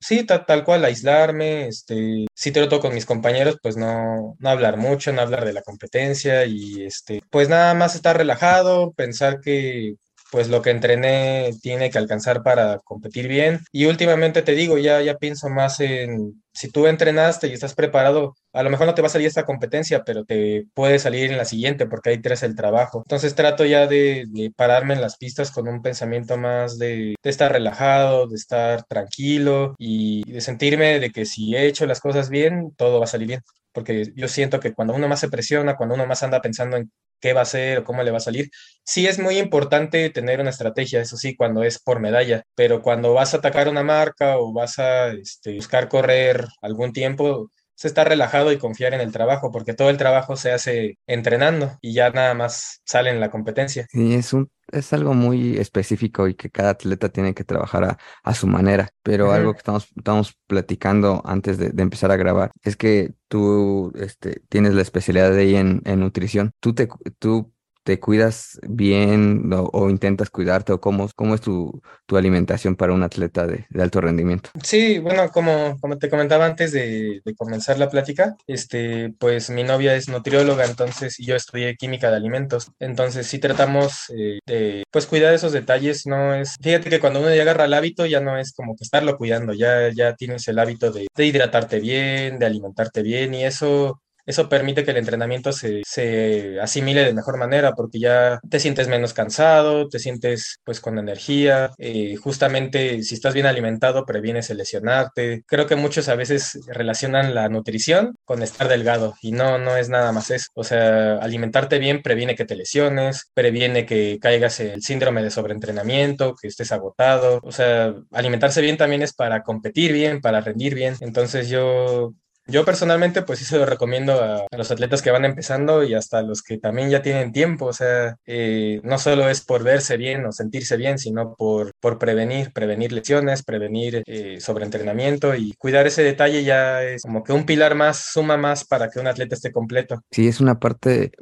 sí, 0.00 0.24
tal, 0.24 0.64
cual, 0.64 0.84
aislarme, 0.84 1.68
este, 1.68 2.26
si 2.34 2.52
trato 2.52 2.80
con 2.80 2.94
mis 2.94 3.06
compañeros, 3.06 3.58
pues 3.62 3.76
no, 3.76 4.36
no 4.38 4.48
hablar 4.48 4.76
mucho, 4.76 5.12
no 5.12 5.22
hablar 5.22 5.44
de 5.44 5.52
la 5.52 5.62
competencia 5.62 6.44
y 6.46 6.84
este, 6.84 7.20
pues 7.30 7.48
nada 7.48 7.74
más 7.74 7.94
estar 7.94 8.16
relajado, 8.16 8.92
pensar 8.92 9.40
que 9.40 9.96
pues 10.30 10.48
lo 10.48 10.62
que 10.62 10.70
entrené 10.70 11.52
tiene 11.62 11.90
que 11.90 11.98
alcanzar 11.98 12.42
para 12.42 12.78
competir 12.80 13.28
bien. 13.28 13.60
Y 13.72 13.86
últimamente 13.86 14.42
te 14.42 14.52
digo, 14.52 14.78
ya, 14.78 15.00
ya 15.02 15.16
pienso 15.16 15.48
más 15.48 15.80
en, 15.80 16.42
si 16.52 16.70
tú 16.70 16.86
entrenaste 16.86 17.48
y 17.48 17.52
estás 17.52 17.74
preparado, 17.74 18.34
a 18.52 18.62
lo 18.62 18.70
mejor 18.70 18.86
no 18.86 18.94
te 18.94 19.02
va 19.02 19.06
a 19.08 19.10
salir 19.10 19.26
esta 19.26 19.44
competencia, 19.44 20.04
pero 20.04 20.24
te 20.24 20.66
puede 20.74 20.98
salir 20.98 21.30
en 21.30 21.38
la 21.38 21.44
siguiente 21.44 21.86
porque 21.86 22.10
ahí 22.10 22.18
tienes 22.18 22.42
el 22.42 22.56
trabajo. 22.56 23.02
Entonces 23.04 23.34
trato 23.34 23.64
ya 23.64 23.86
de, 23.86 24.26
pararme 24.56 24.94
en 24.94 25.00
las 25.00 25.16
pistas 25.16 25.50
con 25.50 25.68
un 25.68 25.82
pensamiento 25.82 26.36
más 26.36 26.78
de, 26.78 27.14
de, 27.22 27.30
estar 27.30 27.52
relajado, 27.52 28.26
de 28.26 28.36
estar 28.36 28.84
tranquilo 28.84 29.74
y 29.78 30.30
de 30.30 30.40
sentirme 30.40 30.98
de 31.00 31.10
que 31.10 31.26
si 31.26 31.54
he 31.54 31.66
hecho 31.66 31.86
las 31.86 32.00
cosas 32.00 32.30
bien, 32.30 32.72
todo 32.76 32.98
va 32.98 33.04
a 33.04 33.08
salir 33.08 33.28
bien 33.28 33.42
porque 33.76 34.10
yo 34.16 34.26
siento 34.26 34.58
que 34.58 34.72
cuando 34.72 34.94
uno 34.94 35.06
más 35.06 35.20
se 35.20 35.28
presiona, 35.28 35.76
cuando 35.76 35.96
uno 35.96 36.06
más 36.06 36.22
anda 36.22 36.40
pensando 36.40 36.78
en 36.78 36.90
qué 37.20 37.32
va 37.32 37.40
a 37.40 37.42
hacer 37.42 37.78
o 37.78 37.84
cómo 37.84 38.02
le 38.02 38.10
va 38.10 38.18
a 38.18 38.20
salir. 38.20 38.50
Sí 38.84 39.06
es 39.06 39.18
muy 39.18 39.38
importante 39.38 40.10
tener 40.10 40.40
una 40.40 40.50
estrategia, 40.50 41.00
eso 41.00 41.16
sí, 41.16 41.36
cuando 41.36 41.62
es 41.62 41.78
por 41.80 42.00
medalla, 42.00 42.44
pero 42.54 42.82
cuando 42.82 43.14
vas 43.14 43.34
a 43.34 43.38
atacar 43.38 43.68
una 43.68 43.82
marca 43.82 44.38
o 44.38 44.52
vas 44.52 44.78
a 44.78 45.08
este, 45.08 45.54
buscar 45.54 45.88
correr 45.88 46.46
algún 46.62 46.92
tiempo, 46.92 47.50
se 47.76 47.86
está 47.86 48.04
relajado 48.04 48.50
y 48.50 48.58
confiar 48.58 48.94
en 48.94 49.00
el 49.00 49.12
trabajo, 49.12 49.52
porque 49.52 49.74
todo 49.74 49.90
el 49.90 49.98
trabajo 49.98 50.36
se 50.36 50.50
hace 50.50 50.98
entrenando 51.06 51.78
y 51.80 51.94
ya 51.94 52.10
nada 52.10 52.34
más 52.34 52.80
sale 52.84 53.10
en 53.10 53.20
la 53.20 53.30
competencia. 53.30 53.86
Sí, 53.92 54.14
es 54.14 54.32
un 54.32 54.50
es 54.72 54.92
algo 54.92 55.14
muy 55.14 55.58
específico 55.58 56.28
y 56.28 56.34
que 56.34 56.50
cada 56.50 56.70
atleta 56.70 57.08
tiene 57.08 57.34
que 57.34 57.44
trabajar 57.44 57.98
a, 58.22 58.34
su 58.34 58.46
manera, 58.46 58.90
pero 59.02 59.32
algo 59.32 59.52
que 59.52 59.58
estamos, 59.58 59.88
estamos 59.96 60.34
platicando 60.46 61.22
antes 61.24 61.58
de, 61.58 61.72
empezar 61.80 62.10
a 62.10 62.16
grabar 62.16 62.50
es 62.62 62.76
que 62.76 63.14
tú 63.28 63.92
este, 63.96 64.42
tienes 64.48 64.74
la 64.74 64.82
especialidad 64.82 65.30
de 65.30 65.42
ahí 65.42 65.56
en, 65.56 65.82
en 65.84 66.00
nutrición. 66.00 66.52
¿Tú, 66.60 66.74
te, 66.74 66.88
¿Tú 67.18 67.52
te 67.86 68.00
cuidas 68.00 68.58
bien 68.66 69.48
o, 69.52 69.88
intentas 69.88 70.28
cuidarte 70.28 70.72
o 70.72 70.80
cómo, 70.80 71.04
es 71.06 71.40
tu, 71.40 71.80
alimentación 72.10 72.74
para 72.74 72.92
un 72.92 73.04
atleta 73.04 73.46
de, 73.46 73.64
alto 73.78 74.00
rendimiento? 74.00 74.50
Sí, 74.60 74.98
bueno, 74.98 75.30
como, 75.30 75.78
como 75.80 75.96
te 75.96 76.10
comentaba 76.10 76.46
antes 76.46 76.72
de, 76.72 77.22
comenzar 77.36 77.78
la 77.78 77.88
plática, 77.88 78.34
este, 78.48 79.14
pues 79.20 79.50
mi 79.50 79.62
novia 79.62 79.94
es 79.94 80.08
nutrióloga, 80.08 80.64
entonces, 80.64 81.20
y 81.20 81.26
yo 81.26 81.36
estudié 81.36 81.76
química 81.76 82.10
de 82.10 82.16
alimentos, 82.16 82.72
entonces 82.80 83.28
sí 83.28 83.38
tratamos 83.38 84.10
eh, 84.10 84.40
de, 84.46 84.82
pues 84.90 85.06
cuidar 85.06 85.32
esos 85.32 85.52
detalles, 85.52 86.06
no 86.06 86.34
es, 86.34 86.56
fíjate 86.60 86.90
que 86.90 86.98
cuando 86.98 87.20
uno 87.20 87.32
ya 87.32 87.42
agarra 87.42 87.66
el 87.66 87.74
hábito 87.74 88.04
ya 88.06 88.18
no 88.18 88.36
es 88.36 88.52
como 88.52 88.74
que 88.74 88.82
estarlo 88.82 89.16
cuidando, 89.16 89.52
ya, 89.52 89.90
ya 89.94 90.16
tienes 90.16 90.48
el 90.48 90.58
hábito 90.58 90.90
de 90.90 91.06
hidratarte 91.24 91.78
bien, 91.78 92.40
de 92.40 92.46
alimentarte 92.46 93.02
bien 93.02 93.32
y 93.34 93.44
eso 93.44 94.00
eso 94.26 94.48
permite 94.48 94.84
que 94.84 94.90
el 94.90 94.96
entrenamiento 94.96 95.52
se, 95.52 95.82
se, 95.86 96.60
asimile 96.60 97.04
de 97.04 97.14
mejor 97.14 97.38
manera 97.38 97.72
porque 97.72 98.00
ya 98.00 98.40
te 98.50 98.60
sientes 98.60 98.88
menos 98.88 99.14
cansado, 99.14 99.88
te 99.88 99.98
sientes 99.98 100.58
pues 100.64 100.80
con 100.80 100.98
energía, 100.98 101.70
eh, 101.78 102.16
justamente 102.16 103.02
si 103.02 103.14
estás 103.14 103.34
bien 103.34 103.46
alimentado 103.46 104.04
previenes 104.04 104.50
el 104.50 104.58
lesionarte. 104.58 105.44
Creo 105.46 105.66
que 105.66 105.76
muchos 105.76 106.08
a 106.08 106.16
veces 106.16 106.58
relacionan 106.66 107.34
la 107.34 107.48
nutrición 107.48 108.16
con 108.24 108.42
estar 108.42 108.68
delgado 108.68 109.14
y 109.22 109.32
no, 109.32 109.58
no 109.58 109.76
es 109.76 109.88
nada 109.88 110.12
más 110.12 110.30
eso. 110.30 110.50
O 110.54 110.64
sea, 110.64 111.16
alimentarte 111.18 111.78
bien 111.78 112.02
previene 112.02 112.34
que 112.34 112.44
te 112.44 112.56
lesiones, 112.56 113.30
previene 113.34 113.86
que 113.86 114.18
caigas 114.20 114.60
el 114.60 114.82
síndrome 114.82 115.22
de 115.22 115.30
sobreentrenamiento, 115.30 116.34
que 116.34 116.48
estés 116.48 116.72
agotado. 116.72 117.40
O 117.42 117.52
sea, 117.52 117.94
alimentarse 118.12 118.60
bien 118.60 118.76
también 118.76 119.02
es 119.02 119.12
para 119.12 119.42
competir 119.42 119.92
bien, 119.92 120.20
para 120.20 120.40
rendir 120.40 120.74
bien. 120.74 120.94
Entonces 121.00 121.48
yo 121.48 122.14
yo 122.46 122.64
personalmente, 122.64 123.22
pues 123.22 123.40
sí 123.40 123.44
se 123.44 123.58
lo 123.58 123.66
recomiendo 123.66 124.12
a, 124.22 124.46
los 124.56 124.70
atletas 124.70 125.02
que 125.02 125.10
van 125.10 125.24
empezando 125.24 125.82
y 125.82 125.94
hasta 125.94 126.18
a 126.18 126.22
los 126.22 126.42
que 126.42 126.58
también 126.58 126.90
ya 126.90 127.02
tienen 127.02 127.32
tiempo. 127.32 127.66
O 127.66 127.72
sea, 127.72 128.16
eh, 128.26 128.80
no 128.84 128.98
solo 128.98 129.28
es 129.28 129.40
por 129.44 129.62
verse 129.62 129.96
bien 129.96 130.24
o 130.26 130.32
sentirse 130.32 130.76
bien, 130.76 130.98
sino 130.98 131.34
por, 131.34 131.72
por 131.80 131.98
prevenir, 131.98 132.52
prevenir 132.52 132.92
lesiones, 132.92 133.42
prevenir 133.42 134.02
eh, 134.06 134.40
sobreentrenamiento 134.40 135.34
y 135.34 135.52
cuidar 135.58 135.86
ese 135.86 136.02
detalle 136.02 136.44
ya 136.44 136.82
es 136.82 137.02
como 137.02 137.24
que 137.24 137.32
un 137.32 137.46
pilar 137.46 137.74
más, 137.74 137.98
suma 138.12 138.36
más 138.36 138.64
para 138.64 138.90
que 138.90 139.00
un 139.00 139.06
atleta 139.06 139.34
esté 139.34 139.52
completo. 139.52 140.02
Sí, 140.10 140.28
es 140.28 140.40
una 140.40 140.58
parte 140.58 141.12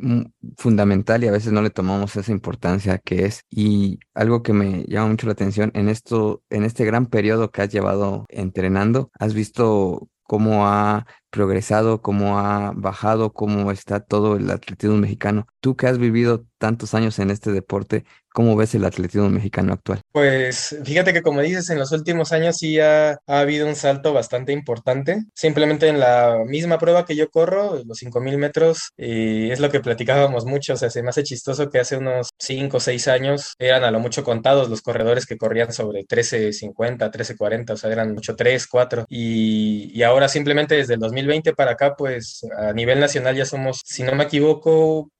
fundamental 0.56 1.24
y 1.24 1.28
a 1.28 1.32
veces 1.32 1.52
no 1.52 1.62
le 1.62 1.70
tomamos 1.70 2.16
esa 2.16 2.32
importancia 2.32 2.98
que 2.98 3.26
es. 3.26 3.42
Y 3.50 3.98
algo 4.14 4.42
que 4.42 4.52
me 4.52 4.84
llama 4.86 5.08
mucho 5.08 5.26
la 5.26 5.32
atención 5.32 5.70
en 5.74 5.88
esto, 5.88 6.42
en 6.50 6.64
este 6.64 6.84
gran 6.84 7.06
periodo 7.06 7.50
que 7.50 7.62
has 7.62 7.70
llevado 7.70 8.26
entrenando, 8.28 9.10
has 9.18 9.34
visto 9.34 10.08
cómo 10.24 10.66
ha 10.66 11.06
progresado, 11.30 12.02
cómo 12.02 12.38
ha 12.38 12.72
bajado, 12.74 13.32
cómo 13.32 13.70
está 13.70 14.00
todo 14.00 14.36
el 14.36 14.50
atletismo 14.50 14.96
mexicano. 14.96 15.46
Tú 15.60 15.76
que 15.76 15.86
has 15.86 15.98
vivido 15.98 16.46
tantos 16.58 16.94
años 16.94 17.18
en 17.18 17.30
este 17.30 17.52
deporte, 17.52 18.04
¿cómo 18.34 18.54
ves 18.54 18.74
el 18.74 18.84
atletismo 18.84 19.30
mexicano 19.30 19.72
actual? 19.72 20.00
Pues 20.12 20.76
fíjate 20.84 21.14
que 21.14 21.22
como 21.22 21.40
dices, 21.40 21.70
en 21.70 21.78
los 21.78 21.92
últimos 21.92 22.32
años 22.32 22.56
sí 22.58 22.78
ha, 22.78 23.18
habido 23.26 23.66
un 23.66 23.74
salto 23.74 24.12
bastante 24.12 24.52
importante. 24.52 25.22
Simplemente 25.34 25.88
en 25.88 25.98
la 25.98 26.42
misma 26.46 26.78
prueba 26.78 27.06
que 27.06 27.16
yo 27.16 27.30
corro, 27.30 27.82
los 27.86 27.98
5.000 27.98 28.36
metros, 28.36 28.90
y 28.96 29.50
es 29.50 29.60
lo 29.60 29.70
que 29.70 29.80
platicábamos 29.80 30.44
mucho, 30.44 30.74
o 30.74 30.76
sea, 30.76 30.90
se 30.90 31.02
me 31.02 31.08
hace 31.08 31.22
chistoso 31.22 31.70
que 31.70 31.78
hace 31.78 31.96
unos 31.96 32.28
5 32.38 32.76
o 32.76 32.80
6 32.80 33.08
años 33.08 33.54
eran 33.58 33.84
a 33.84 33.90
lo 33.90 33.98
mucho 33.98 34.24
contados 34.24 34.68
los 34.68 34.82
corredores 34.82 35.24
que 35.24 35.38
corrían 35.38 35.72
sobre 35.72 36.04
13.50, 36.04 37.10
13.40, 37.10 37.72
o 37.72 37.76
sea, 37.76 37.90
eran 37.90 38.12
mucho 38.12 38.36
3, 38.36 38.66
4, 38.66 39.06
y, 39.08 39.90
y 39.94 40.02
ahora 40.02 40.28
simplemente 40.28 40.74
desde 40.74 40.94
el 40.94 41.00
2000 41.00 41.14
2020 41.14 41.54
para 41.54 41.72
acá, 41.72 41.94
pues 41.96 42.46
a 42.56 42.72
nivel 42.72 43.00
nacional 43.00 43.36
ya 43.36 43.44
somos, 43.44 43.80
si 43.84 44.02
no 44.02 44.14
me 44.14 44.24
equivoco, 44.24 45.10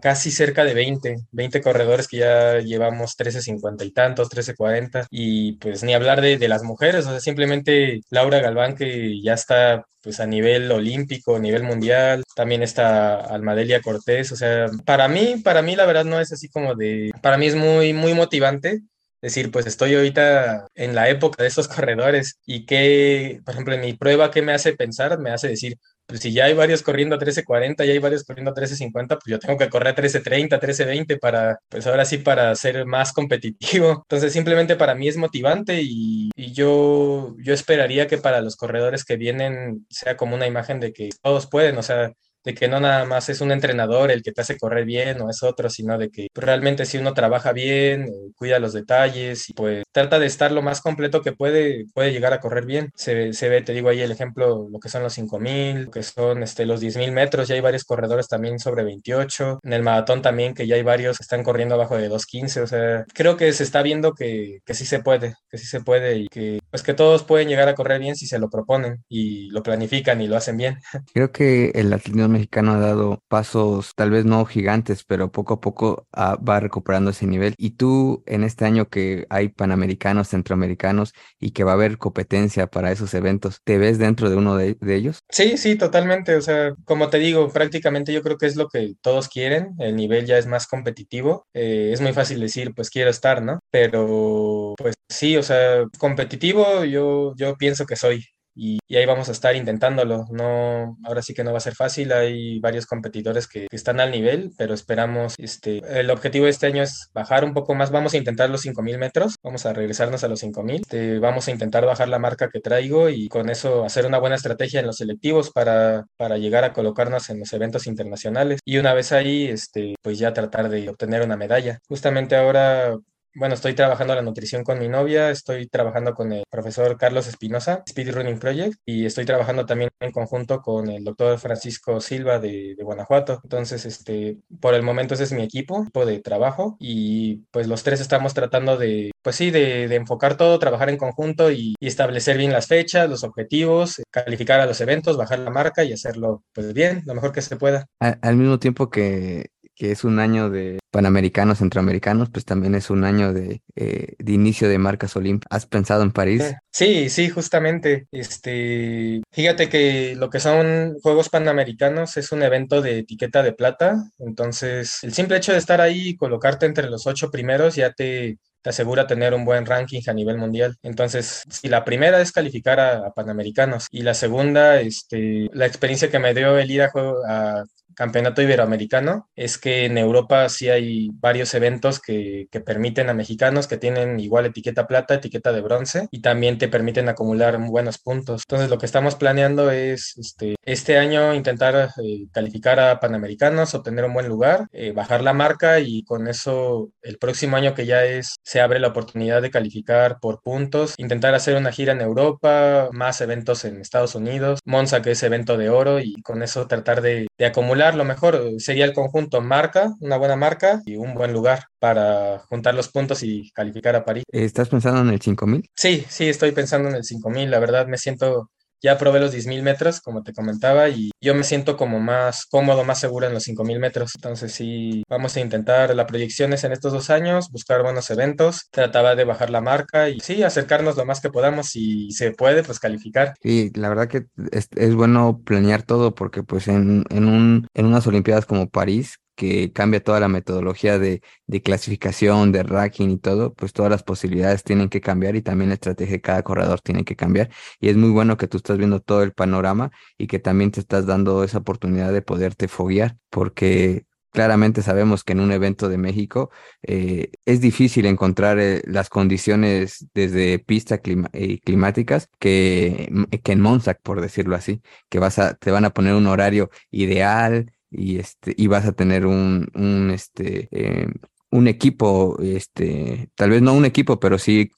casi 0.00 0.30
cerca 0.30 0.64
de 0.64 0.74
20, 0.74 1.16
20 1.30 1.60
corredores 1.60 2.08
que 2.08 2.18
ya 2.18 2.58
llevamos 2.58 3.16
13.50 3.16 3.84
y 3.84 3.90
tantos, 3.92 4.28
13.40 4.30 5.06
y 5.10 5.52
pues 5.54 5.82
ni 5.84 5.94
hablar 5.94 6.20
de, 6.20 6.38
de, 6.38 6.48
las 6.48 6.62
mujeres, 6.62 7.06
o 7.06 7.10
sea, 7.10 7.20
simplemente 7.20 8.00
Laura 8.10 8.40
Galván 8.40 8.74
que 8.74 9.20
ya 9.22 9.34
está 9.34 9.84
pues 10.02 10.18
a 10.20 10.26
nivel 10.26 10.70
olímpico, 10.72 11.36
a 11.36 11.38
nivel 11.38 11.62
mundial, 11.62 12.24
también 12.34 12.62
está 12.62 13.14
Almadelia 13.20 13.80
Cortés, 13.80 14.32
o 14.32 14.36
sea, 14.36 14.66
para 14.84 15.06
mí, 15.08 15.36
para 15.44 15.62
mí 15.62 15.76
la 15.76 15.86
verdad 15.86 16.04
no 16.04 16.20
es 16.20 16.32
así 16.32 16.48
como 16.48 16.74
de, 16.74 17.12
para 17.22 17.38
mí 17.38 17.46
es 17.46 17.54
muy, 17.54 17.92
muy 17.92 18.14
motivante 18.14 18.82
decir, 19.22 19.52
pues 19.52 19.66
estoy 19.66 19.94
ahorita 19.94 20.66
en 20.74 20.94
la 20.94 21.08
época 21.08 21.42
de 21.42 21.48
estos 21.48 21.68
corredores 21.68 22.40
y 22.44 22.66
que, 22.66 23.40
por 23.44 23.54
ejemplo, 23.54 23.74
en 23.74 23.80
mi 23.80 23.94
prueba, 23.94 24.30
¿qué 24.30 24.42
me 24.42 24.52
hace 24.52 24.74
pensar? 24.74 25.18
Me 25.20 25.30
hace 25.30 25.48
decir, 25.48 25.76
pues 26.06 26.20
si 26.20 26.32
ya 26.32 26.44
hay 26.46 26.54
varios 26.54 26.82
corriendo 26.82 27.16
a 27.16 27.18
13.40, 27.18 27.84
ya 27.84 27.92
hay 27.92 27.98
varios 27.98 28.24
corriendo 28.24 28.50
a 28.50 28.54
13.50, 28.54 29.08
pues 29.08 29.22
yo 29.26 29.38
tengo 29.38 29.58
que 29.58 29.68
correr 29.68 29.88
a 29.88 29.96
13.30, 29.96 30.60
13.20 30.60 31.18
para, 31.18 31.58
pues 31.68 31.86
ahora 31.86 32.04
sí, 32.04 32.18
para 32.18 32.54
ser 32.54 32.84
más 32.86 33.12
competitivo. 33.12 34.02
Entonces 34.08 34.32
simplemente 34.32 34.76
para 34.76 34.94
mí 34.94 35.08
es 35.08 35.16
motivante 35.16 35.80
y, 35.82 36.30
yo, 36.52 37.34
yo 37.38 37.54
esperaría 37.54 38.06
que 38.06 38.18
para 38.18 38.40
los 38.42 38.56
corredores 38.56 39.04
que 39.04 39.16
vienen 39.16 39.86
sea 39.88 40.16
como 40.16 40.34
una 40.34 40.46
imagen 40.46 40.80
de 40.80 40.92
que 40.92 41.08
todos 41.22 41.46
pueden, 41.48 41.78
o 41.78 41.82
sea, 41.82 42.12
de 42.44 42.54
que 42.54 42.68
no 42.68 42.80
nada 42.80 43.04
más 43.04 43.28
es 43.28 43.40
un 43.40 43.52
entrenador 43.52 44.10
el 44.10 44.22
que 44.22 44.32
te 44.32 44.40
hace 44.40 44.58
correr 44.58 44.84
bien 44.84 45.20
o 45.20 45.30
es 45.30 45.42
otro, 45.42 45.70
sino 45.70 45.98
de 45.98 46.10
que 46.10 46.28
realmente 46.34 46.86
si 46.86 46.98
uno 46.98 47.14
trabaja 47.14 47.52
bien, 47.52 48.04
eh, 48.04 48.32
cuida 48.36 48.58
los 48.58 48.72
detalles 48.72 49.48
y 49.50 49.52
pues 49.54 49.84
trata 49.92 50.18
de 50.18 50.26
estar 50.26 50.52
lo 50.52 50.62
más 50.62 50.80
completo 50.80 51.22
que 51.22 51.32
puede, 51.32 51.86
puede 51.94 52.12
llegar 52.12 52.32
a 52.32 52.40
correr 52.40 52.66
bien. 52.66 52.90
Se, 52.96 53.32
se 53.32 53.48
ve, 53.48 53.62
te 53.62 53.72
digo 53.72 53.88
ahí 53.88 54.00
el 54.00 54.12
ejemplo, 54.12 54.68
lo 54.70 54.78
que 54.78 54.88
son 54.88 55.02
los 55.02 55.12
5000, 55.14 55.84
lo 55.84 55.90
que 55.90 56.02
son 56.02 56.42
este, 56.42 56.66
los 56.66 56.82
10.000 56.82 57.12
metros, 57.12 57.48
ya 57.48 57.54
hay 57.54 57.60
varios 57.60 57.84
corredores 57.84 58.28
también 58.28 58.58
sobre 58.58 58.84
28, 58.84 59.60
en 59.62 59.72
el 59.72 59.82
maratón 59.82 60.22
también 60.22 60.54
que 60.54 60.66
ya 60.66 60.76
hay 60.76 60.82
varios 60.82 61.18
que 61.18 61.22
están 61.22 61.42
corriendo 61.42 61.74
abajo 61.74 61.96
de 61.96 62.10
2.15, 62.10 62.62
o 62.62 62.66
sea, 62.66 63.04
creo 63.14 63.36
que 63.36 63.52
se 63.52 63.64
está 63.64 63.82
viendo 63.82 64.12
que, 64.12 64.60
que 64.64 64.74
sí 64.74 64.84
se 64.84 65.00
puede, 65.00 65.34
que 65.50 65.58
sí 65.58 65.66
se 65.66 65.80
puede 65.80 66.16
y 66.18 66.28
que 66.28 66.60
pues 66.70 66.82
que 66.82 66.94
todos 66.94 67.24
pueden 67.24 67.48
llegar 67.48 67.68
a 67.68 67.74
correr 67.74 68.00
bien 68.00 68.16
si 68.16 68.26
se 68.26 68.38
lo 68.38 68.48
proponen 68.48 69.04
y 69.08 69.50
lo 69.50 69.62
planifican 69.62 70.20
y 70.20 70.26
lo 70.26 70.36
hacen 70.36 70.56
bien. 70.56 70.78
Creo 71.12 71.30
que 71.30 71.70
el 71.74 71.92
atletismo 71.92 72.31
mexicano 72.32 72.72
ha 72.72 72.78
dado 72.78 73.22
pasos, 73.28 73.92
tal 73.94 74.10
vez 74.10 74.24
no 74.24 74.44
gigantes, 74.44 75.04
pero 75.04 75.30
poco 75.30 75.54
a 75.54 75.60
poco 75.60 76.06
ah, 76.12 76.36
va 76.36 76.60
recuperando 76.60 77.10
ese 77.10 77.26
nivel. 77.26 77.54
Y 77.56 77.70
tú, 77.70 78.22
en 78.26 78.44
este 78.44 78.64
año 78.64 78.88
que 78.88 79.26
hay 79.30 79.48
panamericanos, 79.48 80.28
centroamericanos 80.28 81.12
y 81.38 81.50
que 81.52 81.64
va 81.64 81.72
a 81.72 81.74
haber 81.74 81.98
competencia 81.98 82.66
para 82.66 82.92
esos 82.92 83.14
eventos, 83.14 83.60
¿te 83.64 83.78
ves 83.78 83.98
dentro 83.98 84.30
de 84.30 84.36
uno 84.36 84.56
de, 84.56 84.76
ellos? 84.82 85.20
Sí, 85.30 85.56
sí, 85.56 85.76
totalmente. 85.76 86.34
O 86.36 86.42
sea, 86.42 86.74
como 86.84 87.08
te 87.08 87.18
digo, 87.18 87.48
prácticamente 87.50 88.12
yo 88.12 88.22
creo 88.22 88.36
que 88.36 88.46
es 88.46 88.56
lo 88.56 88.68
que 88.68 88.94
todos 89.00 89.28
quieren. 89.28 89.74
El 89.78 89.96
nivel 89.96 90.26
ya 90.26 90.38
es 90.38 90.46
más 90.46 90.66
competitivo. 90.66 91.46
Eh, 91.54 91.90
es 91.92 92.00
muy 92.00 92.12
fácil 92.12 92.40
decir, 92.40 92.74
pues 92.74 92.90
quiero 92.90 93.10
estar, 93.10 93.42
¿no? 93.42 93.58
Pero, 93.70 94.74
pues 94.76 94.94
sí, 95.08 95.36
o 95.36 95.42
sea, 95.42 95.84
competitivo 95.98 96.84
yo, 96.84 97.34
yo 97.36 97.56
pienso 97.56 97.86
que 97.86 97.96
soy 97.96 98.26
y, 98.54 98.78
ahí 98.94 99.06
vamos 99.06 99.28
a 99.28 99.32
estar 99.32 99.56
intentándolo. 99.56 100.26
No, 100.30 100.98
ahora 101.04 101.22
sí 101.22 101.34
que 101.34 101.44
no 101.44 101.52
va 101.52 101.58
a 101.58 101.60
ser 101.60 101.74
fácil, 101.74 102.12
hay 102.12 102.60
varios 102.60 102.86
competidores 102.86 103.48
que, 103.48 103.66
están 103.70 104.00
al 104.00 104.10
nivel, 104.10 104.52
pero 104.58 104.74
esperamos, 104.74 105.34
este, 105.38 105.80
el 105.98 106.10
objetivo 106.10 106.44
de 106.44 106.50
este 106.50 106.66
año 106.66 106.82
es 106.82 107.10
bajar 107.14 107.44
un 107.44 107.54
poco 107.54 107.74
más, 107.74 107.90
vamos 107.90 108.14
a 108.14 108.18
intentar 108.18 108.50
los 108.50 108.62
5000 108.62 108.98
metros, 108.98 109.36
vamos 109.42 109.64
a 109.66 109.72
regresarnos 109.72 110.24
a 110.24 110.28
los 110.28 110.40
5000, 110.40 110.82
este, 110.82 111.18
vamos 111.18 111.48
a 111.48 111.50
intentar 111.50 111.86
bajar 111.86 112.08
la 112.08 112.18
marca 112.18 112.50
que 112.50 112.60
traigo 112.60 113.08
y 113.08 113.28
con 113.28 113.48
eso 113.50 113.84
hacer 113.84 114.06
una 114.06 114.18
buena 114.18 114.36
estrategia 114.36 114.80
en 114.80 114.86
los 114.86 114.96
selectivos 114.96 115.50
para, 115.50 116.06
para 116.16 116.38
llegar 116.38 116.64
a 116.64 116.72
colocarnos 116.72 117.30
en 117.30 117.40
los 117.40 117.52
eventos 117.52 117.86
internacionales. 117.86 118.60
Y 118.64 118.78
una 118.78 118.94
vez 118.94 119.12
ahí, 119.12 119.46
este, 119.46 119.94
pues 120.02 120.18
ya 120.18 120.32
tratar 120.32 120.68
de 120.68 120.88
obtener 120.88 121.22
una 121.22 121.36
medalla. 121.36 121.78
Justamente 121.88 122.36
ahora 122.36 122.94
bueno, 123.34 123.54
estoy 123.54 123.74
trabajando 123.74 124.14
la 124.14 124.22
nutrición 124.22 124.62
con 124.62 124.78
mi 124.78 124.88
novia, 124.88 125.30
estoy 125.30 125.66
trabajando 125.66 126.14
con 126.14 126.32
el 126.32 126.44
profesor 126.50 126.96
Carlos 126.98 127.26
Espinosa, 127.26 127.82
Speed 127.86 128.14
Running 128.14 128.38
Project, 128.38 128.78
y 128.84 129.06
estoy 129.06 129.24
trabajando 129.24 129.64
también 129.64 129.90
en 130.00 130.12
conjunto 130.12 130.60
con 130.60 130.88
el 130.90 131.04
doctor 131.04 131.38
Francisco 131.38 132.00
Silva 132.00 132.38
de, 132.38 132.76
Guanajuato. 132.82 133.40
Entonces, 133.42 133.86
este, 133.86 134.38
por 134.60 134.74
el 134.74 134.82
momento 134.82 135.14
ese 135.14 135.24
es 135.24 135.32
mi 135.32 135.42
equipo, 135.42 135.86
de 136.04 136.20
trabajo, 136.20 136.76
y 136.78 137.44
pues 137.50 137.68
los 137.68 137.82
tres 137.82 138.00
estamos 138.00 138.34
tratando 138.34 138.76
de, 138.76 139.12
pues 139.22 139.36
sí, 139.36 139.50
de, 139.50 139.94
enfocar 139.94 140.36
todo, 140.36 140.58
trabajar 140.58 140.90
en 140.90 140.96
conjunto 140.96 141.50
y, 141.50 141.74
establecer 141.80 142.38
bien 142.38 142.52
las 142.52 142.68
fechas, 142.68 143.08
los 143.08 143.22
objetivos, 143.24 144.02
calificar 144.10 144.60
a 144.60 144.66
los 144.66 144.80
eventos, 144.80 145.16
bajar 145.16 145.40
la 145.40 145.50
marca 145.50 145.84
y 145.84 145.92
hacerlo 145.92 146.42
pues 146.54 146.72
bien, 146.72 147.02
lo 147.06 147.14
mejor 147.14 147.32
que 147.32 147.42
se 147.42 147.56
pueda. 147.56 147.86
al 148.00 148.36
mismo 148.36 148.58
tiempo 148.58 148.88
que 148.88 149.50
que 149.74 149.90
es 149.90 150.04
un 150.04 150.18
año 150.18 150.50
de 150.50 150.78
panamericanos, 150.90 151.58
centroamericanos, 151.58 152.28
pues 152.30 152.44
también 152.44 152.74
es 152.74 152.90
un 152.90 153.04
año 153.04 153.32
de, 153.32 153.62
eh, 153.74 154.14
de 154.18 154.32
inicio 154.32 154.68
de 154.68 154.78
marcas 154.78 155.16
olímpicas. 155.16 155.48
¿Has 155.50 155.66
pensado 155.66 156.02
en 156.02 156.12
París? 156.12 156.54
Sí, 156.70 157.08
sí, 157.08 157.30
justamente. 157.30 158.06
Este, 158.12 159.22
fíjate 159.32 159.68
que 159.68 160.14
lo 160.16 160.30
que 160.30 160.40
son 160.40 160.96
Juegos 161.02 161.28
Panamericanos 161.28 162.16
es 162.16 162.32
un 162.32 162.42
evento 162.42 162.82
de 162.82 162.98
etiqueta 162.98 163.42
de 163.42 163.52
plata, 163.52 164.04
entonces 164.18 164.98
el 165.02 165.14
simple 165.14 165.38
hecho 165.38 165.52
de 165.52 165.58
estar 165.58 165.80
ahí 165.80 166.08
y 166.08 166.16
colocarte 166.16 166.66
entre 166.66 166.90
los 166.90 167.06
ocho 167.06 167.30
primeros 167.30 167.74
ya 167.74 167.92
te, 167.92 168.38
te 168.62 168.70
asegura 168.70 169.06
tener 169.06 169.34
un 169.34 169.44
buen 169.44 169.66
ranking 169.66 170.00
a 170.06 170.12
nivel 170.12 170.38
mundial. 170.38 170.76
Entonces, 170.82 171.42
si 171.50 171.68
la 171.68 171.84
primera 171.84 172.20
es 172.20 172.32
calificar 172.32 172.80
a, 172.80 173.12
Panamericanos 173.12 173.86
y 173.90 174.02
la 174.02 174.14
segunda, 174.14 174.80
este, 174.80 175.48
la 175.52 175.66
experiencia 175.66 176.10
que 176.10 176.18
me 176.18 176.34
dio 176.34 176.56
el 176.58 176.70
ir 176.70 176.82
a, 176.82 176.92
a 177.28 177.64
campeonato 177.94 178.42
iberoamericano 178.42 179.28
es 179.36 179.58
que 179.58 179.84
en 179.84 179.98
Europa 179.98 180.48
sí 180.48 180.68
hay 180.68 181.10
varios 181.14 181.54
eventos 181.54 182.00
que, 182.00 182.48
que, 182.50 182.60
permiten 182.60 183.08
a 183.10 183.14
mexicanos 183.14 183.66
que 183.66 183.76
tienen 183.76 184.20
igual 184.20 184.46
etiqueta 184.46 184.86
plata, 184.86 185.14
etiqueta 185.14 185.52
de 185.52 185.60
bronce 185.60 186.08
y 186.10 186.22
también 186.22 186.58
te 186.58 186.68
permiten 186.68 187.08
acumular 187.08 187.58
buenos 187.68 187.98
puntos. 187.98 188.42
Entonces 188.46 188.70
lo 188.70 188.78
que 188.78 188.86
estamos 188.86 189.16
planeando 189.16 189.70
es 189.70 190.16
este, 190.16 190.56
este 190.64 190.98
año 190.98 191.34
intentar 191.34 191.90
eh, 192.02 192.26
calificar 192.32 192.78
a 192.80 193.00
panamericanos, 193.00 193.74
obtener 193.74 194.04
un 194.04 194.14
buen 194.14 194.28
lugar, 194.28 194.68
eh, 194.72 194.92
bajar 194.92 195.22
la 195.22 195.32
marca 195.32 195.80
y 195.80 196.04
con 196.04 196.28
eso 196.28 196.90
el 197.02 197.18
próximo 197.18 197.56
año 197.56 197.74
que 197.74 197.86
ya 197.86 198.04
es, 198.04 198.36
se 198.42 198.60
abre 198.60 198.78
la 198.78 198.88
oportunidad 198.88 199.42
de 199.42 199.50
calificar 199.50 200.18
por 200.20 200.42
puntos, 200.42 200.94
intentar 200.98 201.34
hacer 201.34 201.56
una 201.56 201.72
gira 201.72 201.92
en 201.92 202.00
Europa, 202.00 202.88
más 202.92 203.20
eventos 203.20 203.64
en 203.64 203.80
Estados 203.80 204.14
Unidos, 204.14 204.60
Monza 204.64 205.02
que 205.02 205.12
es 205.12 205.22
evento 205.22 205.56
de 205.56 205.70
oro 205.70 206.00
y 206.00 206.14
con 206.22 206.42
eso 206.42 206.66
tratar 206.66 207.02
de, 207.02 207.26
de 207.38 207.46
acumular 207.46 207.81
lo 207.90 208.04
mejor 208.04 208.40
sería 208.58 208.84
el 208.84 208.92
conjunto 208.92 209.40
marca, 209.40 209.92
una 210.00 210.16
buena 210.16 210.36
marca 210.36 210.80
y 210.86 210.96
un 210.96 211.14
buen 211.14 211.32
lugar 211.32 211.64
para 211.80 212.38
juntar 212.48 212.74
los 212.76 212.88
puntos 212.88 213.24
y 213.24 213.50
calificar 213.50 213.96
a 213.96 214.04
París. 214.04 214.22
¿Estás 214.30 214.68
pensando 214.68 215.00
en 215.00 215.08
el 215.08 215.20
5000? 215.20 215.68
Sí, 215.74 216.04
sí, 216.08 216.28
estoy 216.28 216.52
pensando 216.52 216.88
en 216.88 216.94
el 216.94 217.02
5000. 217.02 217.50
La 217.50 217.58
verdad 217.58 217.88
me 217.88 217.98
siento 217.98 218.51
ya 218.82 218.98
probé 218.98 219.20
los 219.20 219.32
10.000 219.32 219.62
metros, 219.62 220.00
como 220.00 220.22
te 220.22 220.32
comentaba, 220.32 220.88
y 220.88 221.10
yo 221.20 221.34
me 221.34 221.44
siento 221.44 221.76
como 221.76 222.00
más 222.00 222.46
cómodo, 222.46 222.84
más 222.84 223.00
seguro 223.00 223.26
en 223.26 223.34
los 223.34 223.44
5.000 223.44 223.78
metros. 223.78 224.12
Entonces 224.16 224.52
sí, 224.52 225.04
vamos 225.08 225.36
a 225.36 225.40
intentar 225.40 225.94
las 225.94 226.06
proyecciones 226.06 226.64
en 226.64 226.72
estos 226.72 226.92
dos 226.92 227.10
años, 227.10 227.50
buscar 227.50 227.82
buenos 227.82 228.10
eventos, 228.10 228.68
trataba 228.70 229.14
de 229.14 229.24
bajar 229.24 229.50
la 229.50 229.60
marca 229.60 230.08
y 230.08 230.20
sí, 230.20 230.42
acercarnos 230.42 230.96
lo 230.96 231.04
más 231.04 231.20
que 231.20 231.30
podamos 231.30 231.76
y 231.76 232.10
se 232.12 232.32
puede, 232.32 232.62
pues 232.62 232.80
calificar. 232.80 233.34
Sí, 233.42 233.70
la 233.74 233.88
verdad 233.88 234.08
que 234.08 234.26
es, 234.50 234.68
es 234.74 234.94
bueno 234.94 235.40
planear 235.44 235.82
todo 235.82 236.14
porque 236.14 236.42
pues 236.42 236.68
en, 236.68 237.04
en, 237.10 237.26
un, 237.26 237.68
en 237.74 237.86
unas 237.86 238.06
Olimpiadas 238.06 238.46
como 238.46 238.68
París, 238.68 239.18
que 239.42 239.72
cambia 239.72 240.00
toda 240.02 240.20
la 240.20 240.28
metodología 240.28 241.00
de, 241.00 241.20
clasificación, 241.64 242.52
de 242.52 242.62
ranking 242.62 243.08
y 243.08 243.18
todo, 243.18 243.52
pues 243.54 243.72
todas 243.72 243.90
las 243.90 244.04
posibilidades 244.04 244.62
tienen 244.62 244.88
que 244.88 245.00
cambiar 245.00 245.34
y 245.34 245.42
también 245.42 245.70
la 245.70 245.74
estrategia 245.74 246.12
de 246.14 246.20
cada 246.20 246.42
corredor 246.44 246.80
tiene 246.80 247.04
que 247.04 247.16
cambiar. 247.16 247.50
Y 247.80 247.88
es 247.88 247.96
muy 247.96 248.10
bueno 248.10 248.36
que 248.36 248.46
tú 248.46 248.58
estás 248.58 248.78
viendo 248.78 249.00
todo 249.00 249.24
el 249.24 249.32
panorama 249.32 249.90
y 250.16 250.28
que 250.28 250.38
también 250.38 250.70
te 250.70 250.78
estás 250.80 251.06
dando 251.06 251.42
esa 251.42 251.58
oportunidad 251.58 252.12
de 252.12 252.22
poderte 252.22 252.68
foguear, 252.68 253.16
porque 253.30 254.06
claramente 254.30 254.82
sabemos 254.82 255.24
que 255.24 255.32
en 255.32 255.40
un 255.40 255.50
evento 255.50 255.88
de 255.88 255.98
México 255.98 256.50
eh, 256.82 257.32
es 257.44 257.60
difícil 257.60 258.06
encontrar 258.06 258.60
eh, 258.60 258.82
las 258.86 259.08
condiciones 259.10 260.06
desde 260.14 260.60
pistas 260.60 261.00
eh, 261.32 261.58
climáticas 261.64 262.28
que, 262.38 263.10
que 263.42 263.52
en 263.52 263.60
Monza, 263.60 263.94
por 263.94 264.20
decirlo 264.20 264.54
así, 264.54 264.82
que 265.08 265.18
vas 265.18 265.38
a, 265.40 265.54
te 265.54 265.72
van 265.72 265.84
a 265.84 265.90
poner 265.90 266.14
un 266.14 266.28
horario 266.28 266.70
ideal, 266.92 267.72
y 267.92 268.18
este 268.18 268.54
y 268.56 268.66
vas 268.66 268.86
a 268.86 268.92
tener 268.92 269.26
un, 269.26 269.68
un 269.74 270.10
este 270.10 270.68
eh, 270.72 271.06
un 271.52 271.68
equipo, 271.68 272.38
este, 272.42 273.28
tal 273.34 273.50
vez 273.50 273.60
no 273.60 273.74
un 273.74 273.84
equipo, 273.84 274.18
pero 274.18 274.38
sí 274.38 274.70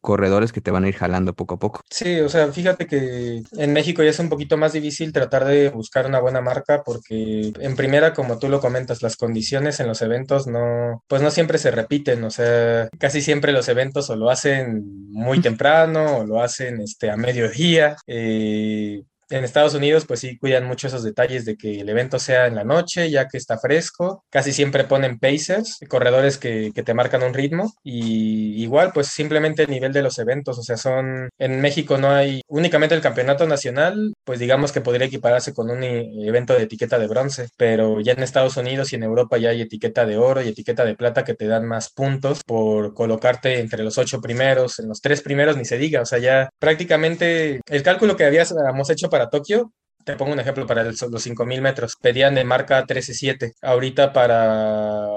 corredores 0.00 0.52
que 0.52 0.60
te 0.60 0.72
van 0.72 0.82
a 0.82 0.88
ir 0.88 0.96
jalando 0.96 1.34
poco 1.34 1.54
a 1.54 1.58
poco. 1.60 1.80
Sí, 1.88 2.18
o 2.18 2.28
sea, 2.28 2.50
fíjate 2.50 2.88
que 2.88 3.42
en 3.52 3.72
México 3.72 4.02
ya 4.02 4.10
es 4.10 4.18
un 4.18 4.28
poquito 4.28 4.56
más 4.56 4.72
difícil 4.72 5.12
tratar 5.12 5.44
de 5.44 5.68
buscar 5.70 6.04
una 6.04 6.18
buena 6.18 6.40
marca 6.40 6.82
porque 6.84 7.52
en 7.60 7.76
primera, 7.76 8.12
como 8.12 8.40
tú 8.40 8.48
lo 8.48 8.60
comentas, 8.60 9.02
las 9.02 9.16
condiciones 9.16 9.78
en 9.78 9.86
los 9.86 10.02
eventos 10.02 10.48
no, 10.48 11.04
pues 11.06 11.22
no 11.22 11.30
siempre 11.30 11.58
se 11.58 11.70
repiten, 11.70 12.24
o 12.24 12.30
sea, 12.30 12.88
casi 12.98 13.22
siempre 13.22 13.52
los 13.52 13.68
eventos 13.68 14.10
o 14.10 14.16
lo 14.16 14.28
hacen 14.28 14.82
muy 15.12 15.40
temprano 15.40 16.18
o 16.18 16.26
lo 16.26 16.42
hacen 16.42 16.80
este, 16.80 17.08
a 17.08 17.16
mediodía. 17.16 17.96
Eh, 18.08 19.04
en 19.28 19.44
Estados 19.44 19.74
Unidos, 19.74 20.04
pues 20.06 20.20
sí 20.20 20.38
cuidan 20.38 20.66
mucho 20.66 20.86
esos 20.86 21.02
detalles 21.02 21.44
de 21.44 21.56
que 21.56 21.80
el 21.80 21.88
evento 21.88 22.18
sea 22.18 22.46
en 22.46 22.54
la 22.54 22.64
noche, 22.64 23.10
ya 23.10 23.28
que 23.28 23.38
está 23.38 23.58
fresco. 23.58 24.24
Casi 24.30 24.52
siempre 24.52 24.84
ponen 24.84 25.18
pacers, 25.18 25.78
corredores 25.88 26.38
que, 26.38 26.72
que 26.74 26.82
te 26.82 26.94
marcan 26.94 27.22
un 27.22 27.34
ritmo. 27.34 27.72
Y 27.82 28.62
igual, 28.62 28.92
pues 28.92 29.08
simplemente 29.08 29.64
el 29.64 29.70
nivel 29.70 29.92
de 29.92 30.02
los 30.02 30.18
eventos. 30.18 30.58
O 30.58 30.62
sea, 30.62 30.76
son. 30.76 31.28
En 31.38 31.60
México 31.60 31.98
no 31.98 32.10
hay 32.10 32.42
únicamente 32.48 32.94
el 32.94 33.00
campeonato 33.00 33.46
nacional, 33.46 34.14
pues 34.24 34.38
digamos 34.38 34.72
que 34.72 34.80
podría 34.80 35.06
equipararse 35.06 35.52
con 35.52 35.70
un 35.70 35.82
evento 35.82 36.54
de 36.54 36.64
etiqueta 36.64 36.98
de 36.98 37.08
bronce. 37.08 37.48
Pero 37.56 38.00
ya 38.00 38.12
en 38.12 38.22
Estados 38.22 38.56
Unidos 38.56 38.92
y 38.92 38.96
en 38.96 39.02
Europa 39.02 39.38
ya 39.38 39.50
hay 39.50 39.62
etiqueta 39.62 40.06
de 40.06 40.16
oro 40.16 40.42
y 40.42 40.48
etiqueta 40.48 40.84
de 40.84 40.94
plata 40.96 41.24
que 41.24 41.34
te 41.34 41.46
dan 41.46 41.66
más 41.66 41.90
puntos 41.92 42.42
por 42.44 42.94
colocarte 42.94 43.60
entre 43.60 43.82
los 43.82 43.98
ocho 43.98 44.20
primeros, 44.20 44.78
en 44.78 44.88
los 44.88 45.00
tres 45.00 45.22
primeros 45.22 45.56
ni 45.56 45.64
se 45.64 45.78
diga. 45.78 46.02
O 46.02 46.06
sea, 46.06 46.18
ya 46.18 46.48
prácticamente 46.58 47.60
el 47.66 47.82
cálculo 47.82 48.16
que 48.16 48.24
habíamos 48.24 48.90
hecho 48.90 49.08
para 49.08 49.15
Tokio 49.30 49.72
te 50.06 50.14
pongo 50.16 50.32
un 50.32 50.40
ejemplo 50.40 50.66
para 50.68 50.84
los 50.84 51.02
5.000 51.02 51.60
metros. 51.60 51.96
Pedían 52.00 52.36
de 52.36 52.44
marca 52.44 52.86
13.7. 52.86 53.54
Ahorita 53.60 54.12
para, 54.12 55.08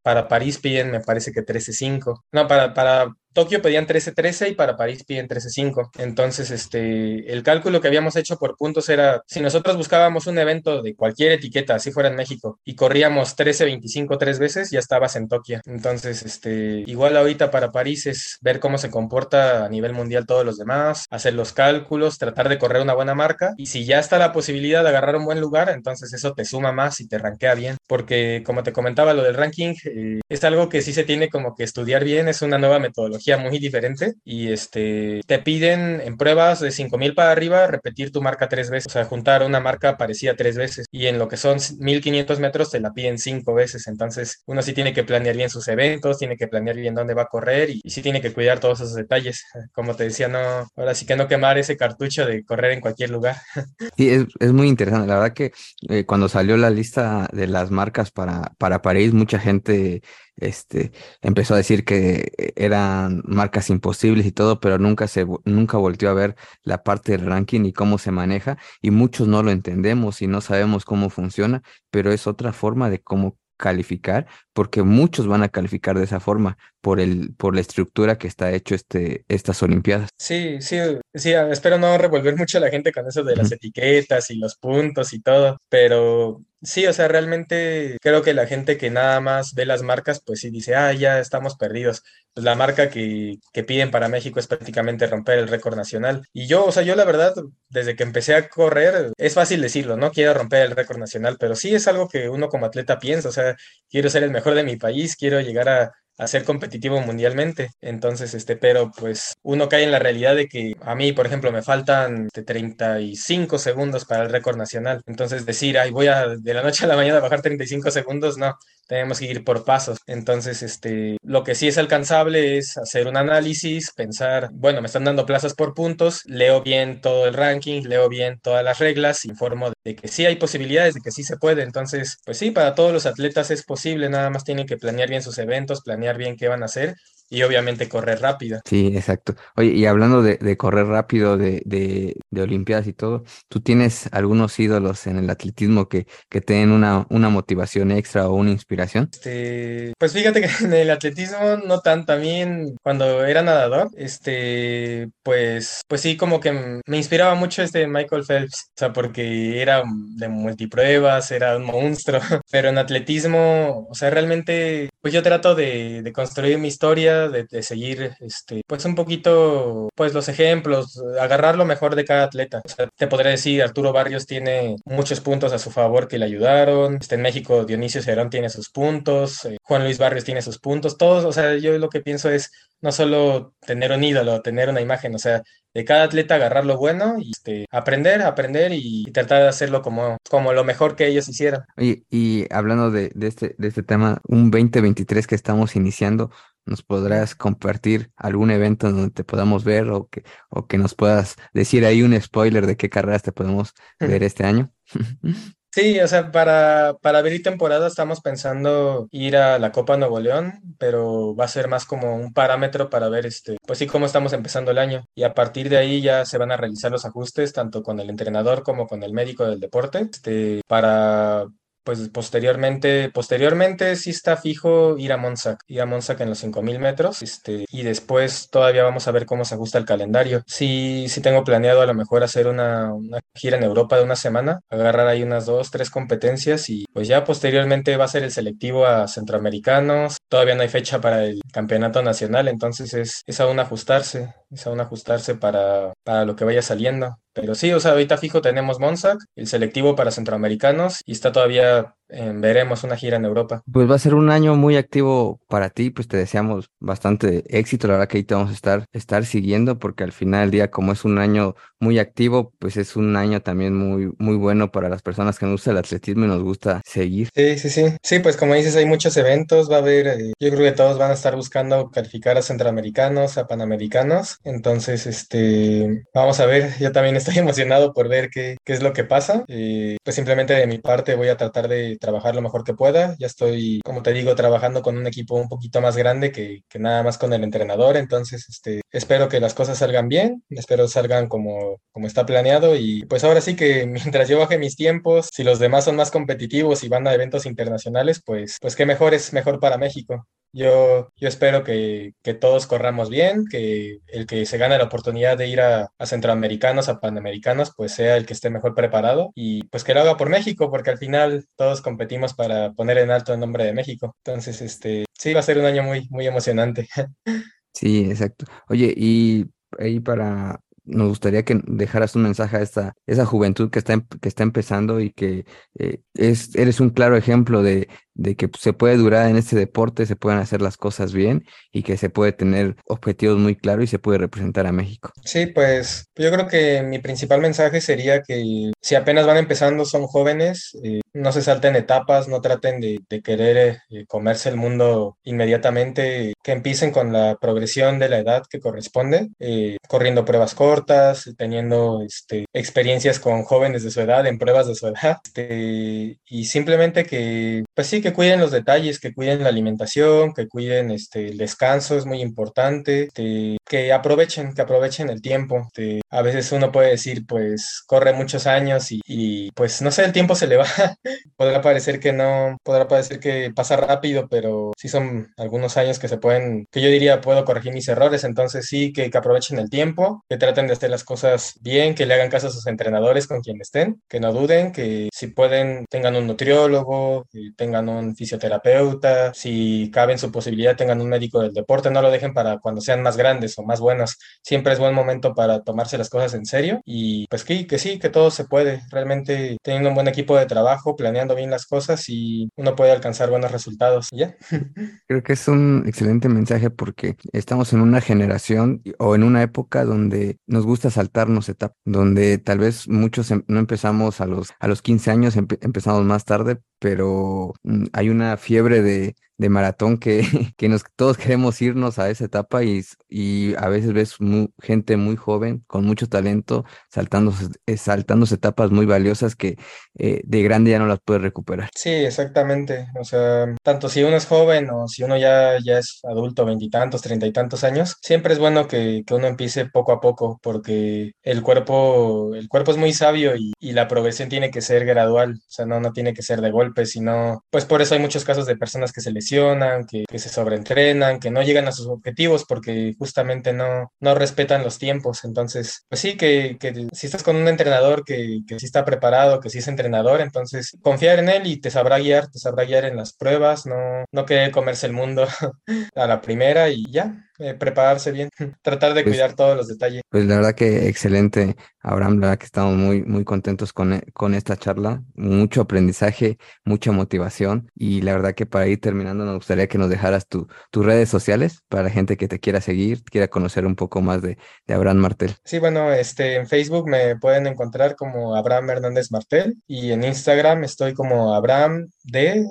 para 0.00 0.28
París 0.28 0.58
piden, 0.58 0.92
me 0.92 1.00
parece 1.00 1.32
que 1.32 1.44
13.5. 1.44 2.22
No, 2.30 2.46
para, 2.46 2.72
para 2.72 3.08
Tokio 3.38 3.62
pedían 3.62 3.86
13-13 3.86 4.50
y 4.50 4.54
para 4.56 4.76
París 4.76 5.04
piden 5.04 5.28
13-5. 5.28 5.90
Entonces, 5.98 6.50
este, 6.50 7.32
el 7.32 7.44
cálculo 7.44 7.80
que 7.80 7.86
habíamos 7.86 8.16
hecho 8.16 8.36
por 8.36 8.56
puntos 8.56 8.88
era, 8.88 9.22
si 9.28 9.38
nosotros 9.38 9.76
buscábamos 9.76 10.26
un 10.26 10.40
evento 10.40 10.82
de 10.82 10.96
cualquier 10.96 11.30
etiqueta, 11.30 11.76
así 11.76 11.92
fuera 11.92 12.08
en 12.08 12.16
México, 12.16 12.58
y 12.64 12.74
corríamos 12.74 13.36
13-25 13.36 14.18
tres 14.18 14.40
veces, 14.40 14.72
ya 14.72 14.80
estabas 14.80 15.14
en 15.14 15.28
Tokio. 15.28 15.60
Entonces, 15.66 16.24
este, 16.24 16.82
igual 16.88 17.16
ahorita 17.16 17.52
para 17.52 17.70
París 17.70 18.06
es 18.06 18.38
ver 18.40 18.58
cómo 18.58 18.76
se 18.76 18.90
comporta 18.90 19.64
a 19.64 19.68
nivel 19.68 19.92
mundial 19.92 20.26
todos 20.26 20.44
los 20.44 20.58
demás, 20.58 21.06
hacer 21.08 21.34
los 21.34 21.52
cálculos, 21.52 22.18
tratar 22.18 22.48
de 22.48 22.58
correr 22.58 22.82
una 22.82 22.94
buena 22.94 23.14
marca, 23.14 23.54
y 23.56 23.66
si 23.66 23.84
ya 23.84 24.00
está 24.00 24.18
la 24.18 24.32
posibilidad 24.32 24.82
de 24.82 24.88
agarrar 24.88 25.14
un 25.14 25.26
buen 25.26 25.40
lugar, 25.40 25.68
entonces 25.68 26.12
eso 26.12 26.34
te 26.34 26.44
suma 26.44 26.72
más 26.72 26.98
y 26.98 27.06
te 27.06 27.18
rankea 27.18 27.54
bien, 27.54 27.76
porque 27.86 28.42
como 28.44 28.64
te 28.64 28.72
comentaba, 28.72 29.14
lo 29.14 29.22
del 29.22 29.34
ranking 29.34 29.76
eh, 29.84 30.18
es 30.28 30.42
algo 30.42 30.68
que 30.68 30.82
sí 30.82 30.92
se 30.92 31.04
tiene 31.04 31.28
como 31.28 31.54
que 31.54 31.62
estudiar 31.62 32.02
bien, 32.02 32.26
es 32.26 32.42
una 32.42 32.58
nueva 32.58 32.80
metodología 32.80 33.27
muy 33.36 33.58
diferente 33.58 34.14
y 34.24 34.52
este, 34.52 35.20
te 35.26 35.38
piden 35.40 36.00
en 36.00 36.16
pruebas 36.16 36.60
de 36.60 36.70
5000 36.70 37.14
para 37.14 37.32
arriba 37.32 37.66
repetir 37.66 38.10
tu 38.12 38.22
marca 38.22 38.48
tres 38.48 38.70
veces, 38.70 38.86
o 38.86 38.90
sea, 38.90 39.04
juntar 39.04 39.42
una 39.42 39.60
marca 39.60 39.96
parecida 39.96 40.36
tres 40.36 40.56
veces 40.56 40.86
y 40.90 41.06
en 41.06 41.18
lo 41.18 41.28
que 41.28 41.36
son 41.36 41.58
1500 41.78 42.40
metros 42.40 42.70
te 42.70 42.80
la 42.80 42.92
piden 42.92 43.18
cinco 43.18 43.54
veces, 43.54 43.86
entonces 43.86 44.42
uno 44.46 44.62
sí 44.62 44.72
tiene 44.72 44.92
que 44.92 45.04
planear 45.04 45.36
bien 45.36 45.50
sus 45.50 45.68
eventos, 45.68 46.18
tiene 46.18 46.36
que 46.36 46.48
planear 46.48 46.76
bien 46.76 46.94
dónde 46.94 47.14
va 47.14 47.22
a 47.22 47.26
correr 47.26 47.70
y, 47.70 47.82
sí 47.88 48.02
tiene 48.02 48.20
que 48.20 48.32
cuidar 48.32 48.60
todos 48.60 48.80
esos 48.80 48.94
detalles, 48.94 49.44
como 49.72 49.94
te 49.94 50.04
decía, 50.04 50.28
no, 50.28 50.68
ahora 50.76 50.94
sí 50.94 51.06
que 51.06 51.16
no 51.16 51.26
quemar 51.28 51.58
ese 51.58 51.76
cartucho 51.76 52.24
de 52.24 52.44
correr 52.44 52.72
en 52.72 52.80
cualquier 52.80 53.10
lugar. 53.10 53.36
Sí, 53.96 54.10
es, 54.10 54.26
es 54.38 54.52
muy 54.52 54.68
interesante, 54.68 55.08
la 55.08 55.14
verdad 55.14 55.34
que 55.34 55.52
eh, 55.88 56.04
cuando 56.04 56.28
salió 56.28 56.56
la 56.56 56.70
lista 56.70 57.28
de 57.32 57.48
las 57.48 57.70
marcas 57.70 58.10
para, 58.10 58.52
para 58.58 58.80
París, 58.80 59.12
mucha 59.12 59.38
gente 59.38 60.02
este, 60.40 60.92
empezó 61.20 61.54
a 61.54 61.58
decir 61.58 61.84
que 61.84 62.32
eran 62.56 63.22
marcas 63.24 63.70
imposibles 63.70 64.26
y 64.26 64.32
todo, 64.32 64.60
pero 64.60 64.78
nunca 64.78 65.08
se 65.08 65.26
nunca 65.44 65.78
volvió 65.78 66.10
a 66.10 66.14
ver 66.14 66.36
la 66.62 66.82
parte 66.82 67.12
del 67.12 67.26
ranking 67.26 67.64
y 67.64 67.72
cómo 67.72 67.98
se 67.98 68.10
maneja 68.10 68.58
y 68.82 68.90
muchos 68.90 69.28
no 69.28 69.42
lo 69.42 69.50
entendemos 69.50 70.22
y 70.22 70.26
no 70.26 70.40
sabemos 70.40 70.84
cómo 70.84 71.10
funciona, 71.10 71.62
pero 71.90 72.12
es 72.12 72.26
otra 72.26 72.52
forma 72.52 72.90
de 72.90 73.00
cómo 73.00 73.38
calificar, 73.58 74.26
porque 74.54 74.82
muchos 74.82 75.26
van 75.26 75.42
a 75.42 75.48
calificar 75.48 75.98
de 75.98 76.04
esa 76.04 76.20
forma 76.20 76.56
por 76.80 77.00
el 77.00 77.34
por 77.36 77.54
la 77.54 77.60
estructura 77.60 78.16
que 78.16 78.28
está 78.28 78.52
hecho 78.52 78.74
este 78.74 79.24
estas 79.28 79.62
olimpiadas. 79.62 80.08
Sí, 80.16 80.58
sí, 80.60 80.78
sí, 81.12 81.32
espero 81.32 81.76
no 81.76 81.98
revolver 81.98 82.36
mucho 82.36 82.58
a 82.58 82.60
la 82.62 82.70
gente 82.70 82.92
con 82.92 83.06
eso 83.06 83.24
de 83.24 83.36
las 83.36 83.52
etiquetas 83.52 84.30
y 84.30 84.36
los 84.36 84.56
puntos 84.56 85.12
y 85.12 85.20
todo, 85.20 85.58
pero 85.68 86.40
sí, 86.62 86.86
o 86.86 86.92
sea, 86.92 87.08
realmente 87.08 87.96
creo 88.00 88.22
que 88.22 88.34
la 88.34 88.46
gente 88.46 88.76
que 88.76 88.90
nada 88.90 89.20
más 89.20 89.54
ve 89.54 89.66
las 89.66 89.82
marcas, 89.82 90.22
pues 90.24 90.40
sí 90.40 90.50
dice, 90.50 90.74
"Ah, 90.74 90.92
ya 90.92 91.20
estamos 91.20 91.56
perdidos." 91.56 92.02
Pues 92.34 92.44
la 92.44 92.54
marca 92.54 92.90
que, 92.90 93.36
que 93.52 93.64
piden 93.64 93.90
para 93.90 94.08
México 94.08 94.40
es 94.40 94.46
prácticamente 94.46 95.06
romper 95.06 95.38
el 95.38 95.48
récord 95.48 95.76
nacional. 95.76 96.22
Y 96.32 96.46
yo, 96.46 96.64
o 96.64 96.72
sea, 96.72 96.82
yo 96.82 96.94
la 96.96 97.04
verdad, 97.04 97.34
desde 97.68 97.96
que 97.96 98.02
empecé 98.04 98.34
a 98.34 98.48
correr, 98.48 99.12
es 99.16 99.34
fácil 99.34 99.60
decirlo, 99.60 99.96
no 99.96 100.10
quiero 100.12 100.34
romper 100.34 100.62
el 100.62 100.76
récord 100.76 100.98
nacional, 100.98 101.36
pero 101.38 101.54
sí 101.56 101.74
es 101.74 101.88
algo 101.88 102.08
que 102.08 102.28
uno 102.28 102.48
como 102.48 102.66
atleta 102.66 102.98
piensa, 102.98 103.28
o 103.28 103.32
sea, 103.32 103.56
quiero 103.90 104.10
ser 104.10 104.22
el 104.24 104.30
mejor 104.30 104.54
de 104.54 104.64
mi 104.64 104.76
país, 104.76 105.16
quiero 105.16 105.40
llegar 105.40 105.68
a, 105.68 105.92
a 106.18 106.26
ser 106.26 106.44
competitivo 106.44 107.00
mundialmente. 107.00 107.70
Entonces, 107.80 108.34
este, 108.34 108.56
pero 108.56 108.90
pues 108.90 109.34
uno 109.42 109.68
cae 109.68 109.84
en 109.84 109.92
la 109.92 109.98
realidad 109.98 110.34
de 110.34 110.48
que 110.48 110.74
a 110.82 110.94
mí, 110.94 111.12
por 111.12 111.26
ejemplo, 111.26 111.52
me 111.52 111.62
faltan 111.62 112.28
35 112.32 113.56
este, 113.56 113.70
segundos 113.70 114.04
para 114.04 114.24
el 114.24 114.30
récord 114.30 114.56
nacional. 114.56 115.00
Entonces, 115.06 115.46
decir, 115.46 115.78
ay, 115.78 115.90
voy 115.90 116.08
a 116.08 116.28
de 116.28 116.54
la 116.54 116.62
noche 116.62 116.84
a 116.84 116.88
la 116.88 116.96
mañana 116.96 117.20
bajar 117.20 117.42
35 117.42 117.90
segundos, 117.90 118.36
no, 118.36 118.56
tenemos 118.88 119.20
que 119.20 119.26
ir 119.26 119.44
por 119.44 119.64
pasos. 119.64 119.98
Entonces, 120.06 120.62
este, 120.62 121.18
lo 121.22 121.44
que 121.44 121.54
sí 121.54 121.68
es 121.68 121.78
alcanzable 121.78 122.58
es 122.58 122.76
hacer 122.76 123.06
un 123.06 123.16
análisis, 123.16 123.92
pensar, 123.92 124.48
bueno, 124.52 124.80
me 124.80 124.86
están 124.86 125.04
dando 125.04 125.26
plazas 125.26 125.54
por 125.54 125.74
puntos, 125.74 126.22
leo 126.24 126.62
bien 126.62 127.00
todo 127.00 127.26
el 127.26 127.34
ranking, 127.34 127.82
leo 127.82 128.08
bien 128.08 128.40
todas 128.42 128.64
las 128.64 128.78
reglas, 128.78 129.24
informo 129.24 129.72
de 129.84 129.94
que 129.94 130.08
sí 130.08 130.26
hay 130.26 130.36
posibilidades, 130.36 130.94
de 130.94 131.00
que 131.00 131.12
sí 131.12 131.22
se 131.22 131.36
puede. 131.36 131.62
Entonces, 131.62 132.18
pues 132.24 132.38
sí, 132.38 132.50
para 132.50 132.74
todos 132.74 132.92
los 132.92 133.06
atletas 133.06 133.50
es 133.50 133.62
posible, 133.64 134.08
nada 134.08 134.30
más 134.30 134.44
tienen 134.44 134.66
que 134.66 134.78
planear 134.78 135.08
bien 135.08 135.22
sus 135.22 135.38
eventos, 135.38 135.82
planear 135.82 136.07
bien 136.16 136.36
qué 136.36 136.48
van 136.48 136.62
a 136.62 136.66
hacer 136.66 136.94
y 137.30 137.42
obviamente 137.42 137.88
correr 137.88 138.20
rápido. 138.20 138.60
Sí, 138.64 138.92
exacto. 138.94 139.34
Oye, 139.56 139.70
y 139.70 139.86
hablando 139.86 140.22
de, 140.22 140.56
correr 140.56 140.86
rápido, 140.86 141.36
de, 141.36 141.62
de, 141.64 142.16
de, 142.30 142.42
Olimpiadas 142.42 142.86
y 142.86 142.92
todo, 142.92 143.24
¿tú 143.48 143.60
tienes 143.60 144.08
algunos 144.12 144.58
ídolos 144.58 145.06
en 145.06 145.18
el 145.18 145.28
atletismo 145.28 145.88
que, 145.88 146.06
que 146.30 146.40
te 146.40 146.54
den 146.54 146.72
una, 146.72 147.06
una 147.10 147.28
motivación 147.28 147.90
extra 147.92 148.28
o 148.28 148.34
una 148.34 148.50
inspiración? 148.50 149.10
Este, 149.12 149.92
pues 149.98 150.12
fíjate 150.12 150.40
que 150.40 150.48
en 150.64 150.72
el 150.72 150.90
atletismo 150.90 151.58
no 151.64 151.80
tan 151.80 152.06
también 152.06 152.76
cuando 152.82 153.24
era 153.24 153.42
nadador, 153.42 153.90
este, 153.96 155.10
pues, 155.22 155.82
pues 155.86 156.00
sí, 156.00 156.16
como 156.16 156.40
que 156.40 156.80
me 156.86 156.96
inspiraba 156.96 157.34
mucho 157.34 157.62
este 157.62 157.86
Michael 157.86 158.24
Phelps, 158.24 158.70
o 158.70 158.78
sea, 158.78 158.92
porque 158.92 159.60
era 159.60 159.82
de 160.16 160.28
multipruebas, 160.28 161.30
era 161.30 161.56
un 161.56 161.64
monstruo, 161.64 162.20
pero 162.50 162.70
en 162.70 162.78
atletismo, 162.78 163.86
o 163.90 163.94
sea, 163.94 164.08
realmente, 164.10 164.88
pues 165.00 165.14
yo 165.14 165.22
trato 165.22 165.54
de, 165.54 166.10
construir 166.14 166.58
mi 166.58 166.68
historia 166.68 167.28
de, 167.28 167.62
seguir, 167.62 168.12
este, 168.20 168.62
pues 168.66 168.84
un 168.84 168.94
poquito, 168.94 169.88
pues 169.94 170.14
los 170.14 170.28
ejemplos, 170.28 171.00
agarrar 171.20 171.56
lo 171.56 171.64
mejor 171.64 171.94
de 171.94 172.04
cada 172.04 172.24
atleta. 172.24 172.62
te 172.96 173.06
podría 173.06 173.30
decir, 173.30 173.62
Arturo 173.62 173.92
Barrios 173.92 174.26
tiene 174.26 174.76
muchos 174.84 175.20
puntos 175.20 175.52
a 175.52 175.58
su 175.58 175.70
favor 175.70 176.08
que 176.08 176.18
le 176.18 176.24
ayudaron. 176.26 176.96
Este, 177.00 177.14
en 177.14 177.22
México, 177.22 177.64
Dionisio 177.64 178.02
Cerón 178.02 178.30
tiene 178.30 178.48
sus 178.48 178.70
puntos, 178.70 179.44
eh, 179.44 179.56
Juan 179.62 179.84
Luis 179.84 179.98
Barrios 179.98 180.24
tiene 180.24 180.42
sus 180.42 180.58
puntos, 180.58 180.98
todos, 180.98 181.24
o 181.24 181.32
sea, 181.32 181.56
yo 181.56 181.78
lo 181.78 181.88
que 181.88 182.00
pienso 182.00 182.30
es 182.30 182.50
no 182.80 182.92
solo 182.92 183.54
tener 183.60 183.92
un 183.92 184.04
ídolo, 184.04 184.40
tener 184.42 184.68
una 184.68 184.80
imagen, 184.80 185.14
o 185.14 185.18
sea, 185.18 185.42
de 185.74 185.84
cada 185.84 186.04
atleta 186.04 186.36
agarrar 186.36 186.64
lo 186.64 186.76
bueno 186.76 187.16
y 187.18 187.30
este, 187.30 187.66
aprender, 187.70 188.22
aprender 188.22 188.72
y, 188.72 189.04
tratar 189.12 189.42
de 189.42 189.48
hacerlo 189.48 189.82
como, 189.82 190.16
como 190.28 190.52
lo 190.52 190.64
mejor 190.64 190.96
que 190.96 191.06
ellos 191.06 191.28
hicieran. 191.28 191.62
Oye, 191.76 192.04
y 192.10 192.46
hablando 192.52 192.90
de, 192.90 193.10
de, 193.14 193.26
este, 193.26 193.54
de 193.58 193.68
este 193.68 193.82
tema, 193.82 194.20
un 194.28 194.50
2023 194.50 195.26
que 195.26 195.34
estamos 195.34 195.76
iniciando, 195.76 196.30
¿nos 196.66 196.82
podrás 196.82 197.34
compartir 197.34 198.10
algún 198.16 198.50
evento 198.50 198.90
donde 198.90 199.10
te 199.10 199.24
podamos 199.24 199.64
ver 199.64 199.90
o 199.90 200.08
que, 200.08 200.22
o 200.50 200.66
que 200.66 200.78
nos 200.78 200.94
puedas 200.94 201.36
decir 201.52 201.84
ahí 201.84 202.02
un 202.02 202.20
spoiler 202.20 202.66
de 202.66 202.76
qué 202.76 202.90
carreras 202.90 203.22
te 203.22 203.32
podemos 203.32 203.74
ver 204.00 204.22
este 204.22 204.44
año? 204.44 204.72
Sí, 205.78 206.00
o 206.00 206.08
sea, 206.08 206.32
para, 206.32 206.94
para 207.00 207.20
abrir 207.20 207.40
temporada 207.40 207.86
estamos 207.86 208.20
pensando 208.20 209.06
ir 209.12 209.36
a 209.36 209.60
la 209.60 209.70
Copa 209.70 209.96
Nuevo 209.96 210.18
León, 210.18 210.54
pero 210.76 211.36
va 211.36 211.44
a 211.44 211.48
ser 211.48 211.68
más 211.68 211.84
como 211.84 212.16
un 212.16 212.32
parámetro 212.32 212.90
para 212.90 213.08
ver, 213.08 213.26
este, 213.26 213.58
pues 213.64 213.78
sí, 213.78 213.86
cómo 213.86 214.04
estamos 214.04 214.32
empezando 214.32 214.72
el 214.72 214.78
año. 214.78 215.04
Y 215.14 215.22
a 215.22 215.34
partir 215.34 215.68
de 215.68 215.76
ahí 215.76 216.00
ya 216.00 216.24
se 216.24 216.36
van 216.36 216.50
a 216.50 216.56
realizar 216.56 216.90
los 216.90 217.04
ajustes, 217.04 217.52
tanto 217.52 217.84
con 217.84 218.00
el 218.00 218.10
entrenador 218.10 218.64
como 218.64 218.88
con 218.88 219.04
el 219.04 219.12
médico 219.12 219.46
del 219.46 219.60
deporte, 219.60 220.00
este, 220.10 220.62
para 220.66 221.46
pues 221.88 222.06
posteriormente, 222.10 223.10
posteriormente 223.14 223.96
sí 223.96 224.10
está 224.10 224.36
fijo 224.36 224.98
ir 224.98 225.10
a 225.10 225.16
Monsac, 225.16 225.62
ir 225.68 225.80
a 225.80 225.86
Monsac 225.86 226.20
en 226.20 226.28
los 226.28 226.38
5000 226.40 226.78
metros, 226.78 227.22
este, 227.22 227.64
y 227.70 227.82
después 227.82 228.50
todavía 228.50 228.84
vamos 228.84 229.08
a 229.08 229.10
ver 229.10 229.24
cómo 229.24 229.46
se 229.46 229.54
ajusta 229.54 229.78
el 229.78 229.86
calendario. 229.86 230.42
Sí, 230.46 231.06
sí 231.08 231.22
tengo 231.22 231.44
planeado 231.44 231.80
a 231.80 231.86
lo 231.86 231.94
mejor 231.94 232.22
hacer 232.22 232.46
una, 232.46 232.92
una 232.92 233.20
gira 233.34 233.56
en 233.56 233.64
Europa 233.64 233.96
de 233.96 234.04
una 234.04 234.16
semana, 234.16 234.60
agarrar 234.68 235.08
ahí 235.08 235.22
unas 235.22 235.46
dos, 235.46 235.70
tres 235.70 235.88
competencias 235.88 236.68
y 236.68 236.84
pues 236.92 237.08
ya 237.08 237.24
posteriormente 237.24 237.96
va 237.96 238.04
a 238.04 238.08
ser 238.08 238.22
el 238.22 238.32
selectivo 238.32 238.84
a 238.84 239.08
centroamericanos, 239.08 240.18
todavía 240.28 240.56
no 240.56 240.60
hay 240.60 240.68
fecha 240.68 241.00
para 241.00 241.24
el 241.24 241.40
campeonato 241.54 242.02
nacional, 242.02 242.48
entonces 242.48 242.92
es, 242.92 243.22
es 243.24 243.40
aún 243.40 243.60
ajustarse, 243.60 244.34
es 244.50 244.66
aún 244.66 244.80
ajustarse 244.82 245.36
para, 245.36 245.94
para 246.04 246.26
lo 246.26 246.36
que 246.36 246.44
vaya 246.44 246.60
saliendo. 246.60 247.16
Pero 247.40 247.54
sí, 247.54 247.72
o 247.72 247.78
sea, 247.78 247.92
ahorita 247.92 248.18
fijo 248.18 248.40
tenemos 248.40 248.80
Monsac, 248.80 249.18
el 249.36 249.46
selectivo 249.46 249.94
para 249.94 250.10
centroamericanos 250.10 251.02
y 251.06 251.12
está 251.12 251.30
todavía 251.30 251.94
veremos 252.08 252.84
una 252.84 252.96
gira 252.96 253.16
en 253.16 253.24
Europa. 253.24 253.62
Pues 253.70 253.90
va 253.90 253.94
a 253.94 253.98
ser 253.98 254.14
un 254.14 254.30
año 254.30 254.56
muy 254.56 254.76
activo 254.76 255.40
para 255.48 255.70
ti, 255.70 255.90
pues 255.90 256.08
te 256.08 256.16
deseamos 256.16 256.70
bastante 256.78 257.44
éxito, 257.48 257.86
la 257.86 257.94
verdad 257.94 258.08
que 258.08 258.18
ahí 258.18 258.24
te 258.24 258.34
vamos 258.34 258.50
a 258.50 258.54
estar, 258.54 258.84
estar 258.92 259.24
siguiendo 259.24 259.78
porque 259.78 260.04
al 260.04 260.12
final 260.12 260.42
del 260.42 260.50
día 260.50 260.70
como 260.70 260.92
es 260.92 261.04
un 261.04 261.18
año 261.18 261.54
muy 261.80 261.98
activo, 261.98 262.52
pues 262.58 262.76
es 262.76 262.96
un 262.96 263.16
año 263.16 263.40
también 263.42 263.74
muy, 263.76 264.12
muy 264.18 264.36
bueno 264.36 264.70
para 264.70 264.88
las 264.88 265.02
personas 265.02 265.38
que 265.38 265.46
nos 265.46 265.54
gusta 265.54 265.70
el 265.70 265.78
atletismo 265.78 266.24
y 266.24 266.28
nos 266.28 266.42
gusta 266.42 266.80
seguir. 266.84 267.28
Sí, 267.34 267.58
sí, 267.58 267.70
sí. 267.70 267.84
Sí, 268.02 268.18
pues 268.20 268.36
como 268.36 268.54
dices, 268.54 268.76
hay 268.76 268.86
muchos 268.86 269.16
eventos, 269.16 269.70
va 269.70 269.76
a 269.76 269.78
haber, 269.80 270.06
eh, 270.08 270.32
yo 270.40 270.50
creo 270.50 270.60
que 270.60 270.72
todos 270.72 270.98
van 270.98 271.10
a 271.10 271.14
estar 271.14 271.36
buscando 271.36 271.90
calificar 271.90 272.36
a 272.36 272.42
centroamericanos, 272.42 273.38
a 273.38 273.46
panamericanos, 273.46 274.38
entonces, 274.44 275.06
este, 275.06 276.04
vamos 276.14 276.40
a 276.40 276.46
ver, 276.46 276.72
yo 276.80 276.92
también 276.92 277.16
estoy 277.16 277.38
emocionado 277.38 277.92
por 277.92 278.08
ver 278.08 278.30
qué, 278.30 278.56
qué 278.64 278.72
es 278.72 278.82
lo 278.82 278.92
que 278.92 279.04
pasa, 279.04 279.44
eh, 279.48 279.96
pues 280.02 280.16
simplemente 280.16 280.54
de 280.54 280.66
mi 280.66 280.78
parte 280.78 281.14
voy 281.14 281.28
a 281.28 281.36
tratar 281.36 281.68
de 281.68 281.97
trabajar 281.98 282.34
lo 282.34 282.42
mejor 282.42 282.64
que 282.64 282.74
pueda, 282.74 283.16
ya 283.18 283.26
estoy, 283.26 283.80
como 283.84 284.02
te 284.02 284.12
digo, 284.12 284.34
trabajando 284.34 284.82
con 284.82 284.96
un 284.96 285.06
equipo 285.06 285.34
un 285.36 285.48
poquito 285.48 285.80
más 285.80 285.96
grande 285.96 286.32
que, 286.32 286.62
que 286.68 286.78
nada 286.78 287.02
más 287.02 287.18
con 287.18 287.32
el 287.32 287.44
entrenador, 287.44 287.96
entonces, 287.96 288.48
este, 288.48 288.82
espero 288.90 289.28
que 289.28 289.40
las 289.40 289.54
cosas 289.54 289.78
salgan 289.78 290.08
bien, 290.08 290.44
espero 290.50 290.88
salgan 290.88 291.28
como 291.28 291.48
como, 291.92 292.06
está 292.06 292.26
planeado. 292.26 292.76
Y 292.76 293.04
pues 293.06 293.24
ahora 293.24 293.40
sí 293.40 293.56
que 293.56 293.86
mientras 293.86 294.28
yo 294.28 294.38
baje 294.38 294.58
mis 294.58 294.76
tiempos, 294.76 295.28
si 295.32 295.44
los 295.44 295.58
demás 295.58 295.84
son 295.84 295.96
más 295.96 296.10
competitivos 296.10 296.84
y 296.84 296.88
van 296.88 297.06
a 297.06 297.14
eventos 297.14 297.46
internacionales, 297.46 298.22
pues, 298.24 298.56
pues 298.60 298.76
qué 298.76 298.86
mejor 298.86 299.14
es 299.14 299.32
mejor 299.32 299.60
para 299.60 299.78
México. 299.78 300.26
Yo, 300.52 301.08
yo 301.16 301.28
espero 301.28 301.64
que, 301.64 302.14
que, 302.22 302.34
todos 302.34 302.66
corramos 302.66 303.10
bien, 303.10 303.44
que 303.50 303.98
el 304.06 304.26
que 304.26 304.46
se 304.46 304.58
gane 304.58 304.78
la 304.78 304.84
oportunidad 304.84 305.36
de 305.36 305.48
ir 305.48 305.60
a, 305.60 305.90
a, 305.98 306.06
centroamericanos, 306.06 306.88
a 306.88 307.00
panamericanos, 307.00 307.72
pues 307.76 307.92
sea 307.92 308.16
el 308.16 308.26
que 308.26 308.32
esté 308.32 308.50
mejor 308.50 308.74
preparado 308.74 309.30
y 309.34 309.64
pues 309.64 309.84
que 309.84 309.94
lo 309.94 310.00
haga 310.00 310.16
por 310.16 310.30
México, 310.30 310.70
porque 310.70 310.90
al 310.90 310.98
final 310.98 311.44
todos 311.56 311.82
competimos 311.82 312.34
para 312.34 312.72
poner 312.72 312.98
en 312.98 313.10
alto 313.10 313.34
el 313.34 313.40
nombre 313.40 313.64
de 313.64 313.74
México. 313.74 314.16
Entonces, 314.24 314.60
este, 314.62 315.04
sí, 315.18 315.34
va 315.34 315.40
a 315.40 315.42
ser 315.42 315.58
un 315.58 315.66
año 315.66 315.82
muy, 315.82 316.06
muy 316.10 316.26
emocionante. 316.26 316.88
Sí, 317.74 318.10
exacto. 318.10 318.44
Oye, 318.68 318.92
y 318.96 319.46
ahí 319.78 320.00
para 320.00 320.58
nos 320.88 321.08
gustaría 321.08 321.44
que 321.44 321.60
dejaras 321.66 322.16
un 322.16 322.22
mensaje 322.22 322.56
a 322.56 322.62
esta, 322.62 322.94
esa 323.06 323.26
juventud 323.26 323.70
que 323.70 323.78
está, 323.78 323.92
em, 323.92 324.06
que 324.20 324.28
está 324.28 324.42
empezando 324.42 325.00
y 325.00 325.10
que 325.10 325.44
eh, 325.78 326.00
es, 326.14 326.54
eres 326.56 326.80
un 326.80 326.90
claro 326.90 327.16
ejemplo 327.16 327.62
de, 327.62 327.88
de 328.18 328.36
que 328.36 328.50
se 328.58 328.72
puede 328.72 328.96
durar 328.96 329.30
en 329.30 329.36
este 329.36 329.56
deporte, 329.56 330.04
se 330.04 330.16
pueden 330.16 330.40
hacer 330.40 330.60
las 330.60 330.76
cosas 330.76 331.12
bien 331.12 331.46
y 331.72 331.84
que 331.84 331.96
se 331.96 332.10
puede 332.10 332.32
tener 332.32 332.76
objetivos 332.86 333.38
muy 333.38 333.56
claros 333.56 333.84
y 333.84 333.86
se 333.86 333.98
puede 333.98 334.18
representar 334.18 334.66
a 334.66 334.72
México. 334.72 335.12
Sí, 335.24 335.46
pues 335.46 336.06
yo 336.16 336.30
creo 336.30 336.48
que 336.48 336.82
mi 336.82 336.98
principal 336.98 337.40
mensaje 337.40 337.80
sería 337.80 338.22
que 338.22 338.72
si 338.82 338.94
apenas 338.96 339.26
van 339.26 339.36
empezando, 339.36 339.84
son 339.84 340.06
jóvenes, 340.06 340.76
eh, 340.82 341.00
no 341.14 341.32
se 341.32 341.42
salten 341.42 341.76
etapas, 341.76 342.28
no 342.28 342.40
traten 342.40 342.80
de, 342.80 343.00
de 343.08 343.22
querer 343.22 343.78
eh, 343.90 344.04
comerse 344.06 344.48
el 344.48 344.56
mundo 344.56 345.16
inmediatamente, 345.22 346.34
que 346.42 346.52
empiecen 346.52 346.90
con 346.90 347.12
la 347.12 347.36
progresión 347.40 347.98
de 347.98 348.08
la 348.08 348.18
edad 348.18 348.42
que 348.50 348.60
corresponde, 348.60 349.28
eh, 349.38 349.76
corriendo 349.88 350.24
pruebas 350.24 350.54
cortas, 350.54 351.30
teniendo 351.36 352.02
este, 352.02 352.46
experiencias 352.52 353.20
con 353.20 353.44
jóvenes 353.44 353.84
de 353.84 353.90
su 353.90 354.00
edad, 354.00 354.26
en 354.26 354.38
pruebas 354.38 354.66
de 354.66 354.74
su 354.74 354.88
edad, 354.88 355.18
este, 355.24 356.18
y 356.26 356.44
simplemente 356.46 357.04
que, 357.04 357.64
pues 357.74 357.86
sí, 357.86 358.00
que 358.00 358.07
que 358.08 358.14
cuiden 358.14 358.40
los 358.40 358.50
detalles, 358.50 359.00
que 359.00 359.12
cuiden 359.12 359.42
la 359.42 359.50
alimentación, 359.50 360.32
que 360.32 360.48
cuiden 360.48 360.90
este, 360.90 361.28
el 361.28 361.36
descanso, 361.36 361.96
es 361.96 362.06
muy 362.06 362.22
importante, 362.22 363.04
este, 363.04 363.57
que 363.68 363.92
aprovechen, 363.92 364.54
que 364.54 364.62
aprovechen 364.62 365.10
el 365.10 365.22
tiempo. 365.22 365.68
A 366.10 366.22
veces 366.22 366.50
uno 366.52 366.72
puede 366.72 366.90
decir, 366.90 367.26
pues 367.26 367.82
corre 367.86 368.12
muchos 368.12 368.46
años 368.46 368.88
y, 368.90 369.50
pues 369.52 369.82
no 369.82 369.90
sé, 369.90 370.04
el 370.04 370.12
tiempo 370.12 370.34
se 370.34 370.46
le 370.46 370.56
va. 370.56 370.66
podrá 371.36 371.60
parecer 371.60 372.00
que 372.00 372.12
no, 372.12 372.56
podrá 372.62 372.88
parecer 372.88 373.20
que 373.20 373.52
pasa 373.54 373.76
rápido, 373.76 374.28
pero 374.28 374.72
sí 374.76 374.88
son 374.88 375.32
algunos 375.36 375.76
años 375.76 375.98
que 375.98 376.08
se 376.08 376.18
pueden, 376.18 376.66
que 376.70 376.80
yo 376.80 376.88
diría 376.88 377.20
puedo 377.20 377.44
corregir 377.44 377.72
mis 377.72 377.88
errores, 377.88 378.24
entonces 378.24 378.66
sí 378.66 378.92
que, 378.92 379.10
que 379.10 379.18
aprovechen 379.18 379.58
el 379.58 379.70
tiempo, 379.70 380.24
que 380.28 380.38
traten 380.38 380.66
de 380.66 380.72
hacer 380.72 380.90
las 380.90 381.04
cosas 381.04 381.54
bien, 381.60 381.94
que 381.94 382.06
le 382.06 382.14
hagan 382.14 382.30
caso 382.30 382.48
a 382.48 382.50
sus 382.50 382.66
entrenadores 382.66 383.26
con 383.26 383.40
quien 383.40 383.60
estén, 383.60 384.02
que 384.08 384.20
no 384.20 384.32
duden, 384.32 384.72
que 384.72 385.08
si 385.12 385.28
pueden 385.28 385.84
tengan 385.90 386.16
un 386.16 386.26
nutriólogo, 386.26 387.26
que 387.30 387.50
tengan 387.56 387.88
un 387.88 388.16
fisioterapeuta, 388.16 389.34
si 389.34 389.90
cabe 389.92 390.12
en 390.12 390.18
su 390.18 390.32
posibilidad 390.32 390.76
tengan 390.76 391.00
un 391.00 391.08
médico 391.08 391.40
del 391.40 391.52
deporte, 391.52 391.90
no 391.90 392.02
lo 392.02 392.10
dejen 392.10 392.32
para 392.34 392.58
cuando 392.58 392.80
sean 392.80 393.02
más 393.02 393.16
grandes 393.16 393.57
más 393.64 393.80
buenos. 393.80 394.18
Siempre 394.42 394.72
es 394.72 394.78
buen 394.78 394.94
momento 394.94 395.34
para 395.34 395.62
tomarse 395.62 395.98
las 395.98 396.10
cosas 396.10 396.34
en 396.34 396.46
serio 396.46 396.80
y 396.84 397.26
pues 397.28 397.44
que, 397.44 397.66
que 397.66 397.78
sí, 397.78 397.98
que 397.98 398.10
todo 398.10 398.30
se 398.30 398.44
puede. 398.44 398.82
Realmente 398.90 399.58
teniendo 399.62 399.90
un 399.90 399.94
buen 399.94 400.08
equipo 400.08 400.36
de 400.36 400.46
trabajo, 400.46 400.96
planeando 400.96 401.34
bien 401.34 401.50
las 401.50 401.66
cosas 401.66 402.08
y 402.08 402.50
uno 402.56 402.74
puede 402.74 402.92
alcanzar 402.92 403.30
buenos 403.30 403.52
resultados. 403.52 404.08
¿Ya? 404.12 404.36
Creo 405.06 405.22
que 405.22 405.32
es 405.32 405.48
un 405.48 405.84
excelente 405.86 406.28
mensaje 406.28 406.70
porque 406.70 407.16
estamos 407.32 407.72
en 407.72 407.80
una 407.80 408.00
generación 408.00 408.82
o 408.98 409.14
en 409.14 409.22
una 409.22 409.42
época 409.42 409.84
donde 409.84 410.38
nos 410.46 410.64
gusta 410.64 410.90
saltarnos 410.90 411.48
etapas, 411.48 411.76
donde 411.84 412.38
tal 412.38 412.58
vez 412.58 412.88
muchos 412.88 413.30
em, 413.30 413.44
no 413.48 413.58
empezamos 413.58 414.20
a 414.20 414.26
los, 414.26 414.52
a 414.58 414.68
los 414.68 414.82
15 414.82 415.10
años, 415.10 415.36
empezamos 415.36 416.04
más 416.04 416.24
tarde, 416.24 416.58
pero 416.78 417.54
mm, 417.62 417.86
hay 417.92 418.08
una 418.10 418.36
fiebre 418.36 418.82
de, 418.82 419.16
de 419.38 419.48
maratón 419.48 419.98
que, 419.98 420.20
que 420.56 420.68
nos, 420.68 420.82
todos 420.96 421.16
queremos 421.16 421.62
irnos 421.62 421.98
a 421.98 422.10
esa 422.10 422.24
etapa 422.24 422.64
y, 422.64 422.84
y 423.08 423.54
a 423.56 423.68
veces 423.68 423.92
ves 423.92 424.16
gente 424.60 424.96
muy 424.96 425.16
joven, 425.16 425.64
con 425.66 425.84
mucho 425.84 426.08
talento, 426.08 426.64
saltándose, 426.90 427.46
eh, 427.66 427.76
saltándose 427.76 428.34
etapas 428.34 428.70
muy 428.70 428.84
valiosas 428.84 429.36
que 429.36 429.56
eh, 429.96 430.20
de 430.24 430.42
grande 430.42 430.72
ya 430.72 430.78
no 430.78 430.86
las 430.86 430.98
puede 431.00 431.20
recuperar. 431.20 431.70
Sí, 431.74 431.90
exactamente. 431.90 432.88
O 433.00 433.04
sea, 433.04 433.46
tanto 433.62 433.88
si 433.88 434.02
uno 434.02 434.16
es 434.16 434.26
joven 434.26 434.68
o 434.70 434.88
si 434.88 435.04
uno 435.04 435.16
ya, 435.16 435.56
ya 435.64 435.78
es 435.78 436.00
adulto, 436.04 436.44
veintitantos, 436.44 437.00
treinta 437.00 437.26
y 437.26 437.32
tantos 437.32 437.62
años, 437.64 437.96
siempre 438.02 438.32
es 438.32 438.40
bueno 438.40 438.66
que, 438.66 439.04
que, 439.06 439.14
uno 439.14 439.26
empiece 439.28 439.66
poco 439.66 439.92
a 439.92 440.00
poco 440.00 440.38
porque 440.42 441.12
el 441.22 441.42
cuerpo, 441.42 442.34
el 442.34 442.48
cuerpo 442.48 442.72
es 442.72 442.76
muy 442.76 442.92
sabio 442.92 443.36
y, 443.36 443.52
y 443.60 443.72
la 443.72 443.88
progresión 443.88 444.28
tiene 444.28 444.50
que 444.50 444.60
ser 444.60 444.84
gradual, 444.84 445.34
o 445.34 445.50
sea, 445.50 445.66
no, 445.66 445.80
no 445.80 445.92
tiene 445.92 446.12
que 446.12 446.22
ser 446.22 446.40
de 446.40 446.50
golpe, 446.50 446.67
sino, 446.90 447.44
pues 447.50 447.64
por 447.64 447.82
eso 447.82 447.94
hay 447.94 448.00
muchos 448.00 448.24
casos 448.24 448.46
de 448.46 448.56
personas 448.56 448.92
que 448.92 449.00
se 449.00 449.12
les 449.12 449.28
que, 449.28 450.18
se 450.18 450.28
sobreentrenan, 450.28 451.20
que 451.20 451.30
no 451.30 451.42
llegan 451.42 451.68
a 451.68 451.72
sus 451.72 451.86
objetivos 451.86 452.44
porque 452.48 452.94
justamente 452.98 453.52
no, 453.52 453.92
no 454.00 454.14
respetan 454.14 454.62
los 454.62 454.78
tiempos. 454.78 455.24
Entonces, 455.24 455.84
pues 455.88 456.00
sí, 456.00 456.16
que, 456.16 456.56
que 456.58 456.88
si 456.92 457.06
estás 457.06 457.22
con 457.22 457.36
un 457.36 457.48
entrenador 457.48 458.04
que, 458.04 458.40
que 458.46 458.58
sí 458.58 458.66
está 458.66 458.84
preparado, 458.84 459.40
que 459.40 459.50
sí 459.50 459.58
es 459.58 459.68
entrenador, 459.68 460.20
entonces 460.20 460.76
confiar 460.82 461.18
en 461.18 461.28
él 461.28 461.46
y 461.46 461.60
te 461.60 461.70
sabrá 461.70 461.98
guiar, 461.98 462.30
te 462.30 462.38
sabrá 462.38 462.64
guiar 462.64 462.84
en 462.84 462.96
las 462.96 463.12
pruebas, 463.12 463.66
no, 463.66 464.04
no 464.12 464.26
querer 464.26 464.50
comerse 464.50 464.86
el 464.86 464.92
mundo 464.92 465.26
a 465.94 466.06
la 466.06 466.20
primera 466.20 466.68
y 466.70 466.84
ya. 466.90 467.27
Eh, 467.38 467.54
prepararse 467.54 468.10
bien, 468.10 468.30
tratar 468.62 468.94
de 468.94 469.02
pues 469.02 469.14
cuidar 469.14 469.34
todos 469.34 469.56
los 469.56 469.68
detalles. 469.68 470.02
Pues 470.08 470.26
la 470.26 470.36
verdad 470.36 470.54
que 470.54 470.88
excelente, 470.88 471.56
Abraham, 471.80 472.14
la 472.14 472.28
verdad 472.28 472.38
que 472.38 472.46
estamos 472.46 472.74
muy, 472.74 473.02
muy 473.04 473.24
contentos 473.24 473.72
con, 473.72 473.92
e, 473.92 474.02
con 474.12 474.34
esta 474.34 474.56
charla, 474.56 475.02
mucho 475.14 475.60
aprendizaje, 475.60 476.38
mucha 476.64 476.90
motivación 476.90 477.70
y 477.76 478.02
la 478.02 478.14
verdad 478.14 478.34
que 478.34 478.46
para 478.46 478.66
ir 478.66 478.80
terminando 478.80 479.24
nos 479.24 479.36
gustaría 479.36 479.68
que 479.68 479.78
nos 479.78 479.88
dejaras 479.88 480.26
tu, 480.26 480.48
tus 480.72 480.84
redes 480.84 481.08
sociales 481.08 481.62
para 481.68 481.84
la 481.84 481.90
gente 481.90 482.16
que 482.16 482.26
te 482.26 482.40
quiera 482.40 482.60
seguir, 482.60 483.04
quiera 483.04 483.28
conocer 483.28 483.66
un 483.66 483.76
poco 483.76 484.00
más 484.00 484.20
de, 484.20 484.36
de 484.66 484.74
Abraham 484.74 484.98
Martel. 484.98 485.36
Sí, 485.44 485.60
bueno, 485.60 485.92
este, 485.92 486.36
en 486.36 486.48
Facebook 486.48 486.88
me 486.88 487.16
pueden 487.16 487.46
encontrar 487.46 487.94
como 487.94 488.34
Abraham 488.34 488.70
Hernández 488.70 489.12
Martel 489.12 489.62
y 489.68 489.92
en 489.92 490.02
Instagram 490.02 490.64
estoy 490.64 490.92
como 490.92 491.34
Abraham 491.34 491.88
de 492.02 492.44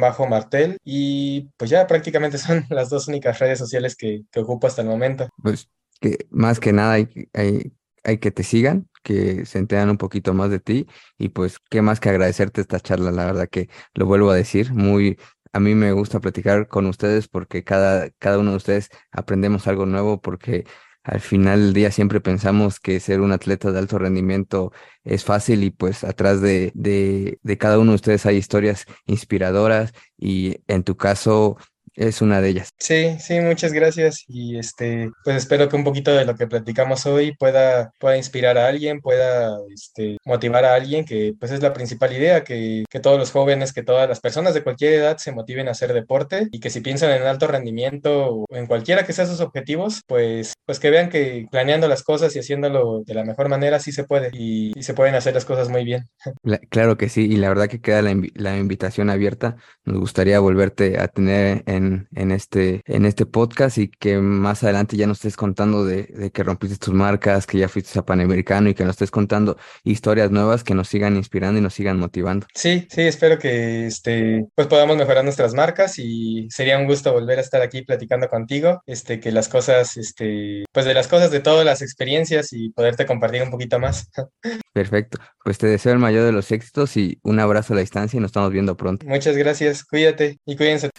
bajo 0.00 0.26
Martel 0.26 0.78
y 0.84 1.50
pues 1.56 1.70
ya 1.70 1.86
prácticamente 1.86 2.38
son 2.38 2.64
las 2.70 2.90
dos 2.90 3.08
únicas 3.08 3.38
redes 3.38 3.58
sociales 3.58 3.96
que, 3.96 4.22
que 4.30 4.40
ocupo 4.40 4.66
hasta 4.66 4.82
el 4.82 4.88
momento. 4.88 5.28
Pues 5.42 5.68
que 6.00 6.26
más 6.30 6.60
que 6.60 6.72
nada 6.72 6.94
hay, 6.94 7.08
hay, 7.32 7.72
hay 8.02 8.18
que 8.18 8.30
te 8.30 8.42
sigan, 8.42 8.88
que 9.02 9.46
se 9.46 9.58
enteran 9.58 9.90
un 9.90 9.98
poquito 9.98 10.34
más 10.34 10.50
de 10.50 10.60
ti 10.60 10.86
y 11.18 11.28
pues 11.28 11.58
qué 11.70 11.82
más 11.82 12.00
que 12.00 12.10
agradecerte 12.10 12.60
esta 12.60 12.80
charla, 12.80 13.10
la 13.10 13.26
verdad 13.26 13.48
que 13.48 13.68
lo 13.94 14.06
vuelvo 14.06 14.30
a 14.30 14.36
decir, 14.36 14.72
muy 14.72 15.18
a 15.52 15.60
mí 15.60 15.74
me 15.76 15.92
gusta 15.92 16.20
platicar 16.20 16.66
con 16.66 16.86
ustedes 16.86 17.28
porque 17.28 17.62
cada, 17.62 18.10
cada 18.18 18.38
uno 18.40 18.50
de 18.50 18.56
ustedes 18.56 18.90
aprendemos 19.12 19.68
algo 19.68 19.86
nuevo 19.86 20.20
porque 20.20 20.64
al 21.04 21.20
final 21.20 21.60
del 21.60 21.74
día 21.74 21.90
siempre 21.92 22.20
pensamos 22.20 22.80
que 22.80 22.98
ser 23.00 23.20
un 23.20 23.32
atleta 23.32 23.70
de 23.72 23.78
alto 23.78 23.98
rendimiento 23.98 24.72
es 25.04 25.24
fácil 25.24 25.62
y 25.64 25.70
pues 25.70 26.02
atrás 26.04 26.40
de, 26.40 26.72
de, 26.74 27.38
de 27.42 27.58
cada 27.58 27.78
uno 27.78 27.92
de 27.92 27.96
ustedes 27.96 28.26
hay 28.26 28.36
historias 28.36 28.86
inspiradoras 29.06 29.92
y 30.18 30.56
en 30.66 30.82
tu 30.84 30.96
caso 30.96 31.58
es 31.94 32.22
una 32.22 32.40
de 32.40 32.48
ellas. 32.48 32.70
Sí, 32.78 33.16
sí, 33.20 33.40
muchas 33.40 33.72
gracias 33.72 34.24
y 34.28 34.58
este, 34.58 35.10
pues 35.24 35.36
espero 35.36 35.68
que 35.68 35.76
un 35.76 35.84
poquito 35.84 36.14
de 36.14 36.24
lo 36.24 36.34
que 36.34 36.46
platicamos 36.46 37.06
hoy 37.06 37.34
pueda, 37.36 37.92
pueda 37.98 38.16
inspirar 38.16 38.58
a 38.58 38.68
alguien, 38.68 39.00
pueda 39.00 39.56
este, 39.72 40.18
motivar 40.24 40.64
a 40.64 40.74
alguien, 40.74 41.04
que 41.04 41.34
pues 41.38 41.52
es 41.52 41.62
la 41.62 41.72
principal 41.72 42.12
idea, 42.12 42.44
que, 42.44 42.84
que 42.90 43.00
todos 43.00 43.18
los 43.18 43.30
jóvenes, 43.30 43.72
que 43.72 43.82
todas 43.82 44.08
las 44.08 44.20
personas 44.20 44.54
de 44.54 44.62
cualquier 44.62 44.94
edad 44.94 45.18
se 45.18 45.32
motiven 45.32 45.68
a 45.68 45.72
hacer 45.72 45.92
deporte 45.92 46.48
y 46.50 46.60
que 46.60 46.70
si 46.70 46.80
piensan 46.80 47.10
en 47.10 47.22
alto 47.22 47.46
rendimiento 47.46 48.28
o 48.28 48.46
en 48.50 48.66
cualquiera 48.66 49.04
que 49.04 49.12
sea 49.12 49.26
sus 49.26 49.40
objetivos, 49.40 50.02
pues, 50.06 50.54
pues 50.66 50.78
que 50.78 50.90
vean 50.90 51.08
que 51.08 51.46
planeando 51.50 51.88
las 51.88 52.02
cosas 52.02 52.34
y 52.34 52.38
haciéndolo 52.38 53.02
de 53.04 53.14
la 53.14 53.24
mejor 53.24 53.48
manera 53.48 53.78
sí 53.78 53.92
se 53.92 54.04
puede 54.04 54.30
y, 54.32 54.72
y 54.78 54.82
se 54.82 54.94
pueden 54.94 55.14
hacer 55.14 55.34
las 55.34 55.44
cosas 55.44 55.68
muy 55.68 55.84
bien. 55.84 56.04
Claro 56.70 56.96
que 56.96 57.08
sí, 57.08 57.26
y 57.26 57.36
la 57.36 57.48
verdad 57.48 57.68
que 57.68 57.80
queda 57.80 58.02
la, 58.02 58.16
la 58.34 58.56
invitación 58.56 59.10
abierta. 59.10 59.56
Nos 59.84 59.98
gustaría 59.98 60.40
volverte 60.40 60.98
a 60.98 61.08
tener 61.08 61.62
en, 61.66 61.83
en, 62.14 62.30
este, 62.30 62.82
en 62.86 63.04
este 63.04 63.26
podcast 63.26 63.78
y 63.78 63.88
que 63.88 64.18
más 64.18 64.62
adelante 64.62 64.96
ya 64.96 65.06
nos 65.06 65.18
estés 65.18 65.36
contando 65.36 65.84
de, 65.84 66.04
de 66.04 66.30
que 66.30 66.42
rompiste 66.42 66.76
tus 66.76 66.94
marcas, 66.94 67.46
que 67.46 67.58
ya 67.58 67.68
fuiste 67.68 67.98
a 67.98 68.04
Panamericano 68.04 68.68
y 68.68 68.74
que 68.74 68.84
nos 68.84 68.94
estés 68.94 69.10
contando 69.10 69.56
historias 69.82 70.30
nuevas 70.30 70.64
que 70.64 70.74
nos 70.74 70.88
sigan 70.88 71.16
inspirando 71.16 71.58
y 71.58 71.62
nos 71.62 71.74
sigan 71.74 71.98
motivando. 71.98 72.46
Sí, 72.54 72.86
sí, 72.90 73.02
espero 73.02 73.38
que 73.38 73.86
este, 73.86 74.46
pues 74.54 74.68
podamos 74.68 74.96
mejorar 74.96 75.24
nuestras 75.24 75.54
marcas 75.54 75.98
y 75.98 76.48
sería 76.50 76.78
un 76.78 76.86
gusto 76.86 77.12
volver 77.12 77.38
a 77.38 77.42
estar 77.42 77.62
aquí 77.62 77.82
platicando 77.82 78.28
contigo, 78.28 78.82
este, 78.86 79.20
que 79.20 79.32
las 79.32 79.48
cosas, 79.48 79.96
este, 79.96 80.64
pues 80.72 80.86
de 80.86 80.94
las 80.94 81.08
cosas 81.08 81.30
de 81.30 81.40
todas 81.40 81.64
las 81.64 81.82
experiencias 81.82 82.52
y 82.52 82.70
poderte 82.70 83.06
compartir 83.06 83.42
un 83.42 83.50
poquito 83.50 83.78
más. 83.78 84.10
Perfecto, 84.72 85.18
pues 85.44 85.58
te 85.58 85.66
deseo 85.66 85.92
el 85.92 85.98
mayor 85.98 86.24
de 86.24 86.32
los 86.32 86.50
éxitos 86.50 86.96
y 86.96 87.18
un 87.22 87.40
abrazo 87.40 87.72
a 87.72 87.76
la 87.76 87.80
distancia 87.80 88.16
y 88.16 88.20
nos 88.20 88.30
estamos 88.30 88.50
viendo 88.50 88.76
pronto. 88.76 89.06
Muchas 89.06 89.36
gracias, 89.36 89.84
cuídate 89.84 90.38
y 90.44 90.56
cuídense. 90.56 90.90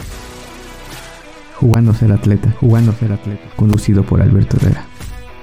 Jugando 1.59 1.93
ser 1.93 2.11
atleta, 2.11 2.53
jugando 2.59 2.93
ser 2.93 3.11
atleta, 3.11 3.47
conducido 3.55 4.03
por 4.03 4.21
Alberto 4.21 4.57
Herrera. 4.57 4.94